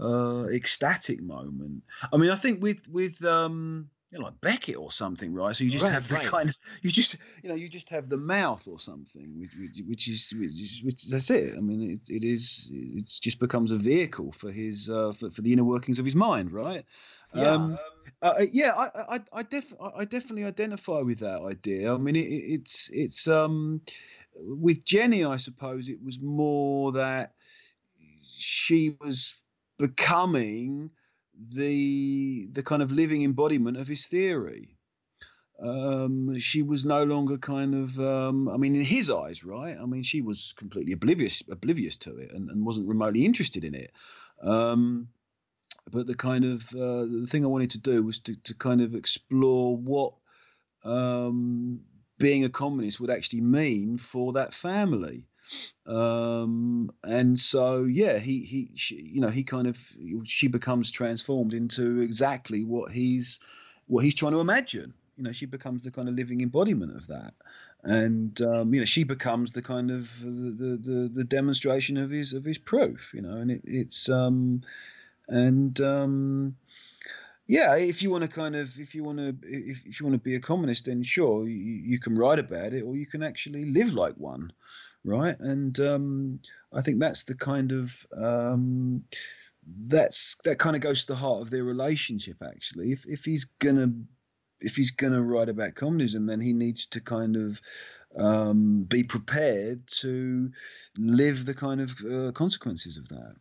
[0.00, 1.82] uh, ecstatic moment.
[2.12, 5.54] I mean, I think with with um, you know, like Beckett or something, right?
[5.54, 6.26] So you just right, have the right.
[6.26, 9.50] kind of you just you know you just have the mouth or something, which,
[9.88, 11.56] which is which, is, which that's it.
[11.56, 15.42] I mean, it, it is it just becomes a vehicle for his uh, for, for
[15.42, 16.84] the inner workings of his mind, right?
[17.34, 17.78] Yeah, um,
[18.22, 21.92] uh, uh yeah, I I I, def- I definitely identify with that idea.
[21.92, 23.80] I mean, it, it's it's um
[24.38, 27.34] with Jenny, I suppose it was more that
[28.24, 29.34] she was
[29.78, 30.90] becoming
[31.38, 34.76] the the kind of living embodiment of his theory.
[35.58, 39.74] Um, she was no longer kind of, um, I mean, in his eyes, right?
[39.80, 43.74] I mean, she was completely oblivious oblivious to it and, and wasn't remotely interested in
[43.74, 43.90] it.
[44.42, 45.08] Um,
[45.90, 48.80] but the kind of uh, the thing I wanted to do was to, to kind
[48.80, 50.14] of explore what
[50.84, 51.80] um,
[52.18, 55.26] being a communist would actually mean for that family
[55.86, 59.78] um, and so yeah he he she, you know he kind of
[60.24, 63.40] she becomes transformed into exactly what he's
[63.86, 64.94] what he's trying to imagine.
[65.16, 67.34] You know she becomes the kind of living embodiment of that.
[67.82, 72.32] And um, you know she becomes the kind of the, the the demonstration of his
[72.32, 74.62] of his proof you know and it, it's um
[75.28, 76.56] and um
[77.46, 80.14] yeah, if you want to kind of, if you want to, if, if you want
[80.14, 83.22] to be a communist, then sure, you, you can write about it, or you can
[83.22, 84.52] actually live like one
[85.06, 85.38] right?
[85.38, 86.40] And um,
[86.72, 89.04] I think that's the kind of um,
[89.66, 92.36] that's that kind of goes to the heart of their relationship.
[92.44, 93.92] Actually, if if he's gonna
[94.60, 97.60] if he's gonna write about communism, then he needs to kind of
[98.16, 100.50] um, be prepared to
[100.98, 103.36] live the kind of uh, consequences of that.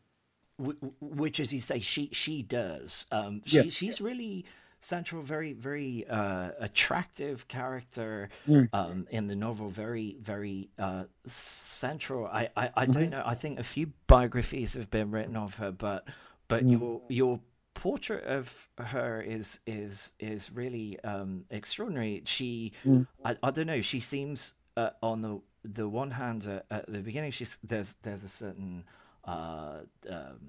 [0.57, 3.05] Which, as you say, she she does.
[3.11, 3.69] Um, she, yeah.
[3.69, 4.45] She's really
[4.85, 8.69] central, very, very uh, attractive character mm.
[8.71, 9.69] um, in the novel.
[9.69, 12.27] Very, very uh, central.
[12.27, 13.09] I, I, I don't mm-hmm.
[13.11, 13.23] know.
[13.25, 16.07] I think a few biographies have been written of her, but
[16.47, 16.71] but mm.
[16.71, 17.39] your your
[17.73, 22.21] portrait of her is is is really um, extraordinary.
[22.25, 23.07] She, mm.
[23.23, 23.81] I, I don't know.
[23.81, 28.23] She seems uh, on the the one hand uh, at the beginning, she's there's there's
[28.23, 28.83] a certain
[29.25, 29.79] uh,
[30.09, 30.39] um,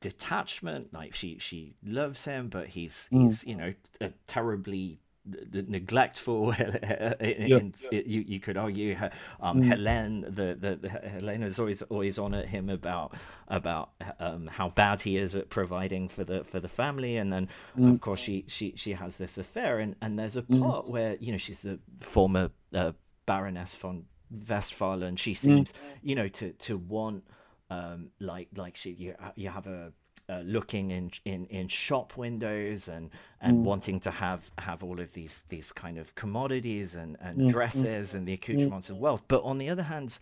[0.00, 0.92] detachment.
[0.92, 3.24] Like she she loves him, but he's mm.
[3.24, 6.50] he's you know a terribly neglectful.
[6.58, 7.58] in, yeah,
[7.90, 8.00] yeah.
[8.04, 8.96] You you could argue
[9.40, 9.68] um, mm.
[9.68, 13.14] Helene the, the, the Helena is always always on at him about
[13.48, 17.48] about um, how bad he is at providing for the for the family, and then
[17.78, 17.94] mm.
[17.94, 20.62] of course she she she has this affair, and and there's a mm.
[20.62, 22.92] part where you know she's the former uh,
[23.26, 24.04] Baroness von
[24.48, 25.16] Westphalen.
[25.16, 25.38] She mm.
[25.38, 25.72] seems
[26.02, 27.24] you know to to want
[27.72, 29.92] um, like like she you you have a
[30.28, 33.62] uh, looking in, in in shop windows and and mm.
[33.62, 37.50] wanting to have have all of these these kind of commodities and and mm.
[37.50, 38.14] dresses mm.
[38.16, 40.18] and the accoutrements of wealth but on the other hand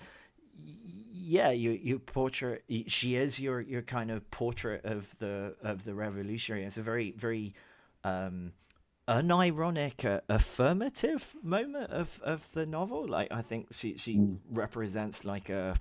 [1.12, 5.94] yeah you you portrait she is your your kind of portrait of the of the
[5.94, 7.54] revolutionary it's a very very
[8.04, 8.52] um
[9.06, 14.38] unironic uh, affirmative moment of of the novel like i think she she mm.
[14.50, 15.76] represents like a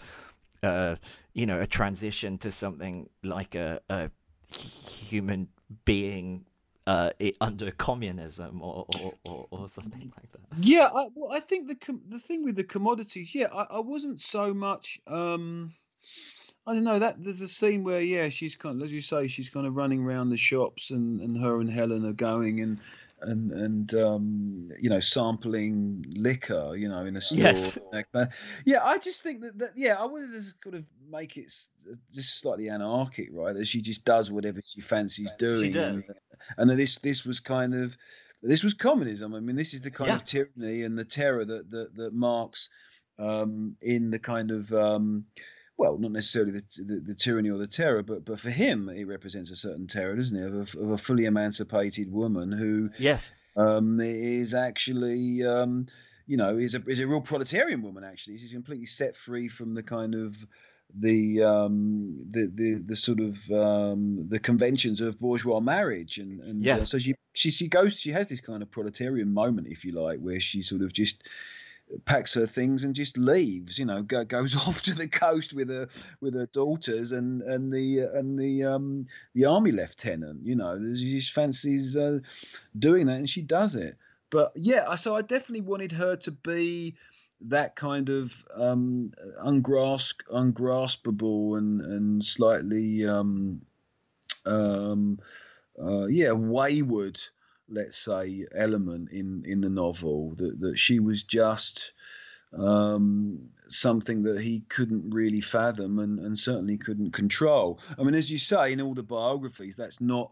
[1.34, 4.10] you know, a transition to something like a, a
[4.52, 5.48] human
[5.86, 6.46] being
[6.88, 10.66] uh, under communism or, or, or, or, something like that.
[10.66, 13.80] Yeah, I, well, I think the com- the thing with the commodities, yeah, I, I
[13.80, 15.00] wasn't so much.
[15.06, 15.72] Um,
[16.66, 19.28] I don't know that there's a scene where yeah, she's kind of, as you say,
[19.28, 22.80] she's kind of running around the shops, and, and her and Helen are going, and
[23.22, 27.40] and and um, you know sampling liquor, you know, in a store.
[27.40, 27.78] Yes.
[28.66, 31.52] Yeah, I just think that, that yeah, I wanted to kind of make it
[32.14, 33.54] just slightly anarchic, right?
[33.54, 36.08] That she just does whatever she fancies doing, she does.
[36.08, 36.18] and,
[36.58, 37.98] and that this this was kind of
[38.42, 39.36] this was communism.
[39.36, 40.16] I mean, this is the kind yeah.
[40.16, 42.70] of tyranny and the terror that that, that Marx
[43.18, 45.26] um, in the kind of um,
[45.80, 49.08] well, not necessarily the, the, the, tyranny or the terror, but but for him, it
[49.08, 53.32] represents a certain terror, doesn't it, of a, of a fully emancipated woman who yes
[53.56, 55.86] um, is actually um,
[56.28, 58.04] you know is a is a real proletarian woman.
[58.04, 60.46] Actually, she's completely set free from the kind of
[60.94, 66.62] the um, the, the the sort of um, the conventions of bourgeois marriage, and and
[66.62, 66.78] yeah.
[66.78, 69.94] uh, so she, she she goes she has this kind of proletarian moment, if you
[69.94, 71.24] like, where she sort of just
[72.06, 73.78] packs her things and just leaves.
[73.78, 75.88] You know, go, goes off to the coast with her
[76.22, 80.46] with her daughters and and the and the um the army lieutenant.
[80.46, 82.20] You know, she just fancies uh,
[82.78, 83.98] doing that, and she does it.
[84.30, 86.96] But yeah, so I definitely wanted her to be
[87.42, 89.12] that kind of um,
[89.44, 93.62] ungrasp, ungraspable and and slightly um,
[94.46, 95.20] um,
[95.82, 97.20] uh, yeah wayward
[97.70, 101.94] let's say element in in the novel that that she was just
[102.58, 107.80] um, something that he couldn't really fathom and, and certainly couldn't control.
[107.98, 110.32] I mean, as you say in all the biographies, that's not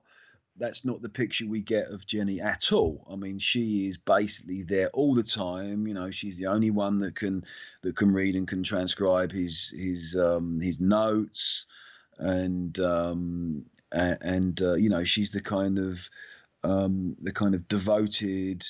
[0.60, 3.06] that's not the picture we get of Jenny at all.
[3.12, 5.88] I mean, she is basically there all the time.
[5.88, 7.46] You know, she's the only one that can
[7.84, 11.68] that can read and can transcribe his his um, his notes,
[12.18, 16.10] and um, and uh, you know, she's the kind of
[16.64, 18.64] um, the kind of devoted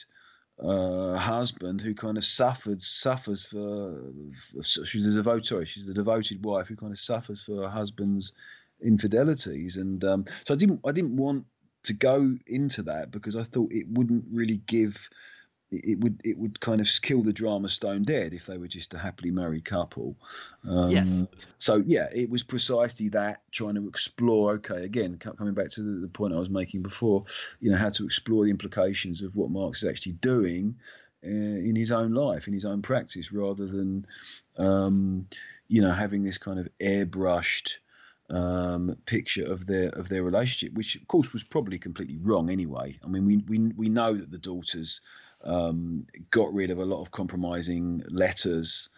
[0.62, 4.02] uh, husband who kind of suffered suffers for,
[4.64, 8.34] she's a devoted sorry, she's the devoted wife who kind of suffers for her husband's
[8.84, 9.78] infidelities.
[9.78, 11.46] And um, so I didn't I didn't want
[11.84, 15.10] to go into that because I thought it wouldn't really give
[15.72, 18.94] it would it would kind of kill the drama stone dead if they were just
[18.94, 20.16] a happily married couple.
[20.68, 21.24] Um, yes.
[21.58, 24.54] So yeah, it was precisely that trying to explore.
[24.54, 27.26] Okay, again coming back to the, the, point I was making before,
[27.60, 30.76] you know how to explore the implications of what Marx is actually doing
[31.26, 34.06] uh, in his own life, in his own practice, rather than
[34.58, 35.28] um,
[35.68, 37.76] you know having this kind of airbrushed
[38.30, 42.98] um, picture of their of their relationship, which of course was probably completely wrong anyway.
[43.04, 45.02] I mean, we we we know that the daughters
[45.44, 48.90] um, got rid of a lot of compromising letters.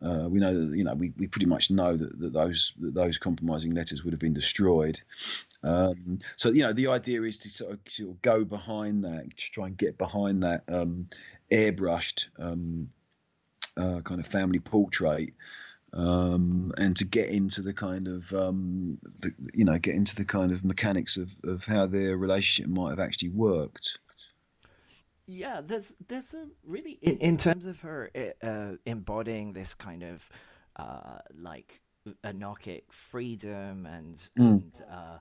[0.00, 2.94] Uh, we know that you know we, we pretty much know that, that those that
[2.94, 5.00] those compromising letters would have been destroyed.
[5.62, 9.36] Um, so you know the idea is to sort of, sort of, go behind that,
[9.36, 11.08] to try and get behind that um,
[11.52, 12.90] airbrushed um,
[13.76, 15.30] uh, kind of family portrait
[15.92, 20.24] um, and to get into the kind of um, the, you know get into the
[20.24, 23.98] kind of mechanics of, of how their relationship might have actually worked.
[25.30, 30.02] Yeah, there's there's a really in, in terms of her eh, uh, embodying this kind
[30.02, 30.26] of
[30.76, 31.82] uh, like
[32.24, 34.52] anarchic freedom and mm.
[34.52, 35.18] and uh,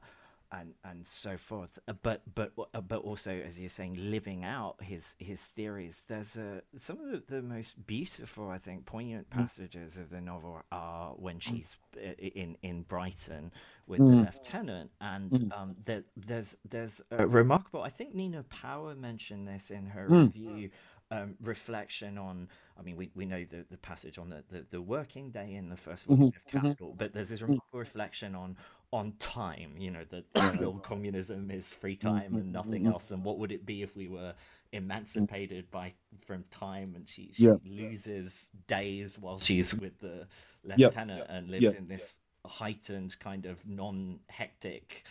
[0.52, 1.80] and and so forth.
[1.88, 6.04] Uh, but but uh, but also, as you're saying, living out his his theories.
[6.08, 9.38] There's a some of the, the most beautiful, I think, poignant mm.
[9.38, 11.42] passages of the novel are when mm.
[11.42, 13.52] she's uh, in in Brighton
[13.86, 14.10] with mm.
[14.10, 15.60] the lieutenant, and mm.
[15.60, 17.82] um, there, there's there's a remarkable.
[17.82, 20.70] I think Nina Power mentioned this in her review.
[21.10, 24.82] Um, reflection on I mean we, we know the, the passage on the, the, the
[24.82, 26.58] working day in the first volume mm-hmm.
[26.58, 26.64] of.
[26.64, 26.98] Capital, mm-hmm.
[26.98, 28.58] but there's this remarkable reflection on
[28.92, 32.94] on time you know that the communism is free mm-hmm, time and nothing mm-hmm.
[32.94, 34.34] else and what would it be if we were
[34.72, 35.94] emancipated by
[36.26, 37.56] from time and she, she yeah.
[37.66, 40.28] loses days while she's with the
[40.64, 41.28] lieutenant yep.
[41.30, 41.76] and lives yep.
[41.76, 42.16] in this
[42.46, 45.04] heightened kind of non-hectic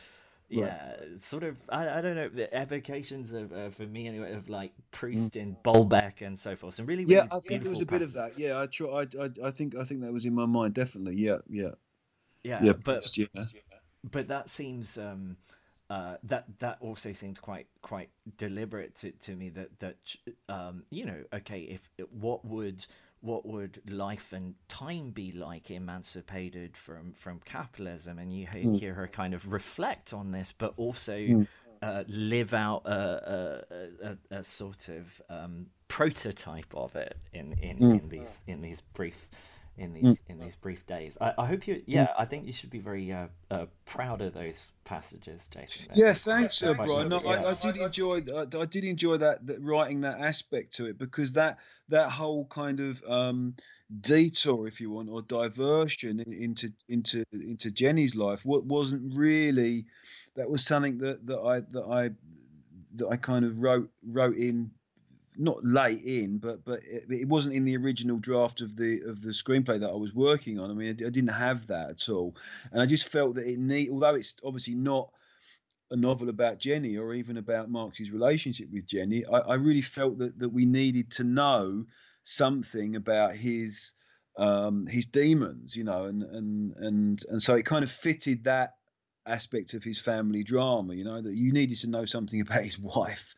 [0.49, 4.49] yeah sort of I, I don't know the evocations of uh, for me anyway of
[4.49, 5.37] like Proust mm.
[5.37, 8.03] in Balbec and so forth and really, really yeah I think there was a bit
[8.03, 10.47] of that yeah I try I, I, I think I think that was in my
[10.47, 11.71] mind definitely yeah yeah
[12.45, 13.27] yeah, yeah but yeah.
[14.11, 15.37] But that seems um,
[15.89, 19.97] uh, that that also seems quite quite deliberate to, to me that that
[20.49, 21.81] um, you know okay if
[22.11, 22.85] what would
[23.21, 28.79] what would life and time be like emancipated from from capitalism and you mm.
[28.79, 31.47] hear her kind of reflect on this but also mm.
[31.83, 33.65] uh, live out a,
[34.03, 38.01] a, a, a sort of um, prototype of it in in, mm.
[38.01, 39.29] in these in these brief
[39.79, 40.19] in these mm.
[40.29, 41.19] in these brief days.
[41.21, 41.83] I, I hope you.
[41.87, 45.87] Yeah, I think you should be very uh, uh, proud of those passages, Jason.
[45.95, 47.09] Yeah, thanks, uh, Brian.
[47.09, 48.23] No, I, I, did enjoy.
[48.35, 51.59] I, I, did enjoy that, that writing that aspect to it because that
[51.89, 53.55] that whole kind of um,
[54.01, 59.87] detour, if you want, or diversion into into into Jenny's life, what wasn't really.
[60.37, 62.11] That was something that that I that I
[62.97, 64.71] that I kind of wrote wrote in
[65.39, 69.23] not late in, but but it, it, wasn't in the original draft of the of
[69.23, 70.71] the screenplay that I was working on.
[70.71, 72.37] I mean, I, I didn't have that at all,
[72.73, 75.11] and I just felt that it need, although it's obviously not
[75.91, 80.19] a novel about Jenny or even about Marx's relationship with Jenny, I, I really felt
[80.19, 81.85] that that we needed to know
[82.23, 83.93] something about his
[84.37, 88.75] um, his demons, you know, and and and and so it kind of fitted that
[89.27, 92.79] aspect of his family drama, you know, that you needed to know something about his
[92.79, 93.35] wife.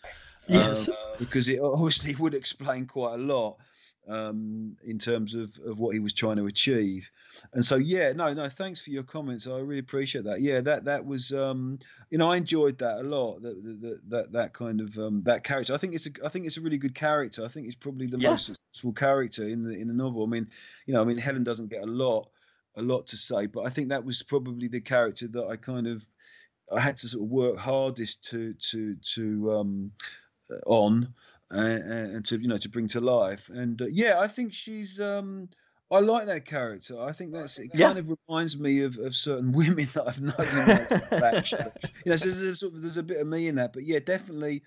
[0.49, 0.89] Yes.
[0.89, 3.59] Um, because it obviously would explain quite a lot
[4.09, 7.11] um, in terms of, of what he was trying to achieve.
[7.53, 9.47] And so, yeah, no, no, thanks for your comments.
[9.47, 10.40] I really appreciate that.
[10.40, 11.78] Yeah, that that was, um,
[12.11, 13.43] you know, I enjoyed that a lot.
[13.43, 15.74] That that that, that kind of um, that character.
[15.74, 17.45] I think it's a, I think it's a really good character.
[17.45, 18.31] I think it's probably the yeah.
[18.31, 20.24] most successful character in the in the novel.
[20.24, 20.49] I mean,
[20.86, 22.28] you know, I mean, Helen doesn't get a lot
[22.77, 25.86] a lot to say, but I think that was probably the character that I kind
[25.86, 26.05] of
[26.74, 29.93] I had to sort of work hardest to to to um,
[30.66, 31.15] on
[31.51, 33.49] and to you know to bring to life.
[33.49, 35.01] And uh, yeah, I think she's.
[35.01, 35.49] Um,
[35.91, 37.01] I like that character.
[37.01, 37.73] I think that's it.
[37.73, 41.91] Kind of reminds me of, of certain women that I've known.
[42.05, 43.73] you know, so there's a, sort of, there's a bit of me in that.
[43.73, 44.62] But yeah, definitely.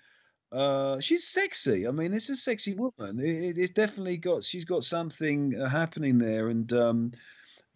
[0.50, 1.86] Uh, she's sexy.
[1.86, 3.20] I mean, it's a sexy woman.
[3.20, 4.42] It, it's definitely got.
[4.42, 7.12] She's got something uh, happening there, and um,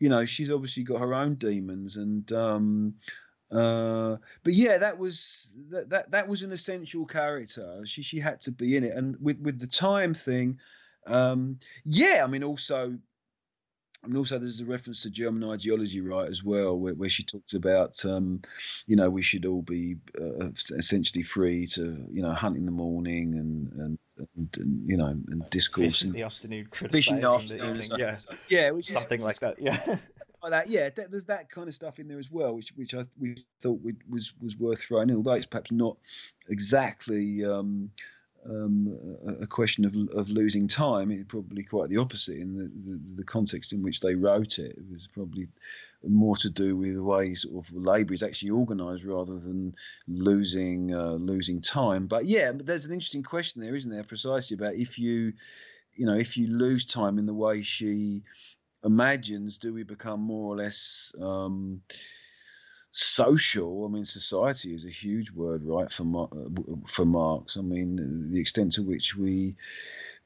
[0.00, 2.94] you know, she's obviously got her own demons, and um,
[3.50, 7.82] uh, but yeah, that was that, that that was an essential character.
[7.84, 10.58] She she had to be in it, and with with the time thing,
[11.06, 12.22] um, yeah.
[12.24, 12.98] I mean, also
[14.08, 17.54] Mean, also there's a reference to German ideology, right, as well, where, where she talks
[17.54, 18.42] about, um,
[18.86, 22.72] you know, we should all be uh, essentially free to, you know, hunt in the
[22.72, 23.98] morning and and,
[24.36, 28.18] and, and you know, and discourse in the afternoon, fish in the afternoon, yeah,
[28.48, 29.80] yeah, which, something like that, yeah,
[30.42, 30.88] like that, yeah.
[30.90, 34.32] There's that kind of stuff in there as well, which which I we thought was
[34.40, 35.96] was worth throwing in, although it's perhaps not
[36.48, 37.44] exactly.
[37.44, 37.90] Um,
[38.48, 41.24] um, a question of, of losing time.
[41.28, 44.72] Probably quite the opposite in the, the, the, context in which they wrote it.
[44.72, 45.48] It was probably
[46.04, 49.74] more to do with the way sort of labour is actually organised rather than
[50.06, 52.06] losing uh, losing time.
[52.06, 54.04] But yeah, but there's an interesting question there, isn't there?
[54.04, 55.32] Precisely about if you,
[55.94, 58.22] you know, if you lose time in the way she
[58.84, 61.82] imagines, do we become more or less um,
[62.96, 63.84] social.
[63.84, 65.90] I mean, society is a huge word, right?
[65.90, 66.28] For
[66.86, 69.56] for Marx, I mean, the extent to which we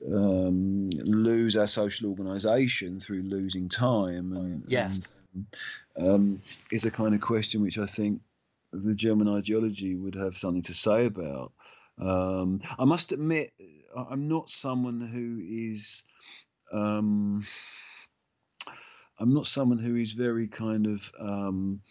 [0.07, 5.01] um, lose our social organisation through losing time, and, yes,
[5.35, 5.47] and,
[5.97, 8.21] um, is a kind of question which I think
[8.73, 11.53] the German ideology would have something to say about.
[11.99, 13.51] Um, I must admit,
[13.97, 16.05] I'm not someone who is.
[16.73, 17.45] Um,
[19.19, 21.83] I'm not someone who is very kind of um,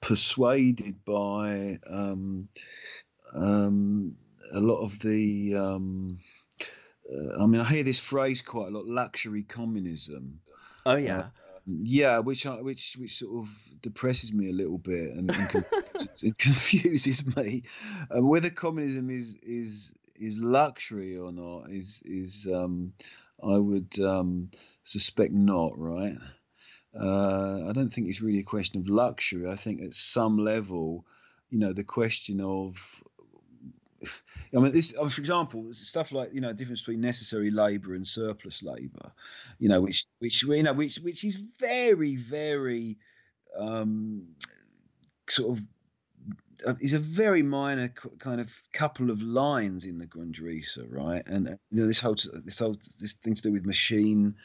[0.00, 2.48] persuaded by um,
[3.34, 4.16] um,
[4.54, 5.54] a lot of the.
[5.56, 6.18] Um,
[7.10, 10.40] uh, I mean, I hear this phrase quite a lot: luxury communism.
[10.84, 11.18] Oh yeah.
[11.18, 11.24] Uh,
[11.66, 13.50] yeah, which I, which which sort of
[13.82, 17.62] depresses me a little bit and, and, confuses me.
[18.08, 22.92] Uh, whether communism is is is luxury or not is is um,
[23.42, 24.50] I would um,
[24.84, 25.72] suspect not.
[25.76, 26.16] Right.
[26.98, 29.50] Uh, I don't think it's really a question of luxury.
[29.50, 31.04] I think at some level,
[31.50, 33.02] you know, the question of
[34.54, 38.62] I mean, this, for example, stuff like you know, difference between necessary labour and surplus
[38.62, 39.12] labour,
[39.58, 42.98] you know, which which you know, which which is very very
[43.56, 44.28] um,
[45.28, 45.64] sort of
[46.66, 51.22] uh, is a very minor kind of couple of lines in the Grundrisse, right?
[51.26, 54.36] And uh, you know, this whole this whole this thing to do with machine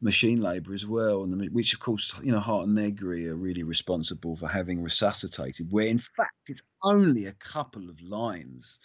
[0.00, 3.62] machine labour as well, and which of course you know Hardt and Negri are really
[3.62, 5.70] responsible for having resuscitated.
[5.70, 8.78] Where in fact it's only a couple of lines,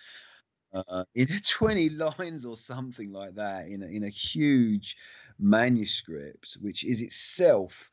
[0.73, 4.97] uh, in 20 lines or something like that, in a, in a huge
[5.39, 7.89] manuscript, which is itself.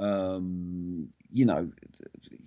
[0.00, 1.72] Um, you know,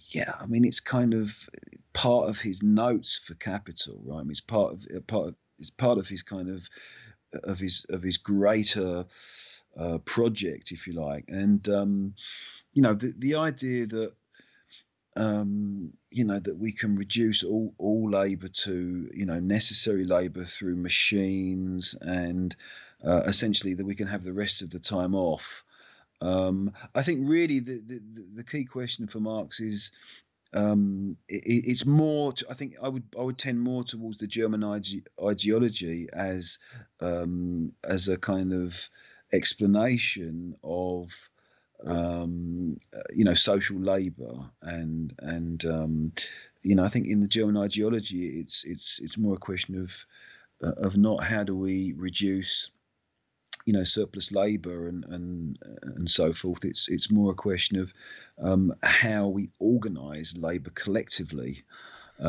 [0.10, 1.50] yeah, I mean, it's kind of
[1.94, 4.20] part of his notes for Capital, right?
[4.20, 6.68] I mean, it's part of part of it's part of his kind of
[7.44, 9.06] of his of his greater
[10.06, 11.26] project, if you like.
[11.28, 12.14] And um,
[12.74, 14.14] you know, the the idea that
[15.16, 20.46] um, you know that we can reduce all all labour to you know necessary labour
[20.46, 22.56] through machines, and
[23.06, 25.64] uh, essentially that we can have the rest of the time off.
[26.22, 28.02] Um, I think really the, the,
[28.36, 29.92] the key question for Marx is
[30.54, 32.34] um, it, it's more.
[32.34, 36.60] To, I think I would I would tend more towards the German ide- ideology as
[37.00, 38.90] um, as a kind of
[39.34, 41.30] explanation of
[41.86, 46.12] um, uh, you know social labor and and um,
[46.62, 50.06] you know I think in the German ideology it's it's it's more a question of
[50.64, 52.70] uh, of not how do we reduce
[53.66, 57.94] you know surplus labor and and and so forth it's it's more a question of
[58.40, 61.64] um, how we organize labor collectively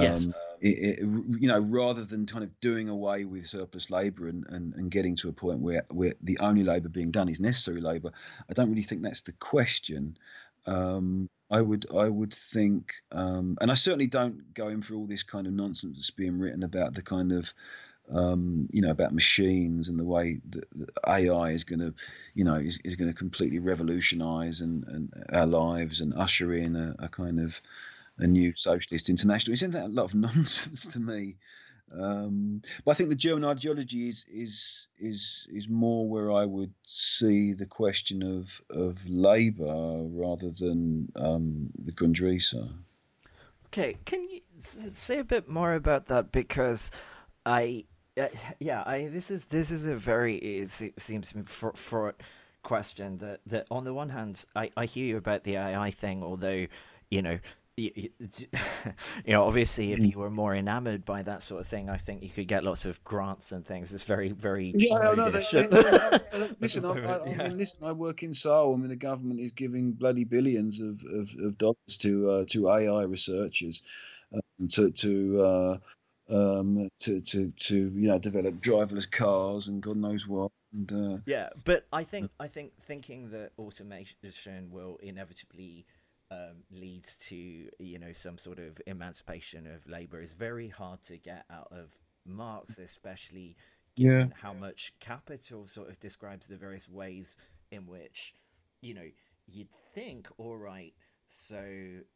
[0.03, 0.29] yes.
[0.65, 4.93] It, you know, rather than kind of doing away with surplus labour and, and, and
[4.93, 8.13] getting to a point where, where the only labour being done is necessary labour,
[8.49, 10.17] I don't really think that's the question.
[10.65, 15.07] Um, I would I would think, um, and I certainly don't go in for all
[15.07, 17.53] this kind of nonsense that's being written about the kind of
[18.11, 21.95] um, you know, about machines and the way that, that AI is going to,
[22.35, 26.77] you know, is, is going to completely revolutionise and, and our lives and usher in
[26.77, 27.61] a, a kind of
[28.19, 29.55] a new socialist international.
[29.55, 31.37] It sounds like a lot of nonsense to me.
[31.95, 36.73] Um, but I think the German ideology is is is is more where I would
[36.85, 42.55] see the question of of labour rather than um, the Grundrisse.
[43.67, 46.91] Okay, can you say a bit more about that because
[47.45, 47.85] I
[48.19, 48.29] uh,
[48.59, 52.21] yeah I this is this is a very it seems to me fraught
[52.63, 56.23] question that that on the one hand I I hear you about the AI thing
[56.23, 56.67] although
[57.11, 57.39] you know
[57.77, 58.11] you,
[59.27, 60.13] know, obviously, if mm.
[60.13, 62.85] you were more enamored by that sort of thing, I think you could get lots
[62.85, 63.95] of grants and things.
[63.95, 64.73] It's very, very.
[64.75, 65.31] Yeah, I know.
[65.31, 65.41] They,
[66.61, 67.87] listen, I, I, I mean, listen.
[67.87, 68.75] I work in Seoul.
[68.75, 72.69] I mean, the government is giving bloody billions of, of, of dollars to uh, to
[72.69, 73.83] AI researchers,
[74.35, 75.43] um, to to.
[75.43, 75.79] Uh,
[76.31, 80.51] um, to, to, to you know develop driverless cars and God knows what.
[80.73, 85.85] And, uh, yeah, but I think I think thinking that automation will inevitably
[86.33, 87.37] um, leads to
[87.79, 91.97] you know some sort of emancipation of labor is very hard to get out of
[92.25, 93.57] Marx, especially
[93.97, 94.37] given yeah.
[94.41, 97.37] how much capital sort of describes the various ways
[97.71, 98.35] in which
[98.81, 99.09] you know
[99.47, 100.95] you'd think, all right,
[101.33, 101.65] so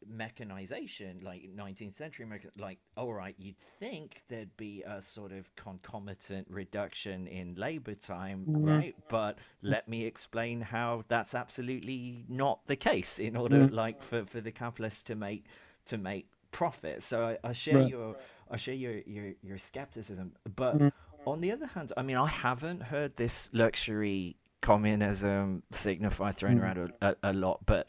[0.06, 2.26] mechanization, like 19th century,
[2.58, 8.44] like all right, you'd think there'd be a sort of concomitant reduction in labor time,
[8.48, 8.64] mm-hmm.
[8.64, 8.94] right?
[9.08, 13.18] But let me explain how that's absolutely not the case.
[13.18, 13.74] In order, mm-hmm.
[13.74, 15.46] like for for the capitalists to make
[15.86, 17.02] to make profit.
[17.02, 17.88] So I, I share right.
[17.88, 18.16] your
[18.50, 20.76] I share your your your skepticism, but.
[20.76, 20.88] Mm-hmm.
[21.26, 26.62] On the other hand, I mean, I haven't heard this luxury communism signified thrown mm.
[26.62, 27.88] around a, a, a lot, but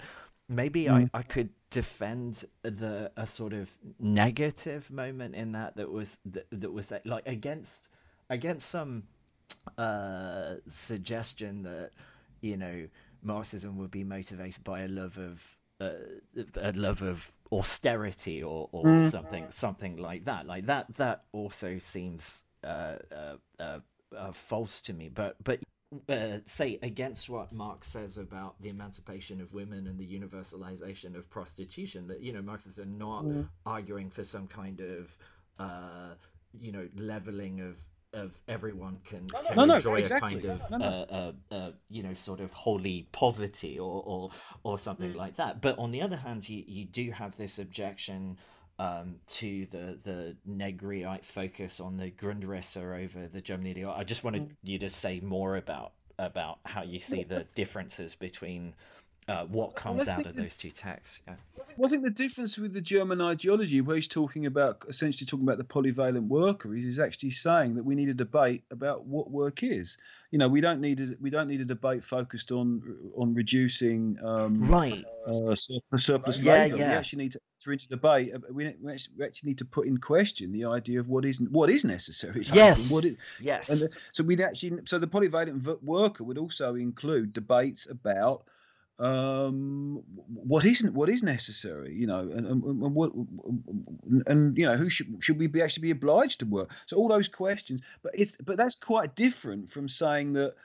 [0.49, 1.09] maybe mm.
[1.13, 3.69] I, I could defend the a sort of
[3.99, 7.89] negative moment in that that was that, that was like against
[8.29, 9.03] against some
[9.77, 11.91] uh suggestion that
[12.41, 12.87] you know
[13.23, 15.89] Marxism would be motivated by a love of uh,
[16.55, 19.11] a love of austerity or, or mm.
[19.11, 23.79] something something like that like that that also seems uh, uh, uh,
[24.15, 25.59] uh false to me but but
[26.09, 31.29] uh, say against what Marx says about the emancipation of women and the universalization of
[31.29, 32.07] prostitution.
[32.07, 33.47] That you know Marxists are not mm.
[33.65, 35.17] arguing for some kind of
[35.59, 36.15] uh,
[36.59, 37.77] you know leveling of
[38.13, 40.39] of everyone can, can no, no, enjoy no, exactly.
[40.39, 44.29] a kind of uh, uh, uh, you know sort of holy poverty or or,
[44.63, 45.15] or something mm.
[45.15, 45.61] like that.
[45.61, 48.37] But on the other hand, you you do have this objection
[48.79, 53.93] um, to the the Negriite focus on the Grundrisse over the German ideal.
[53.95, 54.55] I just wanted mm.
[54.63, 58.73] you to say more about about how you see the differences between
[59.27, 61.21] uh, what comes out of the, those two texts.
[61.27, 61.35] Yeah.
[61.83, 65.57] I think the difference with the German ideology, where he's talking about essentially talking about
[65.57, 69.63] the polyvalent worker, is he's actually saying that we need a debate about what work
[69.63, 69.97] is.
[70.31, 74.17] You know, we don't need a, we don't need a debate focused on on reducing
[74.23, 76.77] um, right uh, surplus, surplus yeah, labor.
[76.77, 76.89] Yeah.
[76.89, 78.33] We actually need to enter into debate.
[78.33, 81.69] Uh, we, we actually need to put in question the idea of what is what
[81.69, 82.45] is necessary.
[82.53, 82.91] Yes.
[82.91, 83.69] What is, yes.
[83.69, 88.45] And the, so we'd actually so the polyvalent worker would also include debates about
[88.99, 93.11] um, what isn't what is necessary, you know, and, and, and, what
[94.25, 96.71] and you know who should should we be actually be obliged to work?
[96.87, 100.55] So all those questions, but it's but that's quite different from saying that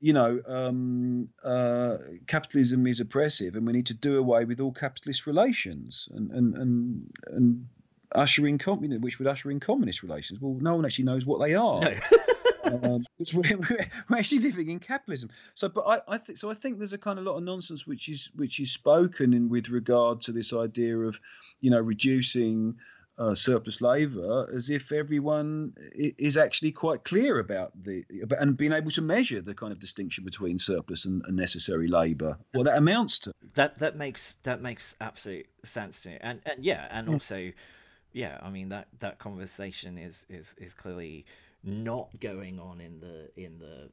[0.00, 4.72] you know um, uh, capitalism is oppressive and we need to do away with all
[4.72, 7.66] capitalist relations and and and and
[8.12, 10.40] usher in communist, which would usher in communist relations.
[10.40, 11.80] Well, no one actually knows what they are.
[11.80, 11.94] No.
[12.66, 13.58] um, we're,
[14.10, 15.30] we're, actually living in capitalism.
[15.54, 16.50] So, but I, I think so.
[16.50, 19.48] I think there's a kind of lot of nonsense which is which is spoken in
[19.48, 21.20] with regard to this idea of,
[21.60, 22.76] you know, reducing
[23.18, 28.04] uh, surplus labour as if everyone is actually quite clear about the
[28.38, 32.36] and being able to measure the kind of distinction between surplus and, and necessary labour
[32.52, 36.62] what that amounts to that that makes that makes absolute sense to me and and
[36.62, 37.52] yeah and also
[38.12, 41.24] yeah i mean that that conversation is is is clearly
[41.66, 43.90] not going on in the in the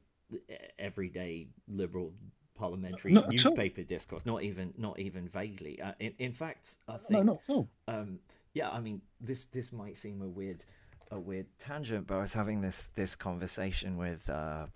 [0.78, 2.12] everyday liberal
[2.56, 7.10] parliamentary not newspaper discourse not even not even vaguely uh, in, in fact i think
[7.10, 7.68] no, not at all.
[7.88, 8.20] Um,
[8.52, 10.64] yeah i mean this this might seem a weird
[11.10, 14.66] a weird tangent but i was having this this conversation with uh,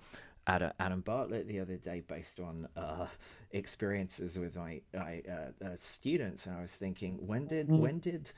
[0.46, 3.06] Adam, Adam Bartlett the other day based on uh,
[3.50, 7.78] experiences with my, my uh, uh, students and i was thinking when did mm.
[7.78, 8.32] when did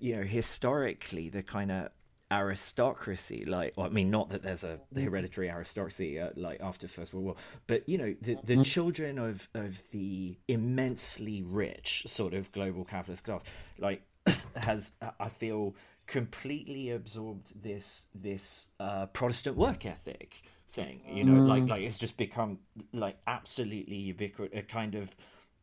[0.00, 1.90] you know historically the kind of
[2.30, 7.12] aristocracy like well, i mean not that there's a hereditary aristocracy uh, like after first
[7.12, 7.34] world war
[7.66, 8.62] but you know the, the mm-hmm.
[8.62, 13.42] children of of the immensely rich sort of global capitalist class
[13.78, 14.02] like
[14.56, 15.74] has i feel
[16.10, 20.42] completely absorbed this this uh, Protestant work ethic
[20.72, 21.00] thing.
[21.10, 21.48] You know, mm.
[21.48, 22.58] like like it's just become
[22.92, 25.14] like absolutely ubiquitous, a kind of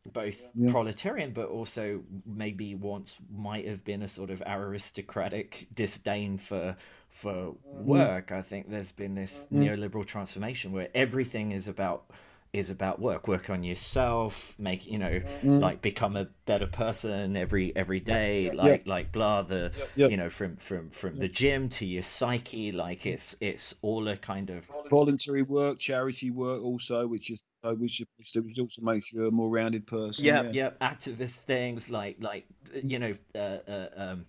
[0.08, 0.70] both yeah.
[0.70, 6.76] proletarian, but also maybe once might have been a sort of aristocratic disdain for
[7.08, 7.54] for mm.
[7.84, 8.32] work.
[8.32, 9.60] I think there's been this mm.
[9.60, 12.10] neoliberal transformation where everything is about
[12.52, 15.60] is about work work on yourself make you know mm.
[15.60, 18.90] like become a better person every every day like yeah.
[18.90, 20.06] like blah the yeah.
[20.06, 24.16] you know from from from the gym to your psyche like it's it's all a
[24.16, 29.28] kind of voluntary work charity work also which is uh, which which also makes you
[29.28, 32.46] a more rounded person yeah yeah activist things like like
[32.82, 34.26] you know uh, uh, um,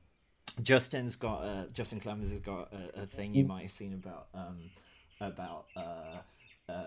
[0.62, 3.48] justin's got uh, justin clemens has got a, a thing you mm.
[3.48, 4.58] might have seen about um
[5.22, 6.18] about uh,
[6.70, 6.84] uh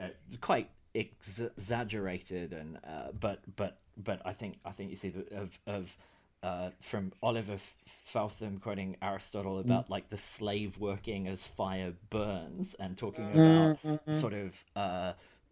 [0.00, 0.08] uh,
[0.40, 5.58] quite exaggerated and uh, but but but I think I think you see the, of
[5.66, 5.96] of
[6.42, 7.58] uh, from Oliver
[8.04, 9.90] Feltham quoting Aristotle about mm.
[9.90, 14.12] like the slave working as fire burns and talking about mm-hmm.
[14.12, 14.64] sort of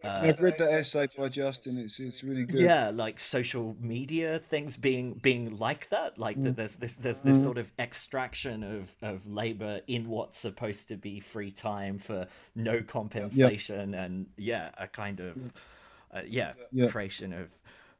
[0.05, 1.79] uh, I've read the essay by Justin.
[1.79, 2.61] It's it's really good.
[2.61, 6.19] Yeah, like social media things being being like that.
[6.19, 6.45] Like mm.
[6.45, 7.43] that there's this there's this mm.
[7.43, 12.83] sort of extraction of of labor in what's supposed to be free time for no
[12.83, 15.53] compensation, and yeah, a kind of
[16.15, 17.49] uh, yeah, yeah, creation of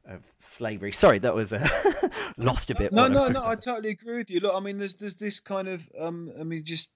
[0.05, 0.91] of slavery.
[0.91, 1.67] Sorry, that was uh,
[2.37, 2.93] lost a bit.
[2.93, 3.45] No, no, no.
[3.45, 4.39] I totally agree with you.
[4.39, 6.91] Look, I mean, there's there's this kind of um, I mean, just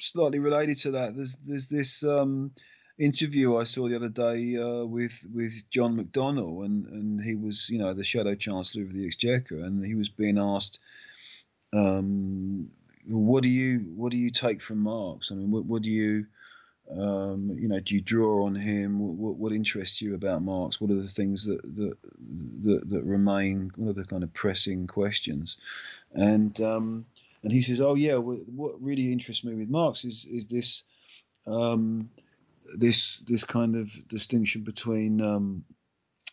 [0.00, 1.16] slightly related to that.
[1.16, 2.52] There's there's this um
[2.98, 7.68] interview I saw the other day uh, with with John McDonnell, and and he was
[7.68, 10.78] you know the Shadow Chancellor of the Exchequer, and he was being asked,
[11.72, 12.70] um,
[13.06, 15.30] what do you what do you take from Marx?
[15.30, 16.26] I mean, what, what do you
[16.90, 19.00] um, you know, do you draw on him?
[19.18, 20.80] What, what, interests you about Marx?
[20.80, 21.96] What are the things that that
[22.62, 23.72] that, that remain?
[23.76, 25.56] What are the kind of pressing questions?
[26.12, 27.06] And um,
[27.42, 30.84] and he says, oh yeah, what really interests me with Marx is is this
[31.46, 32.10] um,
[32.74, 35.64] this this kind of distinction between um,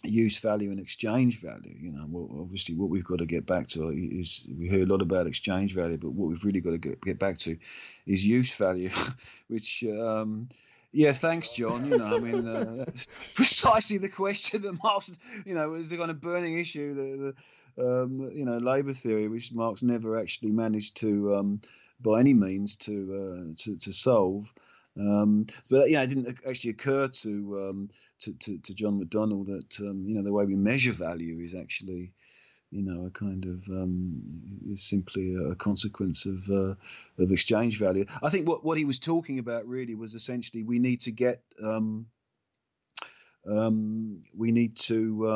[0.03, 1.76] use value and exchange value.
[1.80, 4.88] You know, well, obviously, what we've got to get back to is we hear a
[4.88, 7.57] lot about exchange value, but what we've really got to get, get back to
[8.05, 8.89] is use value,
[9.47, 9.84] which.
[9.84, 10.49] Um,
[10.95, 11.89] yeah, thanks, John.
[11.89, 15.97] You know, I mean, uh, that's precisely the question that Marx, you know, is the
[15.97, 17.34] kind of burning issue, the,
[17.77, 21.61] the um, you know, labour theory, which Marx never actually managed to, um,
[21.99, 24.53] by any means, to uh, to, to solve.
[24.99, 27.90] Um, but yeah, it didn't actually occur to, um,
[28.20, 31.56] to, to, to John McDonnell that um, you know the way we measure value is
[31.56, 32.14] actually
[32.70, 34.22] you know a kind of um,
[34.70, 36.76] is simply a consequence of uh,
[37.22, 38.06] of exchange value.
[38.22, 41.41] I think what what he was talking about really was essentially we need to get
[41.64, 42.07] um,
[43.48, 45.32] um, we need to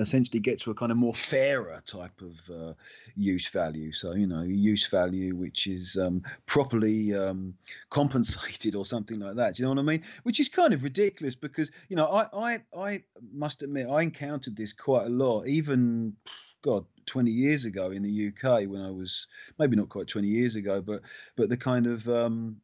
[0.00, 2.72] essentially get to a kind of more fairer type of uh,
[3.16, 3.92] use value.
[3.92, 7.54] So you know, use value which is um, properly um,
[7.90, 9.56] compensated or something like that.
[9.56, 10.02] Do you know what I mean?
[10.22, 13.02] Which is kind of ridiculous because you know I I I
[13.32, 16.16] must admit I encountered this quite a lot, even.
[16.62, 19.28] God, 20 years ago in the UK when I was
[19.58, 21.00] maybe not quite 20 years ago, but
[21.34, 22.60] but the kind of um,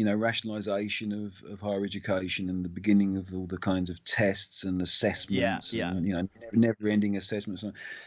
[0.00, 4.02] you know, rationalization of, of higher education and the beginning of all the kinds of
[4.02, 7.62] tests and assessments, yeah, and, you know, never ending assessments.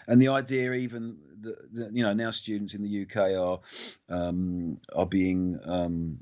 [0.08, 3.60] And the idea even that, that, you know, now students in the UK are,
[4.10, 6.18] um, are being, um,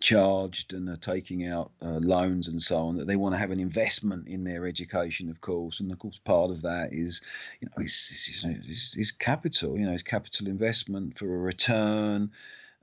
[0.00, 3.52] charged and are taking out uh, loans and so on that they want to have
[3.52, 5.80] an investment in their education of course.
[5.80, 7.22] And of course part of that is
[7.58, 12.32] you know is, is, is capital you know it's capital investment for a return.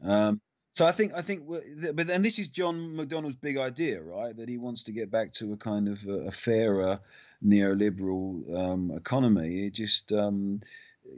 [0.04, 0.42] Um,
[0.74, 4.36] so I think I think, but and this is John McDonnell's big idea, right?
[4.36, 7.00] That he wants to get back to a kind of a, a fairer
[7.44, 9.66] neoliberal um, economy.
[9.66, 10.62] It just, um,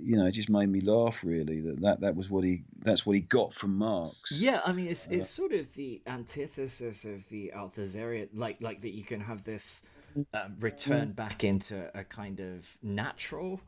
[0.02, 1.24] you know, it just made me laugh.
[1.24, 4.40] Really, that, that that was what he that's what he got from Marx.
[4.40, 8.96] Yeah, I mean, it's it's sort of the antithesis of the Althusserian, like like that
[8.96, 9.84] you can have this
[10.34, 13.62] um, return back into a kind of natural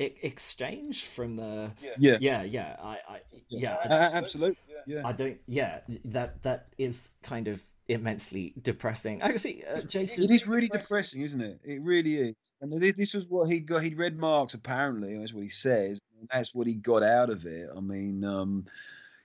[0.00, 4.56] exchange from the yeah yeah yeah I, I yeah, yeah absolutely
[4.86, 9.20] yeah I don't yeah that that is kind of immensely depressing.
[9.20, 11.60] Actually, uh, Jason, it is really depressing, isn't it?
[11.64, 12.52] It really is.
[12.60, 13.82] And this, this was what he got.
[13.82, 15.18] He'd read Marx apparently.
[15.18, 16.00] That's what he says.
[16.32, 17.68] that's what he got out of it.
[17.76, 18.66] I mean, um,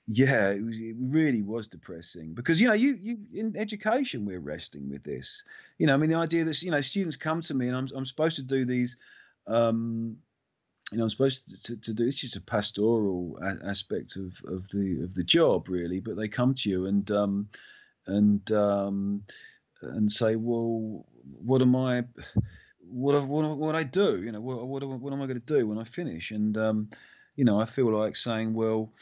[0.07, 4.39] yeah, it, was, it really was depressing because you know, you you in education we're
[4.39, 5.43] wrestling with this.
[5.77, 7.87] You know, I mean, the idea that you know students come to me and I'm
[7.95, 8.97] I'm supposed to do these.
[9.47, 10.17] Um,
[10.91, 14.33] you know, I'm supposed to, to, to, do it's just a pastoral a- aspect of,
[14.47, 15.99] of the of the job, really.
[15.99, 17.49] But they come to you and um,
[18.07, 19.23] and um,
[19.81, 22.05] and say, well, what am I?
[22.87, 24.21] What what what I do?
[24.21, 26.31] You know, what what, what am I going to do when I finish?
[26.31, 26.89] And um,
[27.35, 28.93] you know, I feel like saying, well,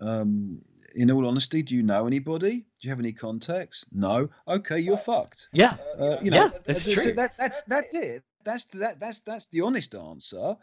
[0.00, 0.62] um,
[0.94, 2.60] in all honesty, do you know anybody?
[2.60, 3.84] Do you have any contacts?
[3.92, 4.30] No.
[4.48, 5.48] Okay, you're fucked.
[5.52, 5.76] Yeah.
[5.98, 7.12] Uh, you know, yeah, that's true.
[7.12, 8.22] That, that's that's it.
[8.44, 10.56] That's that that's that's the honest answer.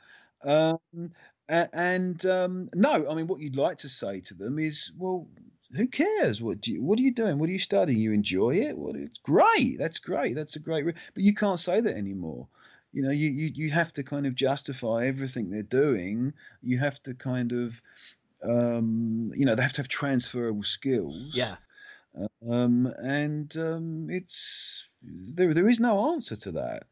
[0.43, 1.11] Um,
[1.49, 5.27] and um, no, I mean, what you'd like to say to them is, well,
[5.75, 6.41] who cares?
[6.41, 7.39] What do you, what are you doing?
[7.39, 7.99] What are you studying?
[7.99, 8.77] You enjoy it?
[8.77, 9.77] Well, it's great.
[9.77, 10.35] That's great.
[10.35, 10.85] That's a great.
[10.85, 10.93] Re-.
[11.13, 12.47] But you can't say that anymore.
[12.91, 16.33] You know, you, you you have to kind of justify everything they're doing.
[16.61, 17.81] You have to kind of,
[18.43, 21.31] um, you know, they have to have transferable skills.
[21.33, 21.55] Yeah.
[22.47, 25.53] Um, and um, it's there.
[25.55, 26.83] There is no answer to that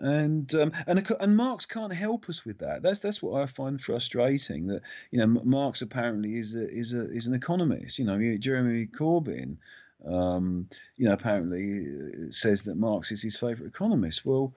[0.00, 2.82] and um, and and Marx can't help us with that.
[2.82, 4.68] That's that's what I find frustrating.
[4.68, 7.98] That you know Marx apparently is a, is a is an economist.
[7.98, 9.58] You know Jeremy Corbyn,
[10.04, 14.24] um, you know apparently uh, says that Marx is his favourite economist.
[14.24, 14.54] Well,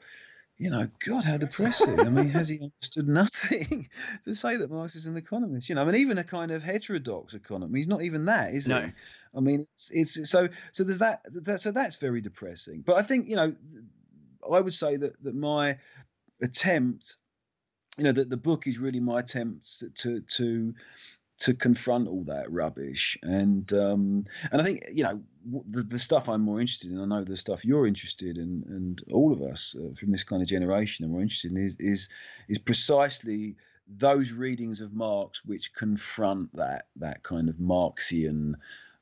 [0.57, 1.99] you know, God, how depressing.
[1.99, 3.89] I mean, has he understood nothing
[4.23, 5.67] to say that Marx is an economist?
[5.67, 8.67] You know, I mean, even a kind of heterodox economy, he's not even that, is
[8.67, 8.81] no.
[8.81, 8.91] he?
[9.35, 12.83] I mean, it's it's so so there's that, that so that's very depressing.
[12.85, 13.55] But I think you know
[14.51, 15.77] I would say that that my
[16.41, 17.17] attempt,
[17.97, 20.73] you know, that the book is really my attempt to to
[21.39, 23.17] to confront all that rubbish.
[23.23, 25.21] And um and i think you know
[25.69, 29.03] the, the stuff i'm more interested in i know the stuff you're interested in and
[29.11, 32.09] all of us uh, from this kind of generation are more interested in is is
[32.47, 33.55] is precisely
[33.87, 38.55] those readings of marx which confront that that kind of marxian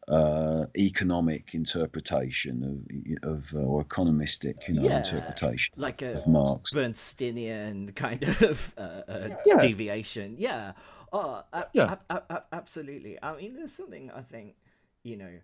[0.07, 2.83] uh, economic interpretation
[3.23, 8.23] of, of uh, or economistic you know yeah, interpretation like a of Marx Bernsteinian kind
[8.23, 9.57] of uh, uh, yeah.
[9.57, 10.35] deviation.
[10.37, 10.73] Yeah,
[11.13, 11.95] oh, yeah,
[12.51, 13.17] absolutely.
[13.21, 14.55] I mean, there's something I think
[15.03, 15.39] you know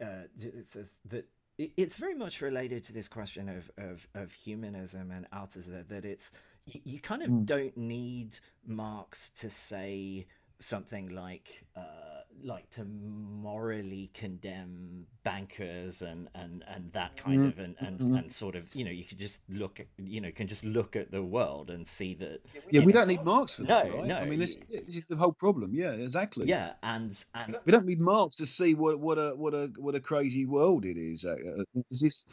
[0.00, 1.26] uh, it says that
[1.58, 6.32] it's very much related to this question of of, of humanism and Althusser that it's
[6.66, 7.46] you, you kind of mm.
[7.46, 10.26] don't need Marx to say
[10.60, 17.48] something like uh, like to morally condemn bankers and and and that kind mm-hmm.
[17.48, 18.14] of and and, mm-hmm.
[18.16, 20.96] and sort of you know you could just look at you know can just look
[20.96, 22.40] at the world and see that
[22.70, 24.06] yeah we know, don't need Marx for that no right?
[24.06, 27.72] no I mean this, this, is the whole problem yeah exactly yeah and and we
[27.72, 30.96] don't need Marx to see what what a what a what a crazy world it
[30.96, 32.24] is uh, uh is this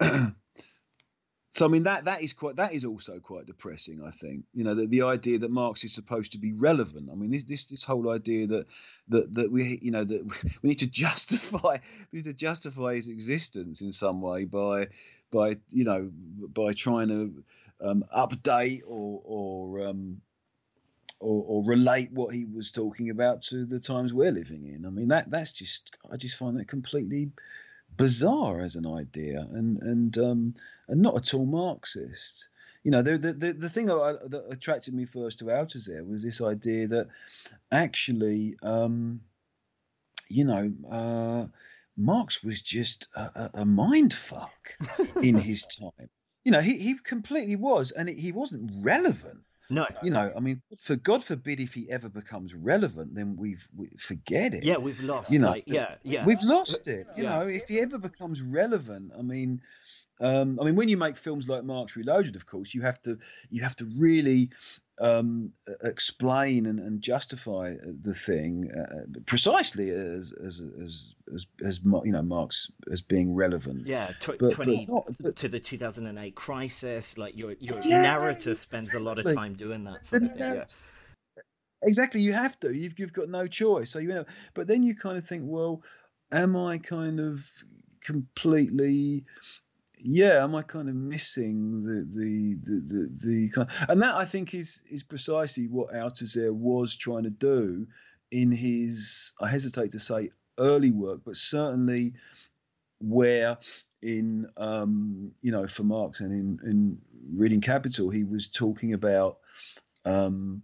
[1.50, 4.02] so I mean that that is quite that is also quite depressing.
[4.04, 7.08] I think you know the, the idea that Marx is supposed to be relevant.
[7.10, 8.66] I mean this this this whole idea that
[9.08, 10.24] that that we you know that
[10.62, 11.78] we need to justify
[12.12, 14.88] we need to justify his existence in some way by
[15.30, 16.10] by you know
[16.52, 17.44] by trying to
[17.80, 20.20] um, update or or um,
[21.20, 24.86] or, or, relate what he was talking about to the times we're living in.
[24.86, 27.30] I mean that that's just I just find that completely
[27.96, 30.54] bizarre as an idea and and um,
[30.88, 32.48] and not at all Marxist.
[32.84, 36.88] You know, the the the thing that attracted me first to Althusser was this idea
[36.88, 37.08] that
[37.70, 39.20] actually, um,
[40.28, 41.46] you know, uh,
[41.96, 44.76] Marx was just a, a mind fuck
[45.22, 46.08] in his time.
[46.44, 49.40] You know, he, he completely was, and it, he wasn't relevant.
[49.70, 53.68] No, you know, I mean, for God forbid if he ever becomes relevant, then we've
[53.76, 54.64] we forget it.
[54.64, 55.30] Yeah, we've lost.
[55.30, 57.06] You know, like, yeah, yeah, we've lost it.
[57.16, 57.40] You yeah.
[57.40, 59.60] know, if he ever becomes relevant, I mean,
[60.20, 63.18] um, I mean, when you make films like Marx Reloaded, of course, you have to
[63.50, 64.50] you have to really
[65.00, 65.52] um,
[65.84, 72.22] explain and, and, justify the thing uh, precisely as as, as as as you know
[72.22, 73.86] Marx as being relevant.
[73.86, 77.16] Yeah, tw- but, twenty but not, but, to the two thousand and eight crisis.
[77.16, 79.04] Like your your yeah, narrator spends exactly.
[79.04, 80.06] a lot of time doing that.
[80.06, 80.64] Sort of thing, yeah.
[81.84, 82.74] Exactly, you have to.
[82.74, 83.90] You've you've got no choice.
[83.90, 84.24] So you know,
[84.54, 85.82] but then you kind of think, well,
[86.32, 87.48] am I kind of
[88.02, 89.24] completely
[90.00, 94.14] yeah, am I kind of missing the the the the, the kind of, and that
[94.14, 97.86] I think is is precisely what Althusser was trying to do
[98.30, 102.14] in his I hesitate to say early work, but certainly
[103.00, 103.58] where
[104.02, 106.98] in um, you know for Marx and in in
[107.34, 109.38] reading Capital he was talking about
[110.04, 110.62] um,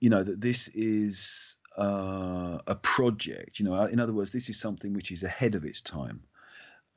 [0.00, 4.58] you know that this is uh, a project you know in other words this is
[4.58, 6.22] something which is ahead of its time.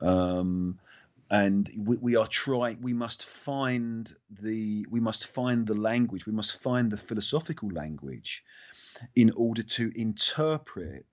[0.00, 0.78] Um,
[1.34, 6.32] and we, we, are trying we must find the we must find the language we
[6.32, 8.44] must find the philosophical language
[9.16, 11.04] in order to interpret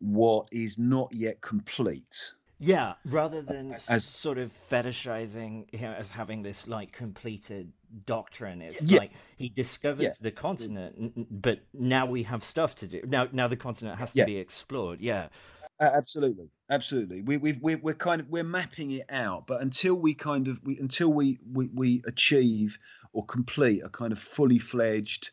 [0.00, 2.32] what is not yet complete.
[2.58, 7.72] Yeah rather than as sort of fetishizing as having this like completed
[8.04, 8.62] doctrine.
[8.62, 13.02] It's yeah, like he discovers yeah, the continent but now we have stuff to do.
[13.06, 14.24] Now now the continent has to yeah.
[14.24, 15.00] be explored.
[15.00, 15.28] Yeah
[15.80, 17.22] uh, absolutely, absolutely.
[17.22, 20.60] We we we we're kind of we're mapping it out, but until we kind of
[20.64, 22.78] we until we we, we achieve
[23.12, 25.30] or complete a kind of fully fledged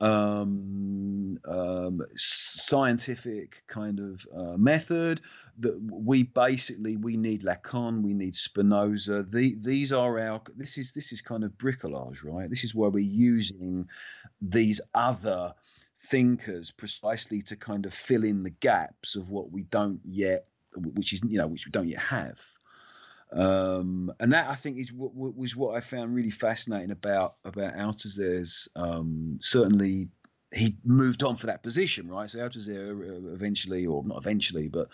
[0.00, 5.20] um, um, scientific kind of uh, method
[5.58, 9.24] that we basically we need Lacan, we need Spinoza.
[9.24, 12.48] The, these are our this is this is kind of bricolage, right?
[12.48, 13.88] This is where we're using
[14.40, 15.54] these other
[16.00, 20.46] thinkers precisely to kind of fill in the gaps of what we don't yet,
[20.76, 22.40] which is you know which we don't yet have.
[23.30, 27.74] Um, and that I think is what, was what I found really fascinating about about
[27.74, 28.68] Althusser's.
[28.74, 30.08] Um, certainly,
[30.54, 32.30] he moved on for that position, right?
[32.30, 34.88] So Altazer uh, eventually, or not eventually, but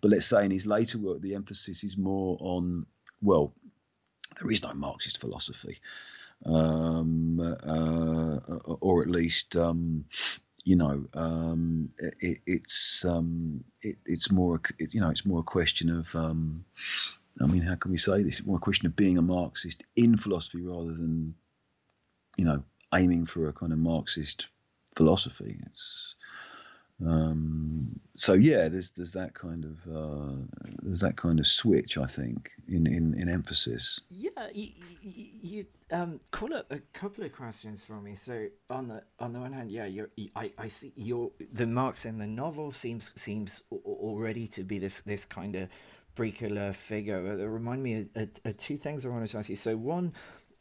[0.00, 2.86] but let's say in his later work, the emphasis is more on
[3.22, 3.52] well,
[4.40, 5.78] there is no Marxist philosophy,
[6.46, 8.38] um, uh,
[8.80, 9.56] or at least.
[9.56, 10.04] Um,
[10.64, 15.44] you know, um, it, it's um, it, it's more, it, you know, it's more a
[15.44, 16.64] question of um,
[17.40, 18.38] I mean, how can we say this?
[18.38, 21.34] It's more a question of being a Marxist in philosophy rather than,
[22.36, 22.62] you know,
[22.94, 24.48] aiming for a kind of Marxist
[24.96, 25.58] philosophy.
[25.66, 26.16] It's
[27.06, 28.68] um, so yeah.
[28.68, 30.34] There's there's that kind of uh,
[30.82, 34.00] there's that kind of switch, I think, in in, in emphasis.
[34.10, 34.70] Yeah, you,
[35.02, 38.14] you, you um, call up a couple of questions for me.
[38.14, 42.04] So on the on the one hand, yeah, you're, I I see your the Marx
[42.04, 45.68] in the novel seems seems already to be this this kind of
[46.14, 47.40] particular figure.
[47.40, 49.56] It remind me of, of, two things I wanted to ask you.
[49.56, 50.12] So one,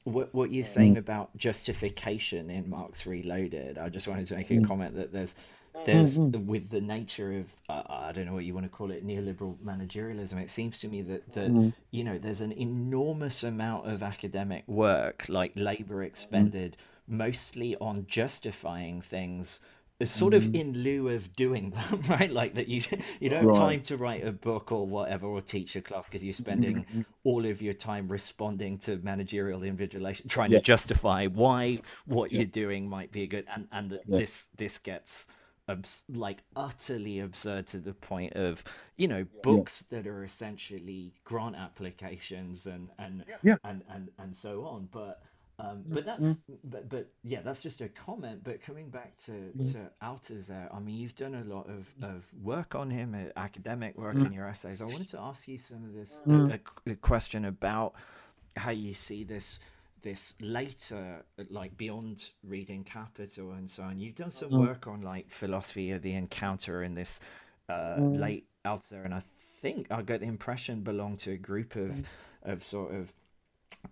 [0.04, 1.00] what what you're saying mm.
[1.00, 3.78] about justification in Marx Reloaded.
[3.78, 4.68] I just wanted to make a mm.
[4.68, 5.36] comment that there's
[5.86, 6.48] there's mm-hmm.
[6.48, 9.58] with the nature of uh, I don't know what you want to call it neoliberal
[9.58, 10.42] managerialism.
[10.42, 11.74] It seems to me that that mm.
[11.92, 16.78] you know there's an enormous amount of academic work, like labor expended,
[17.08, 19.60] mostly on justifying things
[20.06, 20.56] sort of mm-hmm.
[20.56, 22.32] in lieu of doing them, right?
[22.32, 22.82] Like that you
[23.20, 23.58] you don't have right.
[23.58, 27.02] time to write a book or whatever or teach a class because you're spending mm-hmm.
[27.24, 30.60] all of your time responding to managerial invigilation, trying yeah.
[30.60, 32.40] to justify why what yeah.
[32.40, 34.20] you're doing might be a good and and yeah.
[34.20, 35.28] this this gets
[35.70, 38.64] abs- like utterly absurd to the point of
[38.98, 43.24] you know books that are essentially grant applications and and
[43.64, 45.22] and and and so on, but
[45.60, 46.54] um, but that's mm-hmm.
[46.64, 48.44] but but yeah, that's just a comment.
[48.44, 49.66] But coming back to mm-hmm.
[49.74, 53.98] to Althusser, I mean, you've done a lot of, of work on him, uh, academic
[53.98, 54.28] work mm-hmm.
[54.28, 54.82] in your essays.
[54.82, 56.60] I wanted to ask you some of this a,
[56.90, 57.94] a, question about
[58.56, 59.60] how you see this
[60.02, 64.00] this later, like beyond reading Capital and so on.
[64.00, 64.60] You've done some mm.
[64.60, 67.20] work on like philosophy of the encounter in this
[67.68, 68.20] uh, mm.
[68.20, 69.22] late Althusser, and I
[69.62, 72.06] think I got the impression belonged to a group of mm.
[72.44, 73.14] of sort of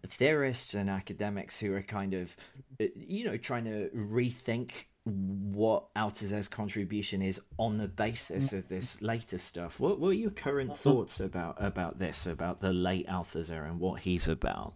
[0.05, 2.35] theorists and academics who are kind of,
[2.81, 4.71] uh, you know, trying to rethink
[5.05, 9.79] what Althusser's contribution is on the basis of this later stuff.
[9.79, 10.79] What, what are your current uh-huh.
[10.79, 14.73] thoughts about about this, about the late Althusser and what he's about?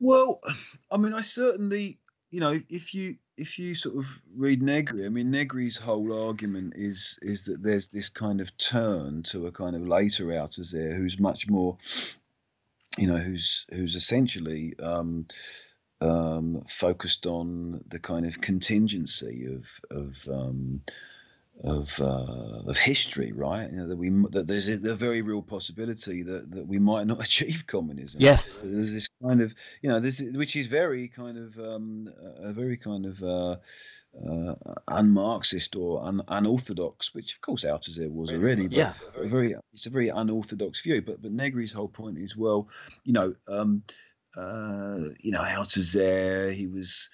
[0.00, 0.40] Well,
[0.90, 1.98] I mean, I certainly,
[2.30, 4.06] you know, if you if you sort of
[4.36, 9.22] read Negri, I mean, Negri's whole argument is is that there's this kind of turn
[9.24, 11.78] to a kind of later Althusser who's much more
[12.98, 15.26] you know, who's who's essentially um,
[16.00, 20.82] um, focused on the kind of contingency of of um,
[21.62, 23.70] of uh, of history, right?
[23.70, 27.06] You know, that we that there's a, a, very real possibility that, that we might
[27.06, 28.20] not achieve communism.
[28.20, 32.08] Yes, there's this kind of you know this which is very kind of um,
[32.38, 33.56] a very kind of uh,
[34.14, 34.54] uh,
[34.88, 38.68] un-Marxist or un- unorthodox, which of course Althusser was already.
[38.68, 38.92] But yeah.
[39.16, 41.02] very it's a very unorthodox view.
[41.02, 42.68] But but Negri's whole point is well,
[43.04, 43.82] you know, um,
[44.36, 47.08] uh, you know Althusser, he was,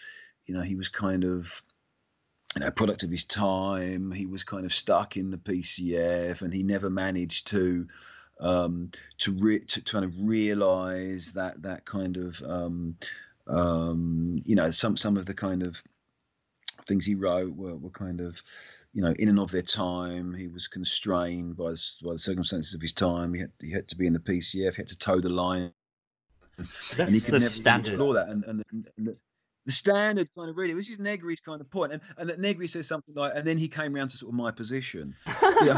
[0.47, 1.63] you know, he was kind of.
[2.55, 4.11] You know, product of his time.
[4.11, 7.87] He was kind of stuck in the PCF, and he never managed to
[8.41, 12.97] um, to, re- to, to kind of realize that that kind of um,
[13.47, 15.83] um, you know some some of the kind of
[16.89, 18.43] things he wrote were, were kind of,
[18.93, 20.35] you know, in and of their time.
[20.35, 23.35] He was constrained by the, by the circumstances of his time.
[23.35, 24.75] He had, he had to be in the PCF.
[24.75, 25.73] He had to toe the line.
[26.57, 27.93] That's and he could the never standard.
[27.93, 28.29] explore that.
[28.29, 28.65] And, and,
[28.97, 29.17] and,
[29.69, 32.67] the standard kind of really, which is Negri's kind of point, and and that Negri
[32.67, 35.15] says something like, and then he came around to sort of my position.
[35.43, 35.75] you know,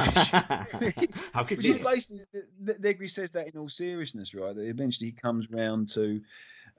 [1.34, 1.80] How could you?
[1.80, 2.24] Basically,
[2.78, 4.54] Negri says that in all seriousness, right?
[4.54, 6.20] That eventually he comes round to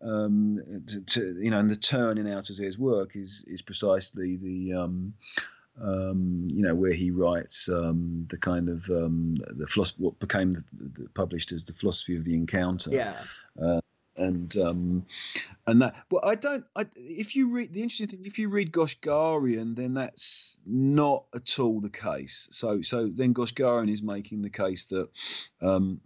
[0.02, 4.74] um, to, to, you know, and the turn in Althusser's work is is precisely the
[4.74, 5.14] um,
[5.82, 10.54] um, you know where he writes um, the kind of um, the philosophy what became
[10.54, 12.90] the, the, published as the philosophy of the encounter.
[12.90, 13.16] Yeah.
[13.62, 13.82] Uh,
[14.18, 15.06] and um,
[15.68, 18.72] and that well I don't I, if you read the interesting thing if you read
[18.72, 22.48] Goshgarian then that's not at all the case.
[22.52, 25.10] So so then Goshgarian is making the case that
[25.62, 26.02] um,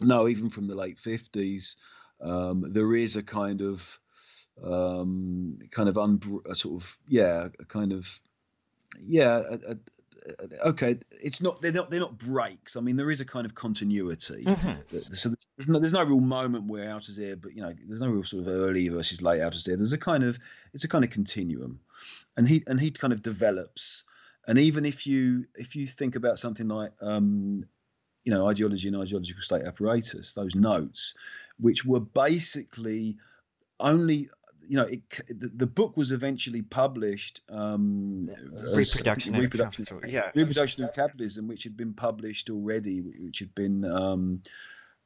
[0.00, 1.76] no even from the late 50s
[2.20, 3.98] um, there is a kind of
[4.62, 6.20] um, kind of un,
[6.52, 8.08] sort of yeah, a kind of
[9.00, 9.76] yeah, a,
[10.64, 12.76] okay, it's not they're not they're not breaks.
[12.76, 14.44] I mean, there is a kind of continuity.
[14.44, 14.98] Mm-hmm.
[14.98, 18.24] So there's no, there's no real moment where Althusser, but you know, there's no real
[18.24, 19.76] sort of early versus late Althusser.
[19.76, 20.38] There's a kind of
[20.72, 21.80] it's a kind of continuum,
[22.36, 24.04] and he and he kind of develops.
[24.46, 27.66] And even if you if you think about something like um,
[28.24, 31.14] you know ideology and ideological state apparatus, those notes,
[31.58, 33.16] which were basically
[33.80, 34.28] only
[34.68, 37.40] you know, it, the, the, book was eventually published.
[37.48, 38.30] Um,
[38.74, 40.30] reproduction, as, reproduction, of, yeah.
[40.34, 44.42] reproduction of capitalism, which had been published already, which had been, um,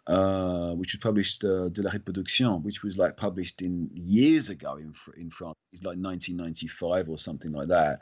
[0.07, 4.77] uh, which was published uh, de la reproduction, which was like published in years ago
[4.77, 5.65] in in France.
[5.73, 8.01] It's like 1995 or something like that.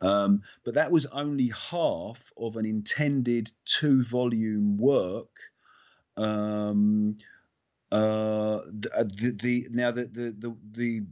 [0.00, 5.38] Um, but that was only half of an intended two volume work.
[6.16, 7.16] Um,
[7.92, 11.06] uh, the, uh, the, the now the the the, the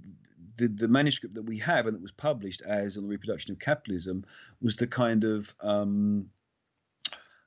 [0.57, 3.59] the, the, manuscript that we have and that was published as on the reproduction of
[3.59, 4.25] capitalism
[4.63, 6.31] was the kind of um,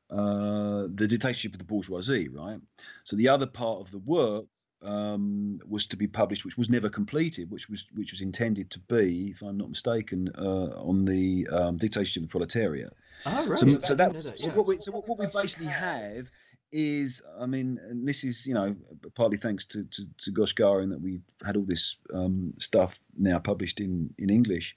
[0.10, 2.60] uh, the dictatorship of the bourgeoisie, right?
[3.06, 4.46] So the other part of the work
[4.82, 8.80] um, was to be published, which was never completed, which was which was intended to
[8.80, 12.94] be, if I'm not mistaken, uh, on the um, dictatorship of the proletariat.
[13.26, 13.58] Oh, right.
[13.58, 16.30] So, so, that, that, so what we so what, what we basically have
[16.72, 18.76] is, I mean, this is, you know,
[19.16, 23.80] partly thanks to, to, to Goshgarian that we've had all this um, stuff now published
[23.80, 24.76] in, in English.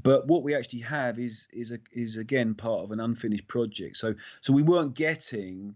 [0.00, 3.96] But what we actually have is is a, is again part of an unfinished project.
[3.96, 5.74] So so we weren't getting,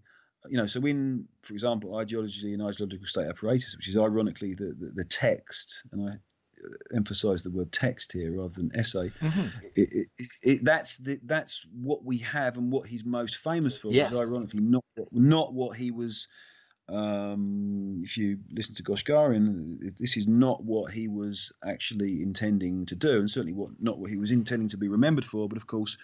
[0.49, 4.77] you know, so in, for example, ideology and ideological state apparatus, which is ironically the,
[4.79, 6.17] the, the text, and I
[6.95, 9.11] emphasize the word text here rather than essay.
[9.21, 9.47] Mm-hmm.
[9.75, 13.93] It, it, it, that's the, that's what we have and what he's most famous for.
[13.93, 14.13] Yes.
[14.13, 16.29] Is ironically not not what he was.
[16.89, 22.97] Um, if you listen to Goshgarian, this is not what he was actually intending to
[22.97, 25.49] do, and certainly what not what he was intending to be remembered for.
[25.49, 25.99] But of course,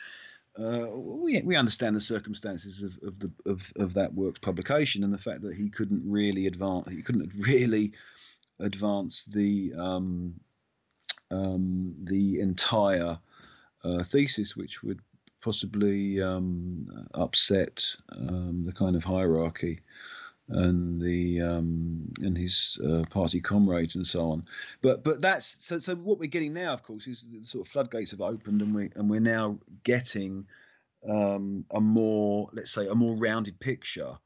[0.58, 5.12] uh, we we understand the circumstances of, of the of, of that work's publication and
[5.12, 7.92] the fact that he couldn't really advance, he couldn't really
[8.60, 10.34] advance the um,
[11.30, 13.18] um, the entire
[13.84, 15.00] uh, thesis, which would
[15.40, 19.80] possibly um, upset um, the kind of hierarchy
[20.48, 24.44] and the um, and his uh, party comrades and so on.
[24.82, 27.72] But but that's so so what we're getting now, of course, is the sort of
[27.72, 30.46] floodgates have opened and we and we're now getting
[31.08, 34.18] um, a more let's say a more rounded picture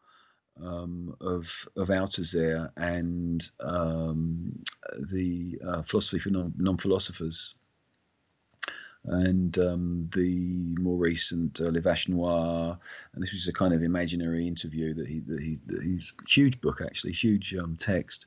[0.63, 4.63] um, of of Althusser and um,
[5.11, 7.55] the uh, philosophy for non philosophers,
[9.05, 12.79] and um, the more recent uh, Noire,
[13.15, 16.61] and this was a kind of imaginary interview that he that he that he's huge
[16.61, 18.27] book actually, huge um, text,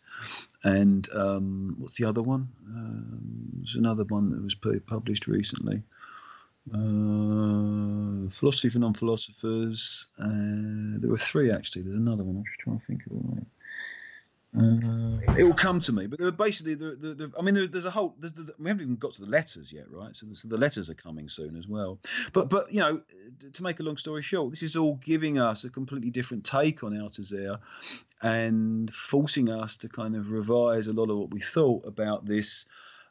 [0.63, 2.49] and um, what's the other one?
[2.67, 4.55] Um, there's another one that was
[4.85, 5.83] published recently.
[6.71, 10.07] Uh, philosophy for non-philosophers.
[10.17, 11.81] Uh, there were three actually.
[11.81, 12.37] There's another one.
[12.37, 13.47] I'm just trying to think of it.
[14.55, 17.87] Uh, it will come to me, but basically the, the, the I mean, there, there's
[17.87, 18.15] a whole.
[18.19, 20.15] There's the, we haven't even got to the letters yet, right?
[20.15, 21.97] So, so, the letters are coming soon as well.
[22.33, 23.01] But but you know,
[23.53, 26.83] to make a long story short, this is all giving us a completely different take
[26.83, 27.57] on Althusser,
[28.21, 32.67] and forcing us to kind of revise a lot of what we thought about this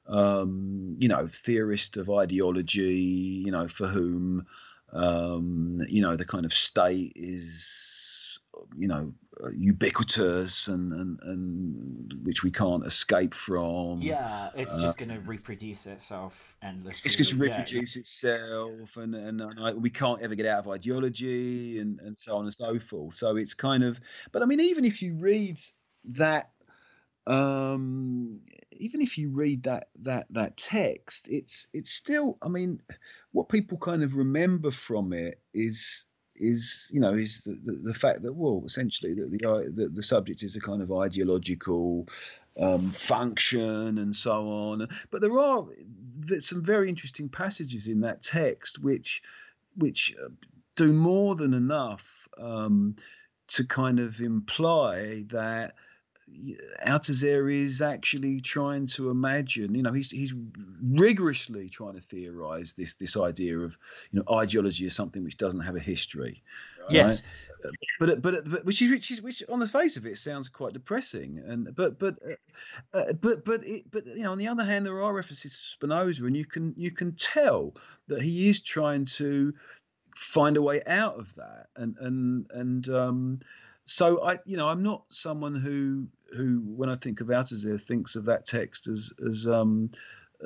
[0.06, 4.46] um, you know, theorist of ideology, you know, for whom,
[4.92, 8.38] um, you know, the kind of state is,
[8.76, 9.12] you know,
[9.56, 14.02] ubiquitous and, and, and which we can't escape from.
[14.02, 17.02] Yeah, it's uh, just going to reproduce itself endlessly.
[17.06, 18.00] It's just reproduce yeah.
[18.00, 22.44] itself, and and, and we can't ever get out of ideology, and and so on
[22.44, 23.14] and so forth.
[23.14, 24.00] So it's kind of,
[24.32, 25.58] but I mean, even if you read
[26.04, 26.50] that
[27.26, 28.40] um,
[28.72, 32.38] even if you read that that that text, it's it's still.
[32.42, 32.80] I mean,
[33.32, 36.04] what people kind of remember from it is
[36.36, 40.02] is you know is the, the, the fact that well essentially that the, the the
[40.02, 42.08] subject is a kind of ideological
[42.58, 45.66] um, function and so on but there are
[46.38, 49.22] some very interesting passages in that text which
[49.76, 50.28] which uh,
[50.74, 52.96] do more than enough um,
[53.46, 55.74] to kind of imply that
[56.86, 59.74] Althusser is actually trying to imagine.
[59.74, 60.34] You know, he's he's
[60.82, 63.76] rigorously trying to theorize this this idea of
[64.10, 66.42] you know ideology as something which doesn't have a history.
[66.82, 66.92] Right?
[66.92, 67.22] Yes,
[68.00, 70.72] but, but but which is which is which on the face of it sounds quite
[70.72, 71.42] depressing.
[71.46, 74.86] And but but uh, uh, but but it, but you know on the other hand
[74.86, 77.74] there are references to Spinoza, and you can you can tell
[78.08, 79.54] that he is trying to
[80.16, 83.40] find a way out of that and and and um
[83.84, 86.06] so I, you know, I'm not someone who
[86.36, 89.90] who, when I think of Althusser, thinks of that text as as um,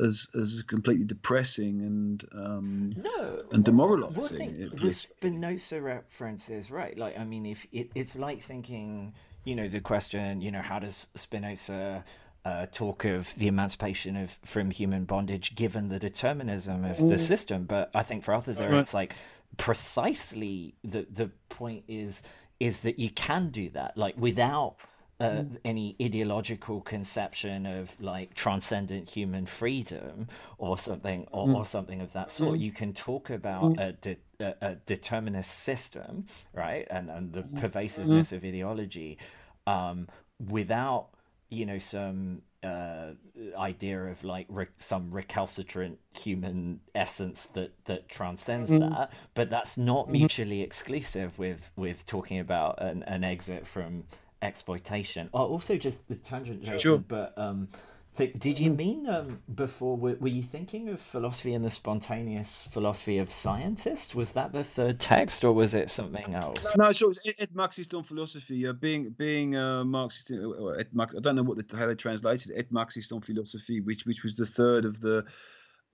[0.03, 4.23] as as completely depressing and um, no and demoralizing.
[4.23, 6.97] Well, the Spinoza reference is right.
[6.97, 9.15] Like, I mean, if it, it's like thinking,
[9.45, 12.05] you know, the question, you know, how does Spinoza
[12.45, 17.65] uh, talk of the emancipation of from human bondage given the determinism of the system?
[17.65, 18.81] But I think for others, there, right.
[18.81, 19.15] it's like
[19.57, 22.23] precisely the the point is
[22.59, 24.77] is that you can do that, like without
[25.19, 25.57] uh, mm.
[25.65, 30.29] any ideological conception of like transcendent human freedom
[30.59, 31.57] or something or, mm.
[31.57, 32.59] or something of that sort.
[32.59, 32.61] Mm.
[32.61, 33.89] You can talk about mm.
[33.89, 37.61] a, de- a, a, determinist system, right, and and the mm.
[37.61, 39.19] pervasiveness of ideology,
[39.67, 40.09] um,
[40.39, 41.09] without
[41.49, 48.71] you know some uh, idea of like re- some recalcitrant human essence that that transcends
[48.71, 48.81] mm.
[48.81, 50.13] that but that's not mm-hmm.
[50.13, 54.05] mutually exclusive with with talking about an, an exit from
[54.43, 55.29] exploitation.
[55.33, 56.99] Oh, also just the tangent, sure.
[56.99, 57.69] but um,
[58.17, 59.97] did you mean um, before?
[59.97, 64.15] Were, were, you thinking of philosophy and the spontaneous philosophy of scientists?
[64.15, 66.67] Was that the third text, or was it something else?
[66.77, 68.67] No, so it's Marxist on philosophy.
[68.67, 70.85] Uh, being being uh, Marxist, uh, I
[71.21, 72.73] don't know what the, how they translated it.
[72.73, 75.25] Marxist on philosophy, which which was the third of the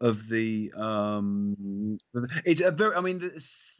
[0.02, 1.96] of the um
[2.44, 3.22] it's a very i mean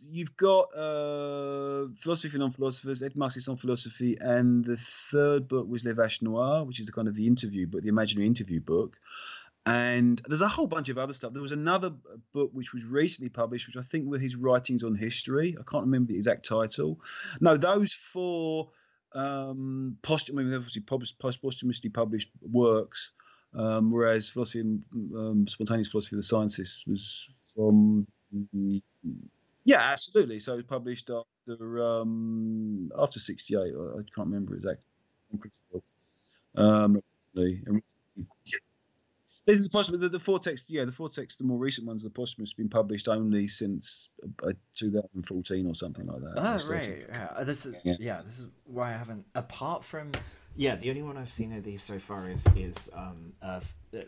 [0.08, 5.84] you've got uh philosophy for non-philosophers ed Marxist on philosophy and the third book was
[5.84, 8.98] les vaches noires which is a kind of the interview book the imaginary interview book.
[9.64, 11.32] And there's a whole bunch of other stuff.
[11.32, 11.92] There was another
[12.32, 15.56] book which was recently published which i think were his writings on history.
[15.58, 17.00] I can't remember the exact title.
[17.40, 18.70] No those four
[19.12, 20.82] um posthumously
[21.90, 23.12] published works
[23.54, 24.84] um, whereas philosophy and
[25.14, 28.06] um, spontaneous philosophy of the sciences was from
[29.64, 30.40] yeah, absolutely.
[30.40, 33.58] So it was published after um, after '68.
[33.58, 33.62] I,
[34.14, 34.88] can't remember exactly.
[36.56, 37.02] Um,
[39.44, 39.98] this is possible.
[39.98, 42.56] The, the four texts, yeah, the four texts, the more recent ones, the posthumous, have
[42.56, 44.08] been published only since
[44.42, 46.32] uh, 2014 or something like that.
[46.36, 47.06] Oh, right.
[47.08, 47.44] Yeah.
[47.44, 47.94] This is yeah.
[47.98, 48.16] yeah.
[48.16, 49.24] This is why I haven't.
[49.34, 50.12] Apart from
[50.56, 53.60] yeah, the only one I've seen of these so far is is um, uh,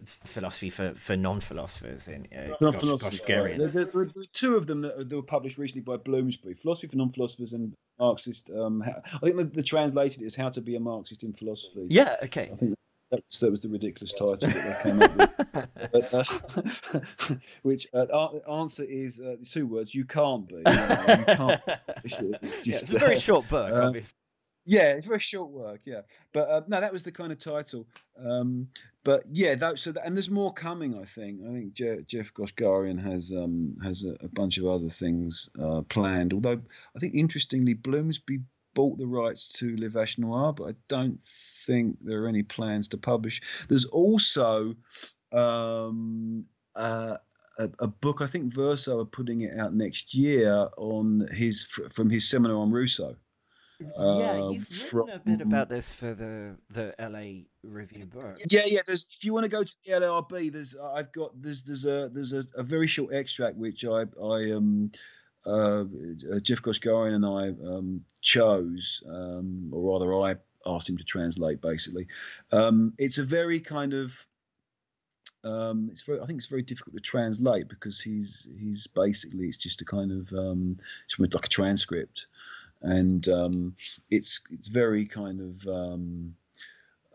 [0.05, 3.59] philosophy for, for non philosophers in uh, Gosh, Gosh right.
[3.59, 6.89] there, there, there, are two of them that, that, were published recently by Bloomsbury: philosophy
[6.89, 8.51] for non philosophers and Marxist.
[8.51, 11.87] Um, I think the, the translated is how to be a Marxist in philosophy.
[11.89, 12.16] Yeah.
[12.25, 12.51] Okay.
[12.53, 12.75] I think
[13.11, 15.93] that was, that was the ridiculous title that they came up with.
[15.93, 20.57] but, uh, which uh, answer is uh, two words: you can't be.
[20.57, 21.61] You, know, you can't.
[22.03, 24.15] Just, yeah, it's a very short book, uh, obviously.
[24.66, 25.82] Yeah, it's very short work.
[25.85, 27.86] Yeah, but uh, no, that was the kind of title.
[28.19, 28.69] Um,
[29.03, 30.99] but yeah, that, so that, and there's more coming.
[30.99, 31.41] I think.
[31.47, 35.82] I think Je- Jeff Goshgarian has um, has a, a, bunch of other things uh,
[35.82, 36.32] planned.
[36.32, 36.62] Although
[36.97, 38.41] I think interestingly, Bloomsbury
[38.74, 42.89] bought the rights to Les Vaches Noires, but I don't think there are any plans
[42.89, 43.43] to publish.
[43.69, 44.74] There's also
[45.32, 47.19] um, uh,
[47.59, 48.20] a, a, book.
[48.20, 52.70] I think Verso are putting it out next year on his from his seminar on
[52.70, 53.16] Rousseau.
[53.81, 58.39] Yeah, um, you've written a bit about this for the the LA review book.
[58.49, 58.81] Yeah, yeah.
[58.87, 62.09] There's if you want to go to the LARB, there's I've got there's there's a
[62.13, 64.93] there's a, a very short extract which I I um
[65.47, 65.85] uh,
[66.33, 70.37] uh Jeff Goshgarian and I um chose um or rather I
[70.67, 72.07] asked him to translate basically.
[72.53, 74.27] Um, it's a very kind of
[75.45, 79.59] um, it's very I think it's very difficult to translate because he's he's basically it's
[79.59, 82.27] just a kind of um, it's like a transcript
[82.85, 83.77] and um,
[84.11, 86.35] it's it's very kind of um,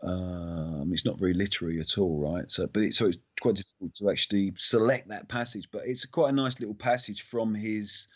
[0.02, 2.50] um, it's not very literary at all, right?
[2.50, 5.68] So, but it, so it's quite difficult to actually select that passage.
[5.70, 8.08] But it's quite a nice little passage from his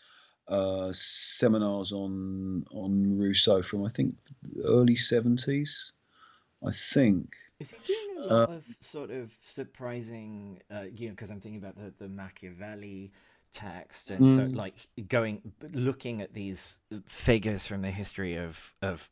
[0.48, 4.16] uh, seminars on on Rousseau from I think
[4.64, 5.92] early seventies,
[6.66, 7.36] I think.
[7.60, 10.60] Is he doing a lot uh, of sort of surprising?
[10.68, 13.12] Uh, you know, because I'm thinking about the the Machiavelli
[13.54, 14.36] text and mm.
[14.36, 14.74] so like
[15.08, 15.40] going
[15.72, 19.08] looking at these figures from the history of of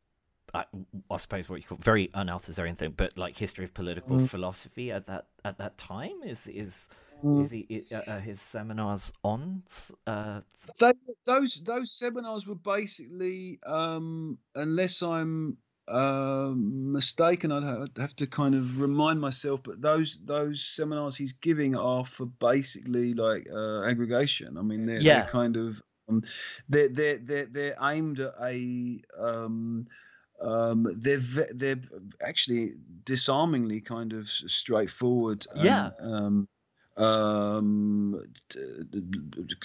[0.54, 0.64] I,
[1.10, 4.28] I suppose what you call very unalthusserian thing, but like history of political mm.
[4.28, 6.88] philosophy at that at that time is is
[7.24, 7.44] mm.
[7.44, 9.62] is he uh, uh, his seminars on?
[10.06, 10.40] Uh...
[10.78, 10.92] They,
[11.24, 15.56] those those seminars were basically, um, unless I'm
[15.88, 17.52] um, mistaken.
[17.52, 22.26] I'd have to kind of remind myself, but those those seminars he's giving are for
[22.26, 24.58] basically like uh, aggregation.
[24.58, 25.20] I mean, they're, yeah.
[25.20, 26.22] they're kind of um,
[26.68, 29.86] they're, they're they're they're aimed at a um,
[30.40, 31.18] um, they're
[31.54, 31.80] they're
[32.20, 32.72] actually
[33.04, 35.46] disarmingly kind of straightforward.
[35.54, 35.90] Yeah.
[36.00, 36.48] Um,
[36.96, 38.22] um,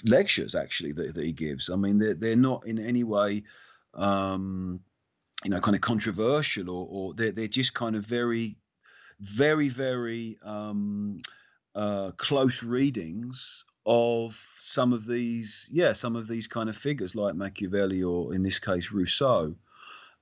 [0.06, 1.69] lectures actually that, that he gives.
[1.69, 3.44] I mean, they're they're not in any way
[3.94, 4.80] um,
[5.43, 8.57] you know, kind of controversial, or, or they're they're just kind of very,
[9.19, 11.22] very, very um,
[11.76, 17.35] uh, close readings of some of these, yeah, some of these kind of figures like
[17.35, 19.55] Machiavelli, or in this case Rousseau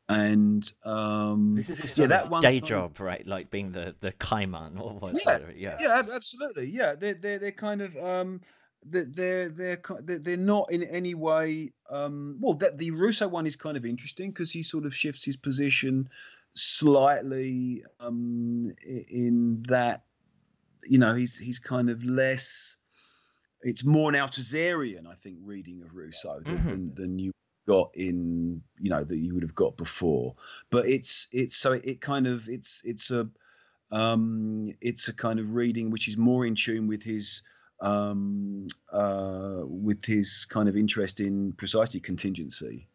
[0.08, 3.26] and um, this is yeah, that day job, right?
[3.26, 5.52] Like being the the caïman or whatever.
[5.56, 6.68] Yeah, yeah, yeah, absolutely.
[6.68, 8.42] Yeah, they're they're they're kind of um,
[8.88, 12.56] they're they're they're not in any way um, well.
[12.56, 16.10] That the Rousseau one is kind of interesting because he sort of shifts his position
[16.54, 20.04] slightly um, in that
[20.88, 22.76] you know he's he's kind of less.
[23.62, 26.70] It's more an Althusserian, I think, reading of Rousseau than, mm-hmm.
[26.70, 27.32] than, than you
[27.68, 30.36] got in you know that you would have got before
[30.70, 33.28] but it's it's so it kind of it's it's a
[33.92, 37.42] um it's a kind of reading which is more in tune with his
[37.82, 42.88] um uh with his kind of interest in precisely contingency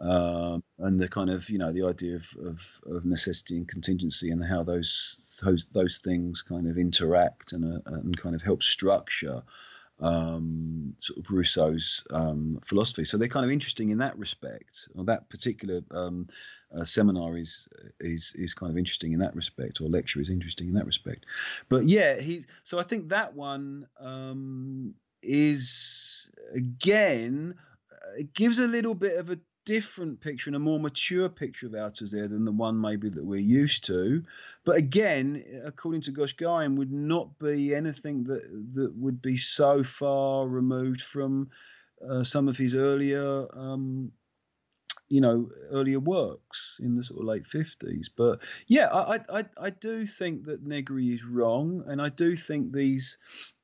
[0.00, 4.30] um and the kind of you know the idea of of, of necessity and contingency
[4.30, 8.62] and how those those those things kind of interact and uh, and kind of help
[8.62, 9.42] structure
[10.00, 13.04] um, sort of Rousseau's um, philosophy.
[13.04, 14.88] So they're kind of interesting in that respect.
[14.94, 16.26] Or that particular um,
[16.76, 17.68] uh, seminar is
[18.00, 21.26] is is kind of interesting in that respect, or lecture is interesting in that respect.
[21.68, 22.44] But yeah, he.
[22.64, 27.54] So I think that one um, is again
[27.90, 31.66] uh, it gives a little bit of a different picture and a more mature picture
[31.66, 34.22] of Althusser than the one maybe that we're used to.
[34.64, 38.42] But again, according to Gosh Goshgarian, would not be anything that
[38.74, 41.50] that would be so far removed from
[42.06, 43.46] uh, some of his earlier.
[43.52, 44.12] Um,
[45.08, 49.70] you know, earlier works in the sort of late fifties, but yeah, I, I I
[49.70, 53.18] do think that Negri is wrong, and I do think these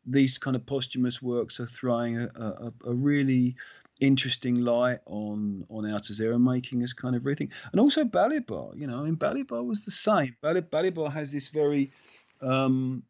[0.06, 3.56] these kind of posthumous works are throwing a, a, a really
[4.01, 8.77] interesting light on on Althussera making us kind of rethink, and also Balibar.
[8.77, 10.36] You know, I mean, Balibar was the same.
[10.40, 11.93] Bal- Balibar has this very,
[12.40, 13.02] um,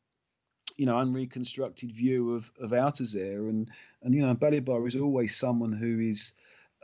[0.76, 3.70] you know, unreconstructed view of of Althusser, and
[4.02, 6.32] and you know, Balibar is always someone who is,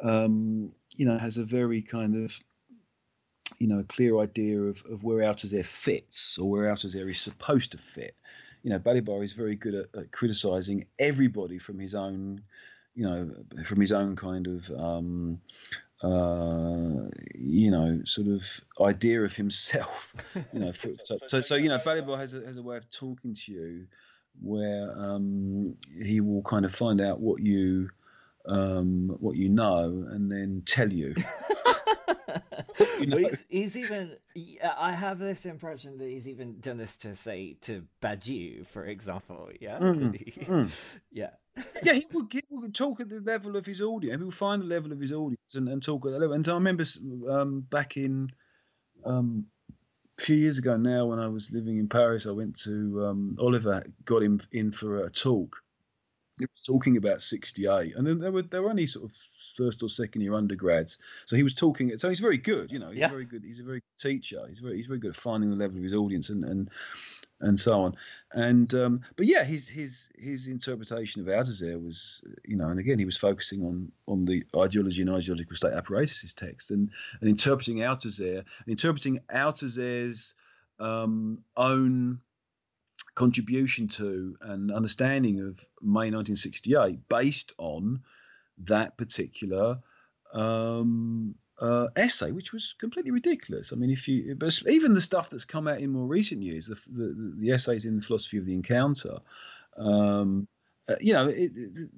[0.03, 2.39] um, you know, has a very kind of
[3.59, 7.79] you know, clear idea of, of where Althusser fits or where Althusser is supposed to
[7.79, 8.15] fit.
[8.63, 12.43] You know, Balibar is very good at, at criticizing everybody from his own
[12.97, 13.31] you know,
[13.65, 15.39] from his own kind of, um,
[16.03, 20.15] uh, you know, sort of idea of himself.
[20.53, 22.91] You know, for, so, so, so you know, Balibar has a, has a way of
[22.91, 23.87] talking to you
[24.41, 27.91] where um, he will kind of find out what you
[28.47, 31.15] um, what you know and then tell you.
[33.01, 33.19] you know?
[33.19, 34.17] he's, he's, even.
[34.63, 39.51] I have this impression that he's even done this to say to Badiou, for example.
[39.61, 40.71] Yeah, mm, mm.
[41.11, 41.31] yeah
[41.83, 44.19] yeah, he would, he would talk at the level of his audience.
[44.19, 46.35] He would find the level of his audience and, and talk at that level.
[46.35, 46.85] And I remember
[47.29, 48.31] um, back in
[49.05, 49.47] um,
[50.19, 53.37] a few years ago now, when I was living in Paris, I went to um,
[53.41, 55.57] Oliver got him in for a talk.
[56.39, 59.17] He was talking about '68, and then there were there were only sort of
[59.57, 60.99] first or second year undergrads.
[61.25, 61.97] So he was talking.
[61.97, 62.91] So he's very good, you know.
[62.91, 63.09] He's yeah.
[63.09, 63.43] very good.
[63.43, 64.45] He's a very good teacher.
[64.47, 66.71] He's very he's very good at finding the level of his audience and and
[67.41, 67.97] and so on.
[68.33, 72.99] And um, but yeah, his his his interpretation of Althusser was, you know, and again
[72.99, 76.91] he was focusing on on the ideology and ideological state apparatus text, and
[77.21, 80.35] and interpreting Althusser, interpreting Althusser's
[80.79, 82.21] um, own
[83.15, 88.03] contribution to and understanding of May 1968 based on
[88.59, 89.81] that particular
[90.35, 93.73] um, uh, essay, which was completely ridiculous.
[93.73, 96.67] I mean, if you, but even the stuff that's come out in more recent years,
[96.67, 99.19] the the, the essays in the philosophy of the encounter,
[99.77, 100.47] um,
[100.89, 101.91] uh, you know, it, it,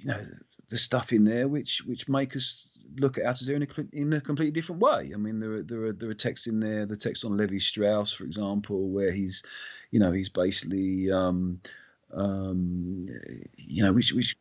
[0.00, 0.20] you know,
[0.68, 2.68] the stuff in there which which make us
[2.98, 5.12] look at Althusser in a, in a completely different way.
[5.14, 7.58] I mean, there are there are there are texts in there, the text on Levi
[7.58, 9.42] Strauss, for example, where he's,
[9.90, 11.60] you know, he's basically, um,
[12.12, 13.08] um,
[13.56, 14.36] you know, which which,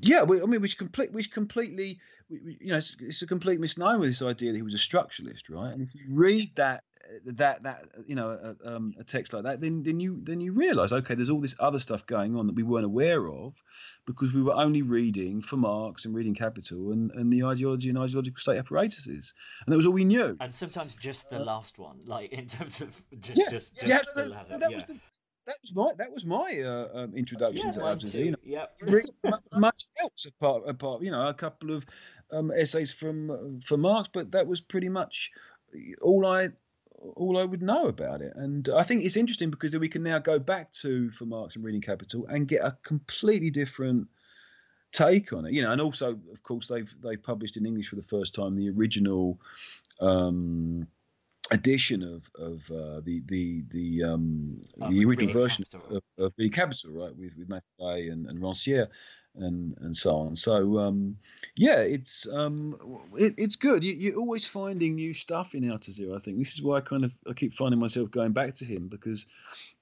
[0.00, 1.98] yeah, I mean, which complete, which completely,
[2.28, 4.06] you know, it's, it's, a complete misnomer.
[4.06, 5.72] This idea that he was a structuralist, right?
[5.72, 6.84] And if you read that,
[7.26, 10.52] that, that, you know, a, um, a text like that, then then you then you
[10.52, 13.62] realise, okay, there's all this other stuff going on that we weren't aware of,
[14.06, 17.98] because we were only reading for Marx and reading Capital and, and the ideology and
[17.98, 19.34] ideological state apparatuses,
[19.64, 20.36] and that was all we knew.
[20.40, 23.86] And sometimes just the uh, last one, like in terms of just yeah, just, just
[23.86, 24.60] yeah, that.
[24.60, 24.76] That yeah.
[24.76, 25.00] was the,
[25.46, 28.14] that was my that was my uh, um, introduction yeah, to Absence.
[28.14, 28.76] You know, yep.
[29.54, 31.86] much else apart apart you know a couple of
[32.32, 35.30] um, essays from uh, for Marx, but that was pretty much
[36.02, 36.50] all I
[37.14, 38.32] all I would know about it.
[38.34, 41.64] And I think it's interesting because we can now go back to for Marx and
[41.64, 44.08] reading Capital and get a completely different
[44.92, 45.52] take on it.
[45.52, 48.56] You know, and also, of course, they've they've published in English for the first time
[48.56, 49.40] the original
[50.00, 50.88] um,
[51.52, 56.50] edition of of uh, the the the um, oh, the original version of, of the
[56.50, 58.88] Capital, right, with with Macherey and, and Rancière
[59.36, 60.36] and and so on.
[60.36, 61.16] So um,
[61.56, 62.76] yeah, it's um,
[63.16, 63.84] it, it's good.
[63.84, 66.14] You, are always finding new stuff in Althusser.
[66.14, 68.64] I think this is why I kind of I keep finding myself going back to
[68.64, 69.26] him because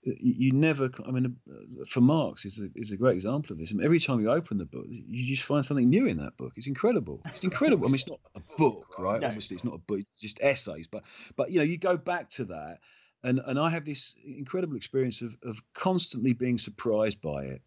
[0.05, 3.73] you never i mean uh, for marx is a, is a great example of this.
[3.73, 6.37] I mean, every time you open the book you just find something new in that
[6.37, 6.53] book.
[6.57, 7.23] It's incredible.
[7.27, 7.87] It's incredible.
[7.87, 9.21] I mean it's not a book right?
[9.21, 9.29] No.
[9.29, 10.01] obviously it's not a book.
[10.01, 10.87] It's just essays.
[10.87, 11.05] But
[11.37, 12.81] but you know you go back to that
[13.23, 17.63] and and i have this incredible experience of of constantly being surprised by it.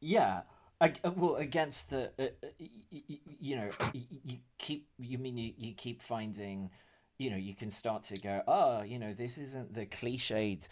[0.00, 0.42] Yeah.
[0.80, 2.26] I, uh, well against the uh,
[2.58, 6.70] you, you, know you keep you mean you, you keep finding
[7.18, 10.66] you know you can start to go oh you know this isn't the cliched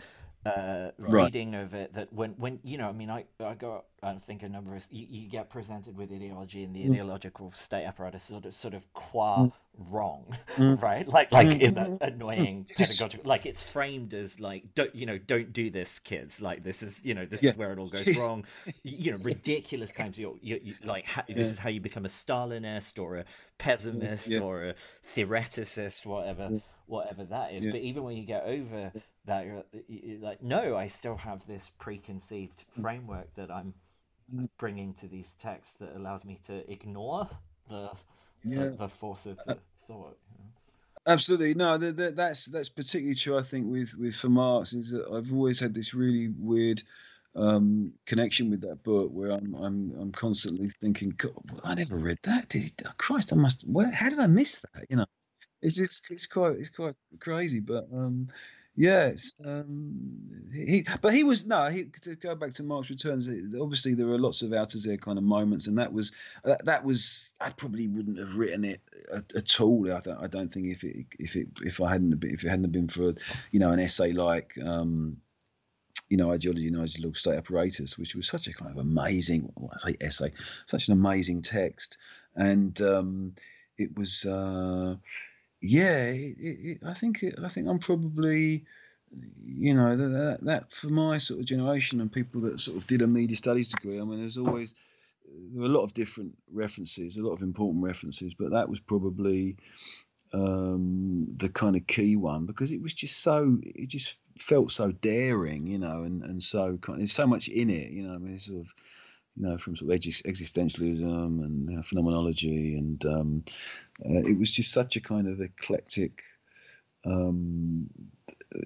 [0.46, 1.24] uh, right.
[1.24, 4.42] reading of it that when when you know I mean I I got I think
[4.42, 6.92] a number of you, you get presented with ideology and the mm.
[6.92, 9.52] ideological state apparatus sort of sort of qua mm.
[9.90, 10.80] wrong mm.
[10.82, 12.00] right like like in that mm.
[12.00, 16.62] annoying pedagogical like it's framed as like don't you know don't do this kids like
[16.62, 17.50] this is you know this yeah.
[17.50, 18.44] is where it all goes wrong
[18.82, 22.08] you know ridiculous kinds of you, you, like ha- this is how you become a
[22.08, 23.24] Stalinist or a
[23.58, 24.40] pessimist yeah.
[24.40, 24.74] or a
[25.14, 26.60] theoreticist whatever
[26.90, 27.64] whatever that is.
[27.64, 27.72] Yes.
[27.72, 28.92] But even when you get over
[29.24, 29.46] that,
[29.88, 33.74] you're, like, no, I still have this preconceived framework that I'm
[34.58, 37.28] bringing to these texts that allows me to ignore
[37.68, 37.90] the
[38.44, 38.64] yeah.
[38.64, 40.18] the, the, force of the thought.
[41.06, 41.78] Absolutely, no.
[41.78, 43.38] The, the, that's that's particularly true.
[43.38, 46.82] I think with with for Marx is that I've always had this really weird
[47.34, 51.32] um, connection with that book where I'm I'm I'm constantly thinking, God,
[51.64, 52.48] I never read that.
[52.48, 53.62] Did oh, Christ, I must.
[53.62, 54.86] Where, how did I miss that?
[54.88, 55.06] You know
[55.62, 58.28] it's it's, it's quite it's quite crazy, but um,
[58.80, 61.68] yes, um, he but he was no.
[61.68, 63.28] He, to go back to Marx Returns,
[63.60, 66.12] obviously there were lots of Althusser kind of moments, and that was
[66.44, 68.80] uh, that was I probably wouldn't have written it
[69.14, 69.92] at, at all.
[69.92, 72.48] I don't I don't think if it if it if I hadn't been, if it
[72.48, 73.14] hadn't been for
[73.50, 74.56] you know an essay like.
[74.62, 75.18] Um,
[76.08, 79.70] you know, ideology and ideological state apparatus, which was such a kind of amazing, well,
[79.72, 80.32] I say essay,
[80.66, 81.98] such an amazing text,
[82.34, 83.34] and um,
[83.78, 84.96] it was, uh,
[85.60, 88.64] yeah, it, it, I think I think I'm probably,
[89.44, 93.02] you know, that, that for my sort of generation and people that sort of did
[93.02, 94.00] a media studies degree.
[94.00, 94.74] I mean, there's always
[95.52, 98.80] there were a lot of different references, a lot of important references, but that was
[98.80, 99.56] probably
[100.32, 104.92] um, the kind of key one because it was just so it just felt so
[104.92, 108.14] daring, you know, and and so kind of, there's so much in it, you know.
[108.14, 108.74] I mean, sort of
[109.40, 113.44] you know, from sort of existentialism and you know, phenomenology, and um,
[114.04, 116.22] uh, it was just such a kind of eclectic,
[117.06, 117.88] um,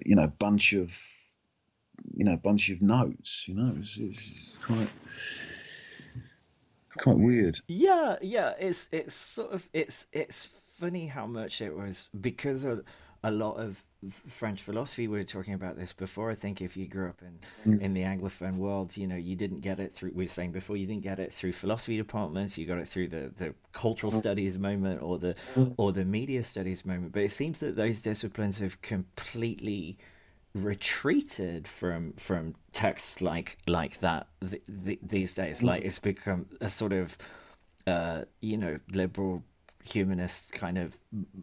[0.05, 0.97] you know, bunch of,
[2.13, 3.47] you know, bunch of notes.
[3.47, 4.19] You know, it was, it
[4.65, 4.89] quite
[6.97, 7.57] quite weird.
[7.69, 8.53] Yeah, yeah.
[8.59, 12.83] It's it's sort of it's it's funny how much it was because of
[13.25, 15.07] a lot of French philosophy.
[15.07, 16.29] We were talking about this before.
[16.29, 17.39] I think if you grew up in
[17.73, 17.81] mm.
[17.81, 20.11] in the Anglophone world, you know, you didn't get it through.
[20.13, 22.55] We were saying before, you didn't get it through philosophy departments.
[22.55, 24.19] You got it through the, the cultural mm.
[24.19, 25.73] studies moment or the mm.
[25.77, 27.13] or the media studies moment.
[27.13, 29.97] But it seems that those disciplines have completely
[30.53, 35.63] retreated from from texts like like that th- th- these days.
[35.63, 37.17] Like it's become a sort of
[37.87, 39.43] uh, you know liberal
[39.87, 40.97] humanist kind of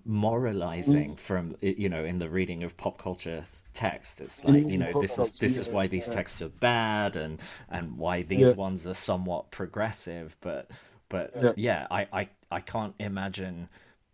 [0.05, 1.19] moralizing mm.
[1.19, 5.19] from you know in the reading of pop culture text it's like you know this
[5.19, 7.40] is this is why these texts are bad and
[7.70, 8.52] and why these yeah.
[8.52, 10.70] ones are somewhat progressive but
[11.09, 13.69] but yeah, yeah I, I i can't imagine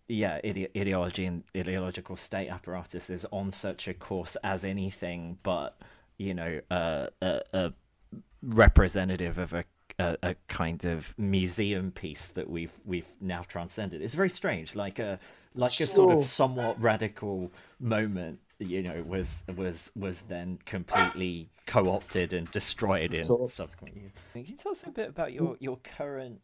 [0.06, 5.76] yeah ide- ideology and ideological state apparatus is on such a course as anything but
[6.18, 7.72] you know uh, a, a
[8.42, 9.64] representative of a
[9.98, 14.00] a, a, kind of museum piece that we've we've now transcended.
[14.02, 15.18] It's very strange, like a
[15.54, 15.84] like sure.
[15.84, 18.40] a sort of somewhat radical moment.
[18.58, 23.48] You know, was was was then completely co-opted and destroyed in sure.
[23.48, 24.12] subsequent years.
[24.32, 26.40] Can you tell us a bit about your your current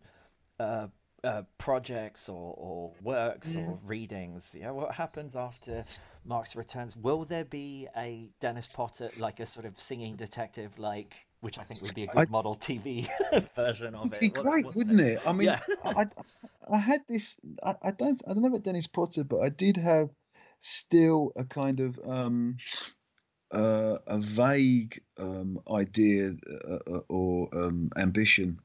[0.61, 0.89] uh,
[1.25, 4.55] uh, projects or, or works or readings?
[4.59, 5.85] Yeah, what happens after
[6.25, 6.97] Marx returns?
[6.97, 11.63] Will there be a Dennis Potter like a sort of singing detective like which I
[11.65, 13.07] think would be a good I, model TV
[13.55, 14.19] version of it.
[14.19, 15.21] Be what's, great, what's wouldn't it?
[15.27, 15.61] I mean, yeah.
[15.85, 16.07] I,
[16.69, 17.37] I had this.
[17.63, 18.23] I, I, don't.
[18.27, 20.09] I don't know about Dennis Potter, but I did have
[20.59, 22.57] still a kind of um,
[23.53, 28.59] uh, a vague um, idea uh, uh, or um, ambition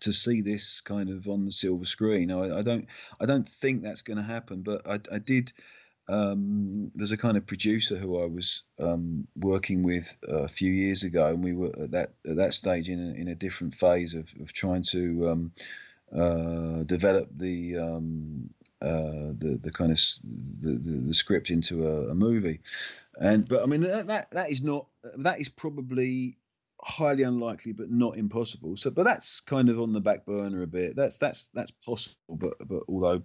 [0.00, 2.30] to see this kind of on the silver screen.
[2.30, 2.86] I, I don't.
[3.20, 5.52] I don't think that's going to happen, but I, I did
[6.08, 11.04] um, there's a kind of producer who I was um, working with a few years
[11.04, 14.14] ago, and we were at that at that stage in a, in a different phase
[14.14, 15.52] of, of trying to um,
[16.14, 18.50] uh, develop the, um,
[18.80, 19.98] uh, the the kind of
[20.60, 22.60] the, the, the script into a, a, movie,
[23.18, 24.86] and but I mean that, that that is not
[25.18, 26.34] that is probably
[26.84, 28.76] highly unlikely but not impossible.
[28.76, 30.96] So but that's kind of on the back burner a bit.
[30.96, 33.22] That's that's that's possible but but although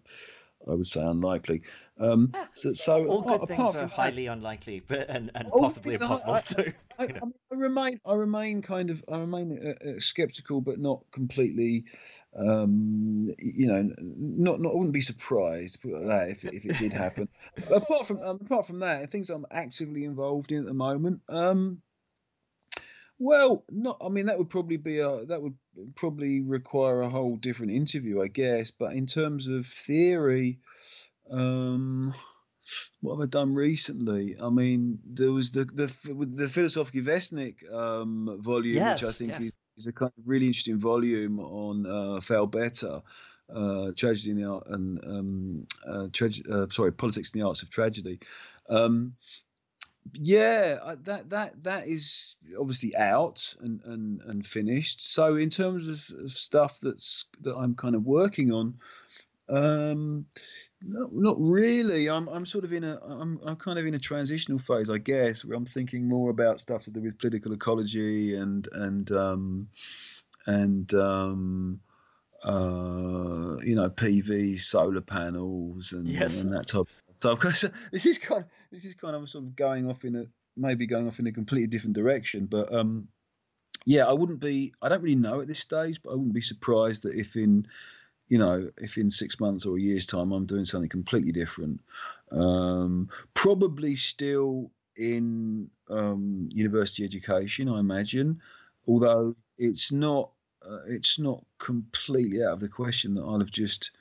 [0.65, 1.61] I would say unlikely.
[1.99, 5.95] Um, so, so all apart, good things are highly that, unlikely, but and, and possibly
[5.95, 6.33] impossible.
[6.33, 6.63] I, so,
[6.99, 7.07] I, I,
[7.51, 11.85] I, remain, I remain kind of, I remain uh, uh, skeptical, but not completely.
[12.35, 14.71] Um, you know, not, not.
[14.71, 17.29] I wouldn't be surprised put like that if, if it did happen.
[17.73, 21.21] apart from, um, apart from that, things I'm actively involved in at the moment.
[21.29, 21.81] Um,
[23.19, 23.97] well, not.
[24.01, 25.55] I mean, that would probably be a that would
[25.95, 28.71] probably require a whole different interview, I guess.
[28.71, 30.59] But in terms of theory,
[31.31, 32.13] um,
[33.01, 34.37] what have I done recently?
[34.41, 39.31] I mean, there was the the the Filozofski Vestnik um, volume, yes, which I think
[39.31, 39.41] yes.
[39.41, 43.01] is, is, a kind of really interesting volume on uh, Failbetter.
[43.49, 46.07] Uh, tragedy in the art and um, uh,
[46.51, 48.19] uh, sorry, politics and the arts of tragedy.
[48.69, 49.15] Um,
[50.13, 55.13] yeah, that that that is obviously out and and and finished.
[55.13, 58.75] So in terms of, of stuff that's that I'm kind of working on,
[59.49, 60.25] um,
[60.81, 62.09] not, not really.
[62.09, 64.97] I'm I'm sort of in a I'm I'm kind of in a transitional phase, I
[64.97, 69.67] guess, where I'm thinking more about stuff to do with political ecology and and um,
[70.45, 71.79] and um,
[72.43, 76.41] uh, you know PV solar panels and, yes.
[76.41, 76.87] and that type
[77.19, 80.03] so of course, this is kind of, this is kind of sort of going off
[80.03, 80.25] in a
[80.55, 82.45] maybe going off in a completely different direction.
[82.45, 83.07] But um,
[83.85, 84.73] yeah, I wouldn't be.
[84.81, 87.67] I don't really know at this stage, but I wouldn't be surprised that if in
[88.27, 91.81] you know if in six months or a year's time I'm doing something completely different.
[92.31, 98.41] Um, probably still in um, university education, I imagine,
[98.87, 100.31] although it's not.
[100.67, 103.91] Uh, it's not completely out of the question that I'll have just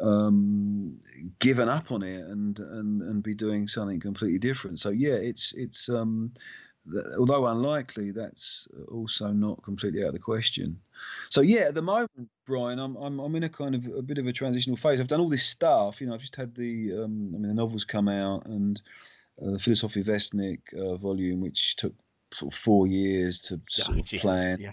[0.00, 0.98] um,
[1.38, 4.80] given up on it and, and and be doing something completely different.
[4.80, 6.32] So yeah, it's it's um,
[7.18, 10.80] although unlikely, that's also not completely out of the question.
[11.30, 14.18] So yeah, at the moment, Brian, I'm I'm I'm in a kind of a bit
[14.18, 15.00] of a transitional phase.
[15.00, 16.14] I've done all this stuff, you know.
[16.14, 18.80] I've just had the um, I mean the novels come out and
[19.40, 21.94] uh, the Philosophy Vestnik uh, volume, which took
[22.36, 24.60] sort of four years to sort of plan.
[24.60, 24.72] Yeah.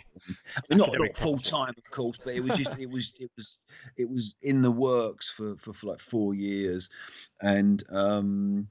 [0.57, 3.31] I mean, not, not full time, of course, but it was just it was it
[3.37, 3.59] was
[3.95, 6.89] it was in the works for for, for like four years,
[7.41, 8.67] and um,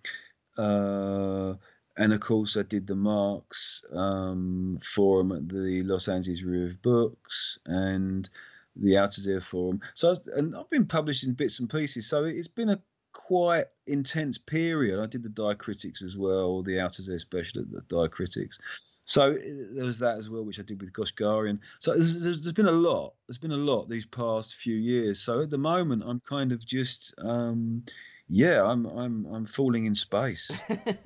[0.59, 1.55] uh,
[1.97, 6.83] and of course I did the Marx um, forum at the Los Angeles Review of
[6.83, 8.29] Books and
[8.77, 9.81] the Althusser forum.
[9.95, 12.09] So and I've been publishing bits and pieces.
[12.09, 12.81] So it's been a
[13.13, 15.01] quite intense period.
[15.01, 18.59] I did the diacritics as well, the Althusser special at the diacritics.
[19.05, 21.59] So there was that as well, which I did with Goshgarian.
[21.81, 23.15] So there's, there's, there's been a lot.
[23.27, 25.21] There's been a lot these past few years.
[25.21, 27.85] So at the moment, I'm kind of just, um,
[28.29, 30.51] yeah, I'm I'm I'm falling in space.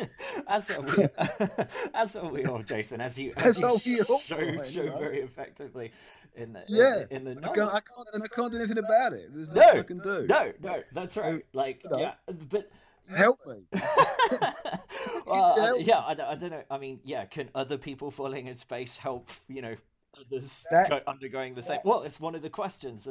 [0.48, 1.08] as are we,
[1.94, 3.00] as are we all, Jason.
[3.00, 5.92] As you as, as you show, show very effectively
[6.36, 8.58] in the yeah in the, in the I, can't, I can't and I can't do
[8.58, 9.30] anything about it.
[9.34, 10.26] There's nothing no, I can do.
[10.28, 11.44] No, no, that's right.
[11.52, 12.14] Like know, yeah,
[12.50, 12.70] but
[13.14, 13.64] help me.
[15.26, 16.62] well, help yeah, I, I don't know.
[16.70, 19.30] I mean, yeah, can other people falling in space help?
[19.48, 19.76] You know,
[20.20, 21.76] others that, undergoing the same.
[21.76, 23.08] That, well, it's one of the questions.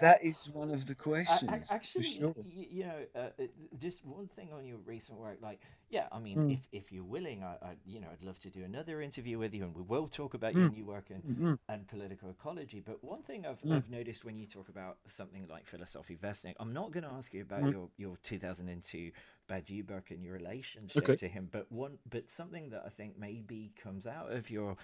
[0.00, 1.70] that is one of the questions.
[1.70, 2.34] actually, sure.
[2.44, 3.44] you, you, know, uh,
[3.78, 6.52] just one thing on your recent work, like, yeah, I mean, mm.
[6.52, 9.54] if if you're willing, I, I, you know, I'd love to do another interview with
[9.54, 10.60] you, and we will talk about mm.
[10.60, 11.54] your new work and mm-hmm.
[11.68, 12.82] and political ecology.
[12.84, 13.76] But one thing I've mm.
[13.76, 17.32] I've noticed when you talk about something like philosophy Vestnik, I'm not going to ask
[17.32, 17.72] you about mm.
[17.72, 19.12] your your 2002
[19.48, 21.16] Badiou book and your relationship okay.
[21.16, 24.76] to him, but one, but something that I think maybe comes out of your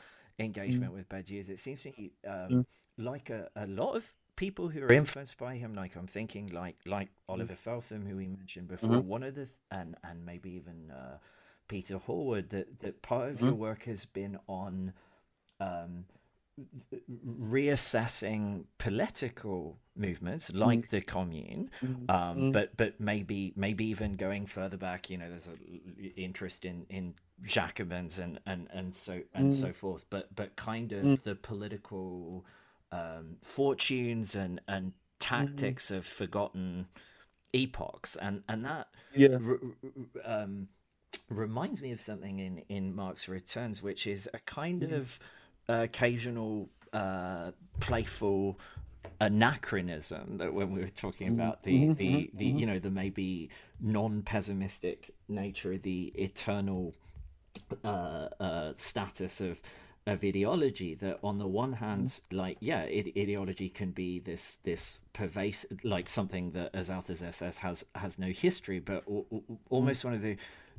[0.42, 0.96] engagement mm.
[0.96, 1.48] with Badiou.
[1.48, 2.66] It seems to me um, mm.
[2.98, 5.74] like a, a lot of people who are influenced by him.
[5.74, 8.90] Like I'm thinking, like like Oliver Feltham, who we mentioned before.
[8.90, 9.08] Mm-hmm.
[9.08, 11.18] One of the and and maybe even uh,
[11.68, 12.50] Peter Hallward.
[12.50, 13.46] That that part of mm-hmm.
[13.46, 14.92] your work has been on.
[15.60, 16.06] Um,
[17.26, 20.58] reassessing political movements mm.
[20.58, 20.88] like mm.
[20.90, 22.10] the commune mm.
[22.10, 22.52] um, mm.
[22.52, 27.14] but but maybe maybe even going further back you know there's an interest in in
[27.42, 29.60] Jacobins and and and so and mm.
[29.60, 31.22] so forth, but but kind of mm.
[31.22, 32.44] the political
[32.90, 35.96] um, fortunes and and tactics mm.
[35.96, 36.86] of forgotten
[37.52, 39.38] epochs, and and that yeah.
[40.24, 40.68] um,
[41.28, 44.92] reminds me of something in in Marx Returns, which is a kind mm.
[44.92, 45.18] of
[45.68, 48.58] uh, occasional uh, playful
[49.20, 53.50] anachronism that when we were talking Mm-hmm, about the the, the you know the maybe
[53.80, 56.94] non-pessimistic nature of the eternal
[57.84, 59.60] uh, uh, status of
[60.04, 64.98] of ideology that on the one hand like yeah ide- ideology can be this this
[65.12, 70.04] pervasive like something that as Althusser says has has no history but al- al- almost
[70.04, 70.36] one of the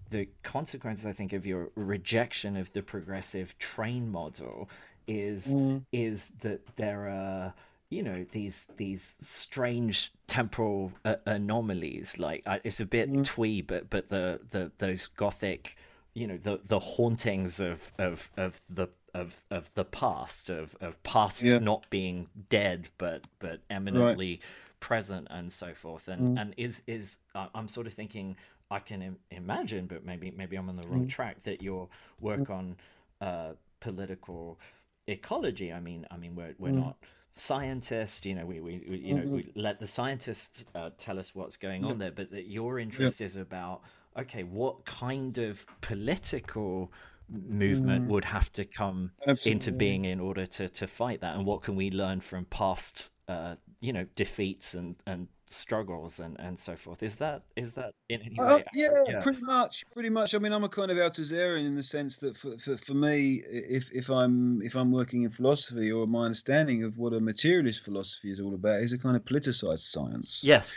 [0.10, 4.70] the consequences I think of your rejection of the progressive train model
[5.08, 5.56] is
[5.92, 7.54] is that there are
[7.90, 12.18] you know these these strange temporal uh, anomalies.
[12.20, 15.76] Like uh, it's a bit twee but but the the those gothic
[16.14, 21.02] you know the the hauntings of of of the of of the past of of
[21.04, 21.60] past Yeah.
[21.60, 24.40] not being dead but but eminently
[24.80, 26.08] present and so forth.
[26.08, 28.36] And and is is uh, i'm sort of thinking
[28.72, 32.50] i can Im- imagine but maybe maybe i'm on the wrong track that your work
[32.50, 32.76] on
[33.22, 34.60] uh political
[35.08, 36.98] ecology i mean i mean we're we're not
[37.36, 41.34] scientists you know we, we, we you know we let the scientists uh, tell us
[41.36, 43.82] what's going on there but that your interest is about
[44.18, 46.92] okay what kind of political
[47.30, 49.12] movement would have to come
[49.46, 53.10] into being in order to to fight that and what can we learn from past
[53.28, 57.94] uh you know defeats and and struggles and and so forth is that is that
[58.10, 59.22] in any Uh, way yeah, yeah.
[59.22, 60.34] pretty much, pretty much.
[60.34, 63.44] I mean, I'm a kind of Althusserian in the sense that for, for, for me,
[63.48, 67.84] if if I'm if I'm working in philosophy, or my understanding of what a materialist
[67.86, 70.42] philosophy is all about, is a kind of politicized science.
[70.44, 70.74] yes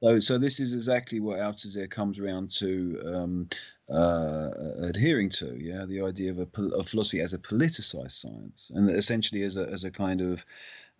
[0.00, 3.48] So, so this is exactly what Althusser comes around to um,
[3.92, 4.48] uh,
[4.78, 5.54] adhering to.
[5.58, 9.68] Yeah, the idea of a, of philosophy as a politicized science, and essentially as a
[9.68, 10.46] as a kind of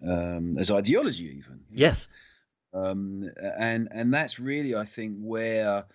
[0.07, 1.61] um, as ideology, even.
[1.70, 2.09] yes
[2.75, 3.25] Um,
[3.59, 5.87] and and that's really, I think, where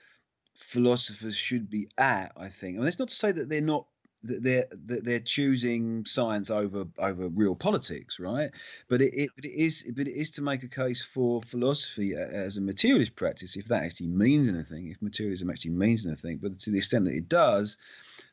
[0.56, 2.32] philosophers should be at.
[2.35, 2.77] I think.
[2.77, 3.85] I mean, it's not to say that they're not
[4.25, 8.51] they're they're choosing science over over real politics, right?
[8.87, 12.57] But it, it it is but it is to make a case for philosophy as
[12.57, 16.39] a materialist practice, if that actually means anything, if materialism actually means anything.
[16.41, 17.77] But to the extent that it does,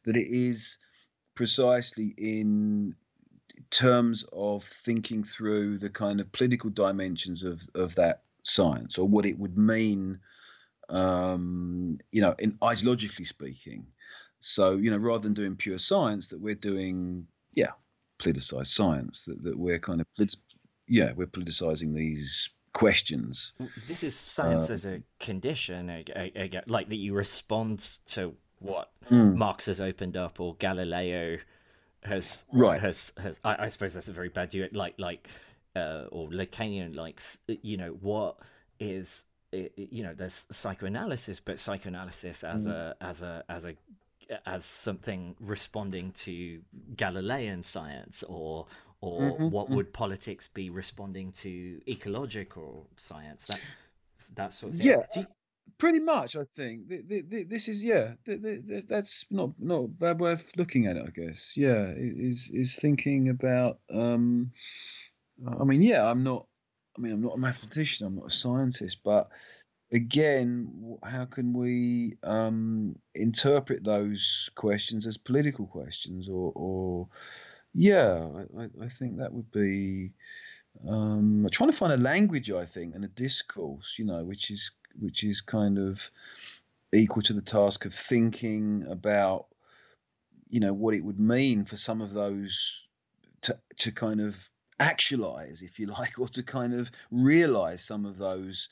[0.04, 0.78] that it is
[1.34, 2.94] precisely in
[3.70, 9.24] terms of thinking through the kind of political dimensions of of that science or what
[9.24, 10.18] it would mean
[10.88, 13.86] um you know in ideologically speaking
[14.44, 17.70] so you know rather than doing pure science that we're doing yeah
[18.18, 20.06] politicized science that, that we're kind of
[20.88, 23.52] yeah we're politicizing these questions
[23.86, 28.90] this is science as a condition a- a- a- like that you respond to what
[29.10, 29.34] Mm.
[29.36, 31.38] marx has opened up or galileo
[32.02, 32.80] has Right.
[32.80, 35.28] has has I, I suppose that's a very bad duet like like
[35.76, 38.38] uh or lacanian like s- you know what
[38.80, 43.74] is i- i- you know there's psychoanalysis but psychoanalysis as a as a as a
[44.46, 46.60] as something responding to
[46.96, 48.66] Galilean science or
[49.00, 49.20] or
[49.50, 53.60] what would politics be responding to ecological science that
[54.36, 54.88] that sort of thing.
[54.88, 55.02] Yeah.
[55.16, 55.26] You-
[55.78, 59.50] pretty much i think th- th- th- this is yeah th- th- th- that's not
[59.58, 64.50] not bad way of looking at it i guess yeah is is thinking about um
[65.60, 66.46] i mean yeah i'm not
[66.96, 69.30] i mean i'm not a mathematician i'm not a scientist but
[69.92, 77.08] again how can we um interpret those questions as political questions or or
[77.74, 80.14] yeah i, I- think that would be
[80.88, 84.50] um I'm trying to find a language i think and a discourse you know which
[84.50, 86.10] is which is kind of
[86.94, 89.46] equal to the task of thinking about
[90.48, 92.86] you know what it would mean for some of those
[93.42, 98.18] to to kind of actualize if you like or to kind of realize some of
[98.18, 98.68] those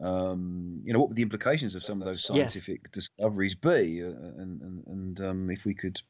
[0.00, 2.52] um you know what would the implications of some of those Yes.
[2.54, 4.02] scientific discoveries be?
[4.02, 6.00] Uh, and and, and um if we could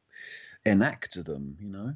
[0.64, 1.94] enact them you know?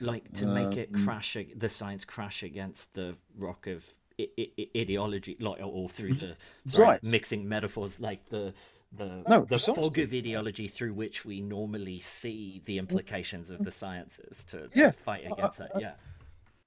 [0.00, 3.86] Like to make it Um, crash the science crash against the rock of
[4.18, 6.36] I- I- ideology like or through the
[6.66, 7.02] sorry, Right.
[7.04, 8.52] mixing metaphors like the
[8.92, 13.70] the No, the fog of ideology through which we normally see the implications of the
[13.70, 15.94] sciences to, to Yeah, fight against I- that yeah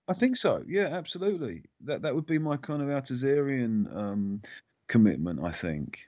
[0.07, 0.64] I think so.
[0.67, 1.64] Yeah, absolutely.
[1.82, 4.41] That that would be my kind of Althusserian um,
[4.88, 5.40] commitment.
[5.43, 6.07] I think.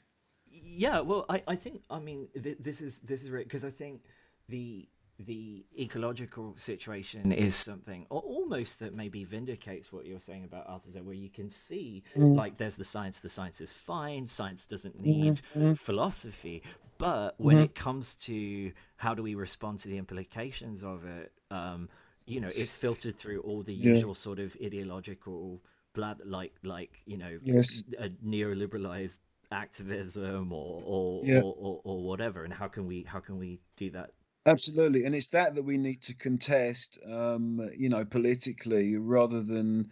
[0.52, 4.02] yeah well i i think i mean th- this is this is because i think
[4.50, 10.68] the the ecological situation is something al- almost that maybe vindicates what you're saying about
[10.68, 15.00] Althusser, where you can see like there's the science, the science is fine, science doesn't
[15.00, 15.40] need
[15.78, 16.64] philosophy,
[16.98, 21.88] but when it comes to how do we respond to the implications of it, um,
[22.26, 25.62] you know, it's filtered through all the usual sort of ideological
[25.94, 27.94] blood, like like you know, Yes.
[28.00, 29.20] a neoliberalized
[29.52, 31.40] activism or or, Yeah.
[31.42, 32.44] or, or or whatever.
[32.44, 34.12] And how can we how can we do that?
[34.48, 39.88] Absolutely, and it's that that we need to contest, um, you know, politically, rather than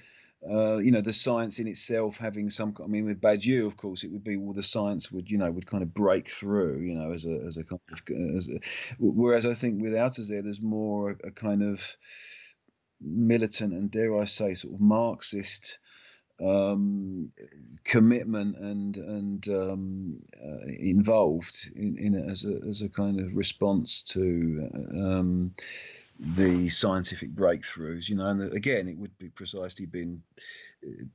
[0.50, 2.76] uh, you know, the science in itself having some.
[2.84, 5.50] I mean, with Badiou, of course, it would be well, the science would, you know,
[5.50, 8.02] would kind of break through, you know, as a as a kind of.
[8.36, 8.60] As a,
[9.00, 11.98] whereas I think with Althusser, there's more a, kind of
[13.00, 15.80] militant and dare I say, sort of Marxist
[16.42, 17.32] um,
[17.84, 23.36] commitment and and um, uh, involved in, in it as a as a kind of
[23.36, 25.54] response to um,
[26.20, 28.10] the scientific breakthroughs.
[28.10, 30.24] You know, and again, it would be precisely been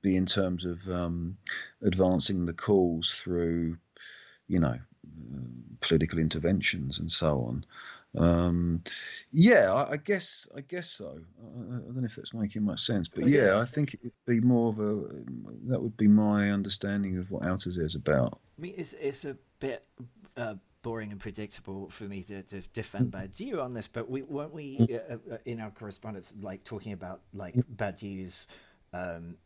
[0.02, 1.36] be in terms of um,
[1.82, 3.76] advancing the cause through,
[4.46, 4.78] you know,
[5.80, 7.64] political interventions and so on.
[8.16, 8.82] Um,
[9.30, 11.20] yeah, I, I, guess I guess so.
[11.42, 14.12] I, I, don't know if that's making much sense, but yeah, I think it would
[14.26, 14.94] be more of a
[15.68, 18.40] that would be my understanding of what Althusser is about.
[18.58, 19.84] I mean, it's it's a bit
[20.38, 23.28] uh, boring and predictable for me to, to defend mm.
[23.28, 24.94] Badiou on this, but we weren't we mm.
[25.10, 27.64] uh, uh, in our correspondence like talking about like mm.
[27.74, 28.46] Badiou's
[28.92, 29.36] um,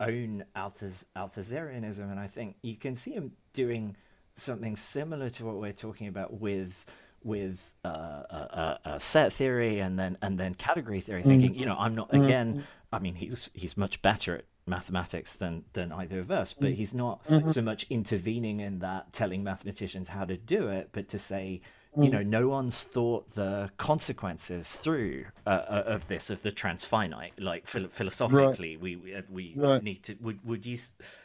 [0.00, 3.96] own Althusserianism, and I think you can see him doing
[4.36, 6.84] something similar to what we're talking about with
[7.22, 11.76] with uh, a, a, set theory and then and then category theory, thinking, you know,
[11.78, 12.64] I'm not again.
[12.92, 16.94] I mean, he's he's much better at mathematics than than either of us, but he's
[16.94, 17.50] not mm-hmm.
[17.50, 21.60] so much intervening in that, telling mathematicians how to do it, but to say,
[21.96, 27.32] you know, no one's thought the consequences through uh, uh of this of the transfinite.
[27.38, 28.80] Like philosophically, right.
[28.80, 29.82] we we, uh, we right.
[29.82, 30.16] need to.
[30.20, 30.78] Would would you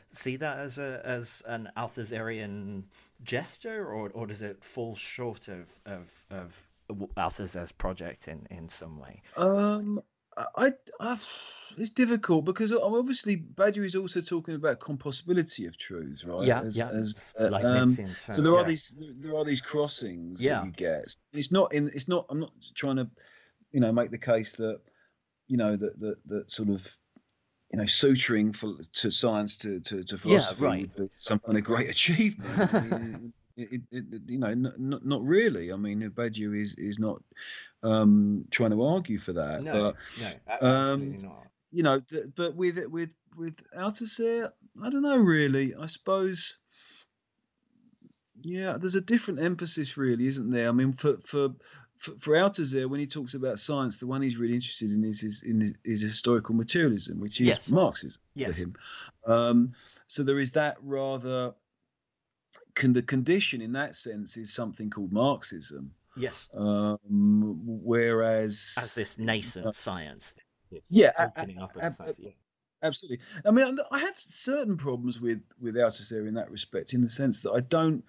[0.09, 2.83] see that as a as an Althusserian
[3.23, 6.67] gesture, or or does it fall short of of of
[7.15, 9.21] Althusser's project in in some way?
[9.37, 10.01] Um,
[10.37, 11.17] I, I
[11.77, 16.45] it's difficult because obviously Badiou is also talking about compossibility of truths, right?
[16.45, 16.89] Yeah, as, yeah.
[16.89, 18.59] As, uh, like um, so there yeah.
[18.59, 20.59] are these there are these crossings yeah.
[20.59, 21.05] that you get.
[21.33, 21.87] It's not in.
[21.89, 22.25] It's not.
[22.29, 23.09] I'm not trying to,
[23.71, 24.79] you know, make the case that,
[25.47, 26.95] you know, that that that sort of
[27.71, 30.81] you know, suturing for, to science to, to, to philosophy yeah, right.
[30.81, 33.33] would be some kind of great achievement.
[33.57, 35.71] It, it, it, you know, not, not really.
[35.71, 37.21] I mean, Badiou is is not
[37.83, 39.63] um, trying to argue for that.
[39.63, 41.47] No, but, no, absolutely um, not.
[41.71, 44.51] You know, th- but with with with Althusser,
[44.83, 45.73] I don't know really.
[45.73, 46.57] I suppose,
[48.41, 50.67] yeah, there's a different emphasis, really, isn't there?
[50.67, 51.55] I mean, for for
[51.97, 55.23] for, for Althusser, when he talks about science, the one he's really interested in is
[55.23, 57.71] is, in, is historical materialism, which is yes.
[57.71, 58.57] Marxism yes.
[58.57, 58.75] for him.
[59.25, 59.73] Um,
[60.07, 61.53] so there is that rather.
[62.73, 65.91] Can the condition in that sense is something called Marxism.
[66.17, 66.49] Yes.
[66.53, 70.33] Um, whereas as this nascent uh, science.
[70.71, 71.11] Yeah, yeah,
[72.81, 73.19] absolutely.
[73.45, 77.41] I mean, I have certain problems with with Althusser in that respect, in the sense
[77.41, 78.03] that I don't,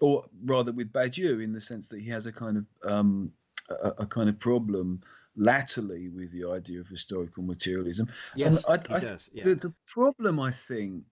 [0.00, 3.32] or rather with Badiou, in the sense that he has a kind of um,
[3.68, 5.02] a, a kind of problem
[5.36, 8.08] latterly with the idea of historical materialism.
[8.34, 9.30] Yes, I, he I, does.
[9.32, 9.44] Yeah.
[9.44, 11.04] The, the, problem, I think,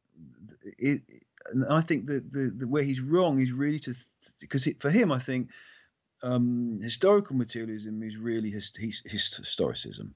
[0.79, 1.03] it,
[1.71, 3.95] I think that the, the where he's wrong is really to
[4.41, 5.51] because for him, I think
[6.23, 10.11] um, historical materialism is really his, his, his historicism.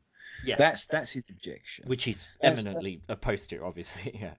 [0.44, 4.18] Yes, that's that's his objection, which he's eminently that's, opposed to, obviously.
[4.20, 4.34] Yeah,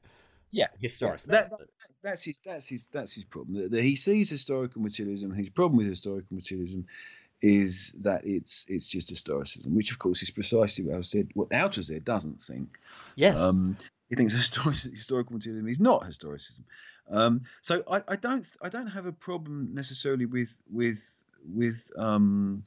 [0.51, 1.21] yeah, historic.
[1.23, 1.59] That, that,
[2.01, 3.69] that's his that's his that's his problem.
[3.69, 5.31] That he sees historical materialism.
[5.31, 6.85] His problem with historical materialism
[7.41, 11.29] is that it's it's just historicism, which of course is precisely what I said.
[11.33, 12.79] What Althusser doesn't think.
[13.15, 13.39] Yes.
[13.39, 13.77] Um,
[14.09, 16.63] he thinks historic, historical materialism is not historicism.
[17.09, 22.63] Um, so I, I, don't I don't have a problem necessarily with with with um,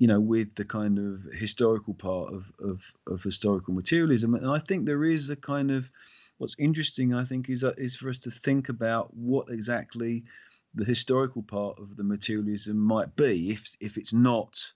[0.00, 4.34] you know, with the kind of historical part of, of, of historical materialism.
[4.34, 5.90] And I think there is a kind of
[6.38, 10.24] what's interesting, I think, is, uh, is for us to think about what exactly
[10.74, 14.72] the historical part of the materialism might be if, if it's not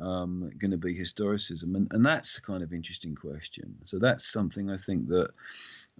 [0.00, 1.74] um, going to be historicism.
[1.74, 3.76] And, and that's a kind of interesting question.
[3.84, 5.30] So that's something I think that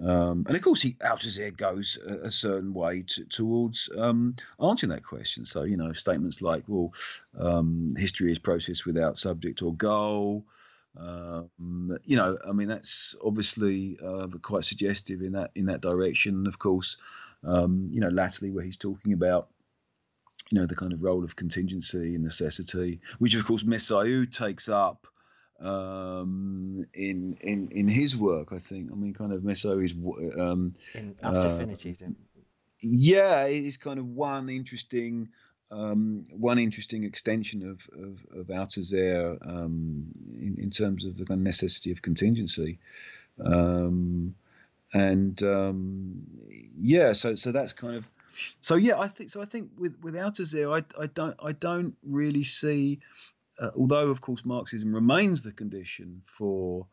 [0.03, 4.91] um, and of course, he Althusser goes a, a certain way to, towards um, answering
[4.91, 5.45] that question.
[5.45, 6.95] So, you know, statements like, well,
[7.39, 10.47] um, history is process without subject or goal.
[10.99, 16.47] Um, you know, I mean, that's obviously uh, quite suggestive in that in that direction.
[16.47, 16.97] Of course,
[17.45, 19.49] um, you know, latterly where he's talking about
[20.51, 24.69] you know the kind of role of contingency and necessity, which of course Meillassoux takes
[24.69, 25.07] up
[25.61, 28.53] um, in in in his work.
[28.53, 28.91] I think.
[28.93, 29.95] I mean, kind of Meillassoux is
[30.39, 32.17] um, in after uh, Finitude.
[32.83, 35.29] Yeah, it is kind of one interesting.
[35.73, 41.39] Um, one interesting extension of of, of Althusser um, in, in terms of the kind
[41.39, 42.81] of necessity of contingency,
[43.45, 44.35] um,
[44.93, 46.27] and um,
[46.81, 48.11] yeah, so so that's kind of
[48.61, 49.41] so yeah, I think so.
[49.41, 53.01] I think with with Althusser, I I don't I don't really see
[53.59, 56.87] uh, although of course Marxism remains the condition for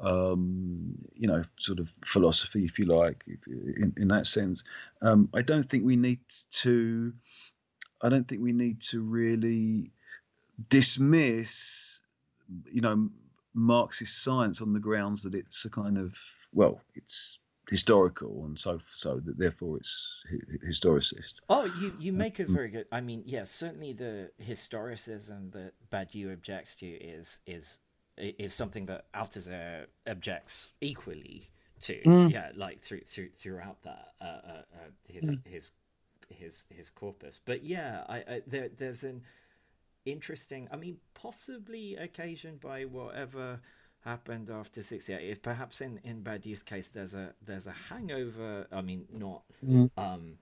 [0.00, 4.64] um, you know, sort of philosophy, if you like, in, in that sense.
[5.02, 6.20] Um, I don't think we need
[6.62, 7.12] to.
[8.02, 9.92] I don't think we need to really
[10.68, 12.00] dismiss,
[12.72, 13.10] you know,
[13.52, 16.18] Marxist science on the grounds that it's a kind of
[16.52, 17.38] well, it's
[17.70, 20.24] historical and so so that therefore it's
[20.68, 21.34] historicist.
[21.48, 22.86] Oh, you you make a very good.
[22.90, 27.78] I mean, yeah, certainly the historicism that Badiou objects to is is
[28.16, 31.50] is something that Althusser objects equally
[31.82, 32.02] to.
[32.02, 32.32] Mm.
[32.32, 35.46] Yeah, like through through throughout that uh, uh, uh, his mm.
[35.46, 35.72] his
[36.28, 37.38] his his corpus.
[37.44, 39.22] But yeah, I, I there there's an
[40.04, 40.68] interesting.
[40.72, 43.60] I mean, possibly occasioned by whatever
[44.04, 48.80] happened after 68 if perhaps in in Badiou's case there's a there's a hangover i
[48.80, 49.90] mean not mm.
[49.96, 50.38] um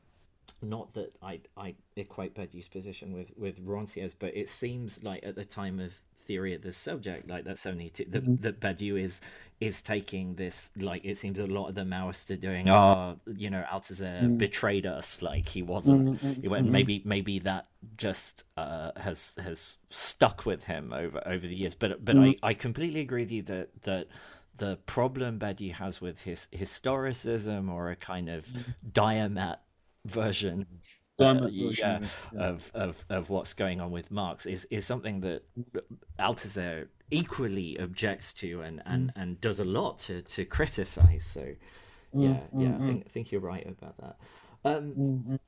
[0.62, 5.34] not that i i equate Badiou's position with with Rancière's but it seems like at
[5.34, 8.42] the time of theory of the subject like that's only t- that, mm-hmm.
[8.42, 9.20] that Badiou is
[9.60, 13.50] is taking this like it seems a lot of the Maoists are doing oh you
[13.50, 14.36] know Althusser mm-hmm.
[14.36, 16.40] betrayed us like he wasn't mm-hmm.
[16.40, 16.72] he went mm-hmm.
[16.72, 17.66] maybe maybe that
[17.96, 22.54] just uh, has has stuck with him over over the years but but I, I
[22.54, 24.08] completely agree with you that that
[24.58, 28.70] the problem Badiou has with his historicism or a kind of mm-hmm.
[28.92, 29.56] diamat
[30.04, 30.66] version
[31.20, 32.00] uh, yeah,
[32.36, 35.42] of, of of what's going on with Marx is is something that
[36.18, 39.22] Althusser equally objects to and and, mm.
[39.22, 41.24] and does a lot to to criticize.
[41.24, 41.56] So mm,
[42.14, 42.86] yeah, mm, yeah, I mm.
[42.86, 44.16] think I think you're right about that.
[44.64, 45.38] Um, mm,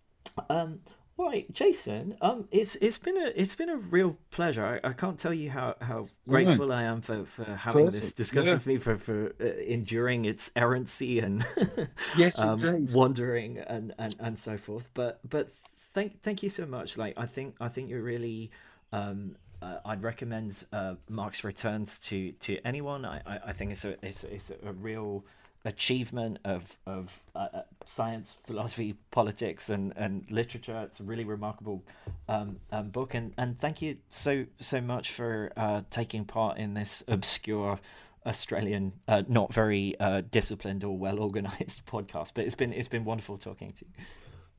[0.49, 0.79] um,
[1.25, 2.17] right, Jason.
[2.21, 4.81] Um, it's it's been a it's been a real pleasure.
[4.85, 8.03] I, I can't tell you how, how grateful I am for, for having Perfect.
[8.03, 8.55] this discussion yeah.
[8.55, 11.45] with me for for uh, enduring its errancy and
[12.17, 12.59] yes, um,
[12.93, 14.89] wandering and, and and so forth.
[14.95, 15.51] But but
[15.95, 16.97] thank thank you so much.
[16.97, 18.51] Like I think I think you're really.
[18.93, 23.05] Um, uh, I'd recommend uh, Marx Returns to to anyone.
[23.05, 25.25] I, I, I think it's a it's, it's a real
[25.65, 30.81] achievement of of uh, uh, science, philosophy, politics, and, and literature.
[30.87, 31.85] It's a really remarkable
[32.29, 36.75] um, um, book, and, and thank you so so much for uh, taking part in
[36.75, 37.81] this obscure
[38.27, 42.33] Australian, uh, not very uh, disciplined or well organized podcast.
[42.35, 44.05] But it's been it's been wonderful talking to you.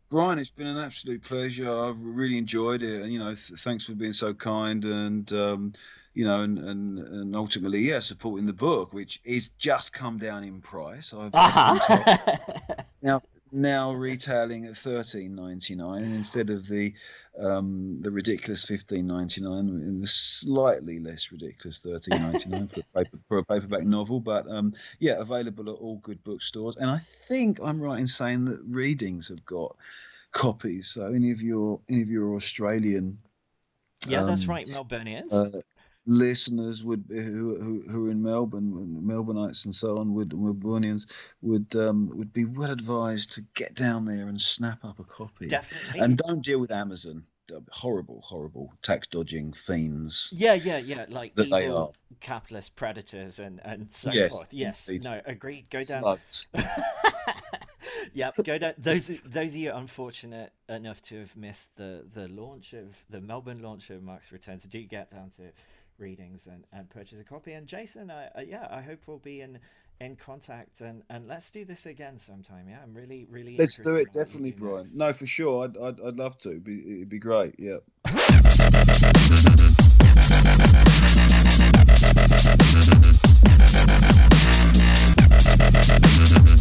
[0.09, 1.73] Brian, it's been an absolute pleasure.
[1.73, 5.31] I've really enjoyed it, and you know, th- thanks for being so kind and.
[5.33, 5.73] Um,
[6.13, 10.43] you know, and, and, and ultimately, yeah, supporting the book, which is just come down
[10.43, 11.13] in price.
[11.13, 12.35] I've uh-huh.
[13.01, 13.21] now
[13.53, 16.93] now retailing at thirteen ninety nine instead of the
[17.39, 22.81] um, the ridiculous fifteen ninety nine, and the slightly less ridiculous thirteen ninety nine for
[22.81, 24.19] a paper, for a paperback novel.
[24.19, 26.77] But um, yeah, available at all good bookstores.
[26.77, 29.77] And I think I'm right in saying that Readings have got
[30.31, 30.89] copies.
[30.89, 33.19] So any of your any of your Australian
[34.07, 35.31] yeah, um, that's right, Melburnians.
[35.31, 35.61] Uh,
[36.05, 41.07] listeners would who, who, who are in Melbourne, Melbourneites and so on, would Melburnians
[41.41, 45.47] would um, would be well advised to get down there and snap up a copy.
[45.47, 45.99] Definitely.
[45.99, 47.25] And don't deal with Amazon.
[47.69, 50.29] Horrible, horrible tax dodging fiends.
[50.31, 51.05] Yeah, yeah, yeah.
[51.09, 51.89] Like that they are
[52.21, 54.53] capitalist predators and and so yes, forth.
[54.53, 55.03] Yes, indeed.
[55.03, 55.69] no, agreed.
[55.69, 56.17] Go down.
[58.13, 58.73] yep, go down.
[58.77, 63.61] Those those of you unfortunate enough to have missed the the launch of the Melbourne
[63.61, 65.51] launch of Marx Returns, do get down to
[66.01, 67.53] readings and, and purchase a copy.
[67.53, 69.59] And Jason, I, I, yeah, I hope we'll be in
[69.99, 72.67] in contact and and let's do this again sometime.
[72.67, 73.55] Yeah, I'm really really.
[73.55, 74.77] Let's do it definitely, Brian.
[74.77, 74.95] Next.
[74.95, 75.65] No, for sure.
[75.65, 76.49] I'd, I'd I'd love to.
[76.49, 77.55] It'd be, it'd be great.
[77.59, 77.77] Yeah.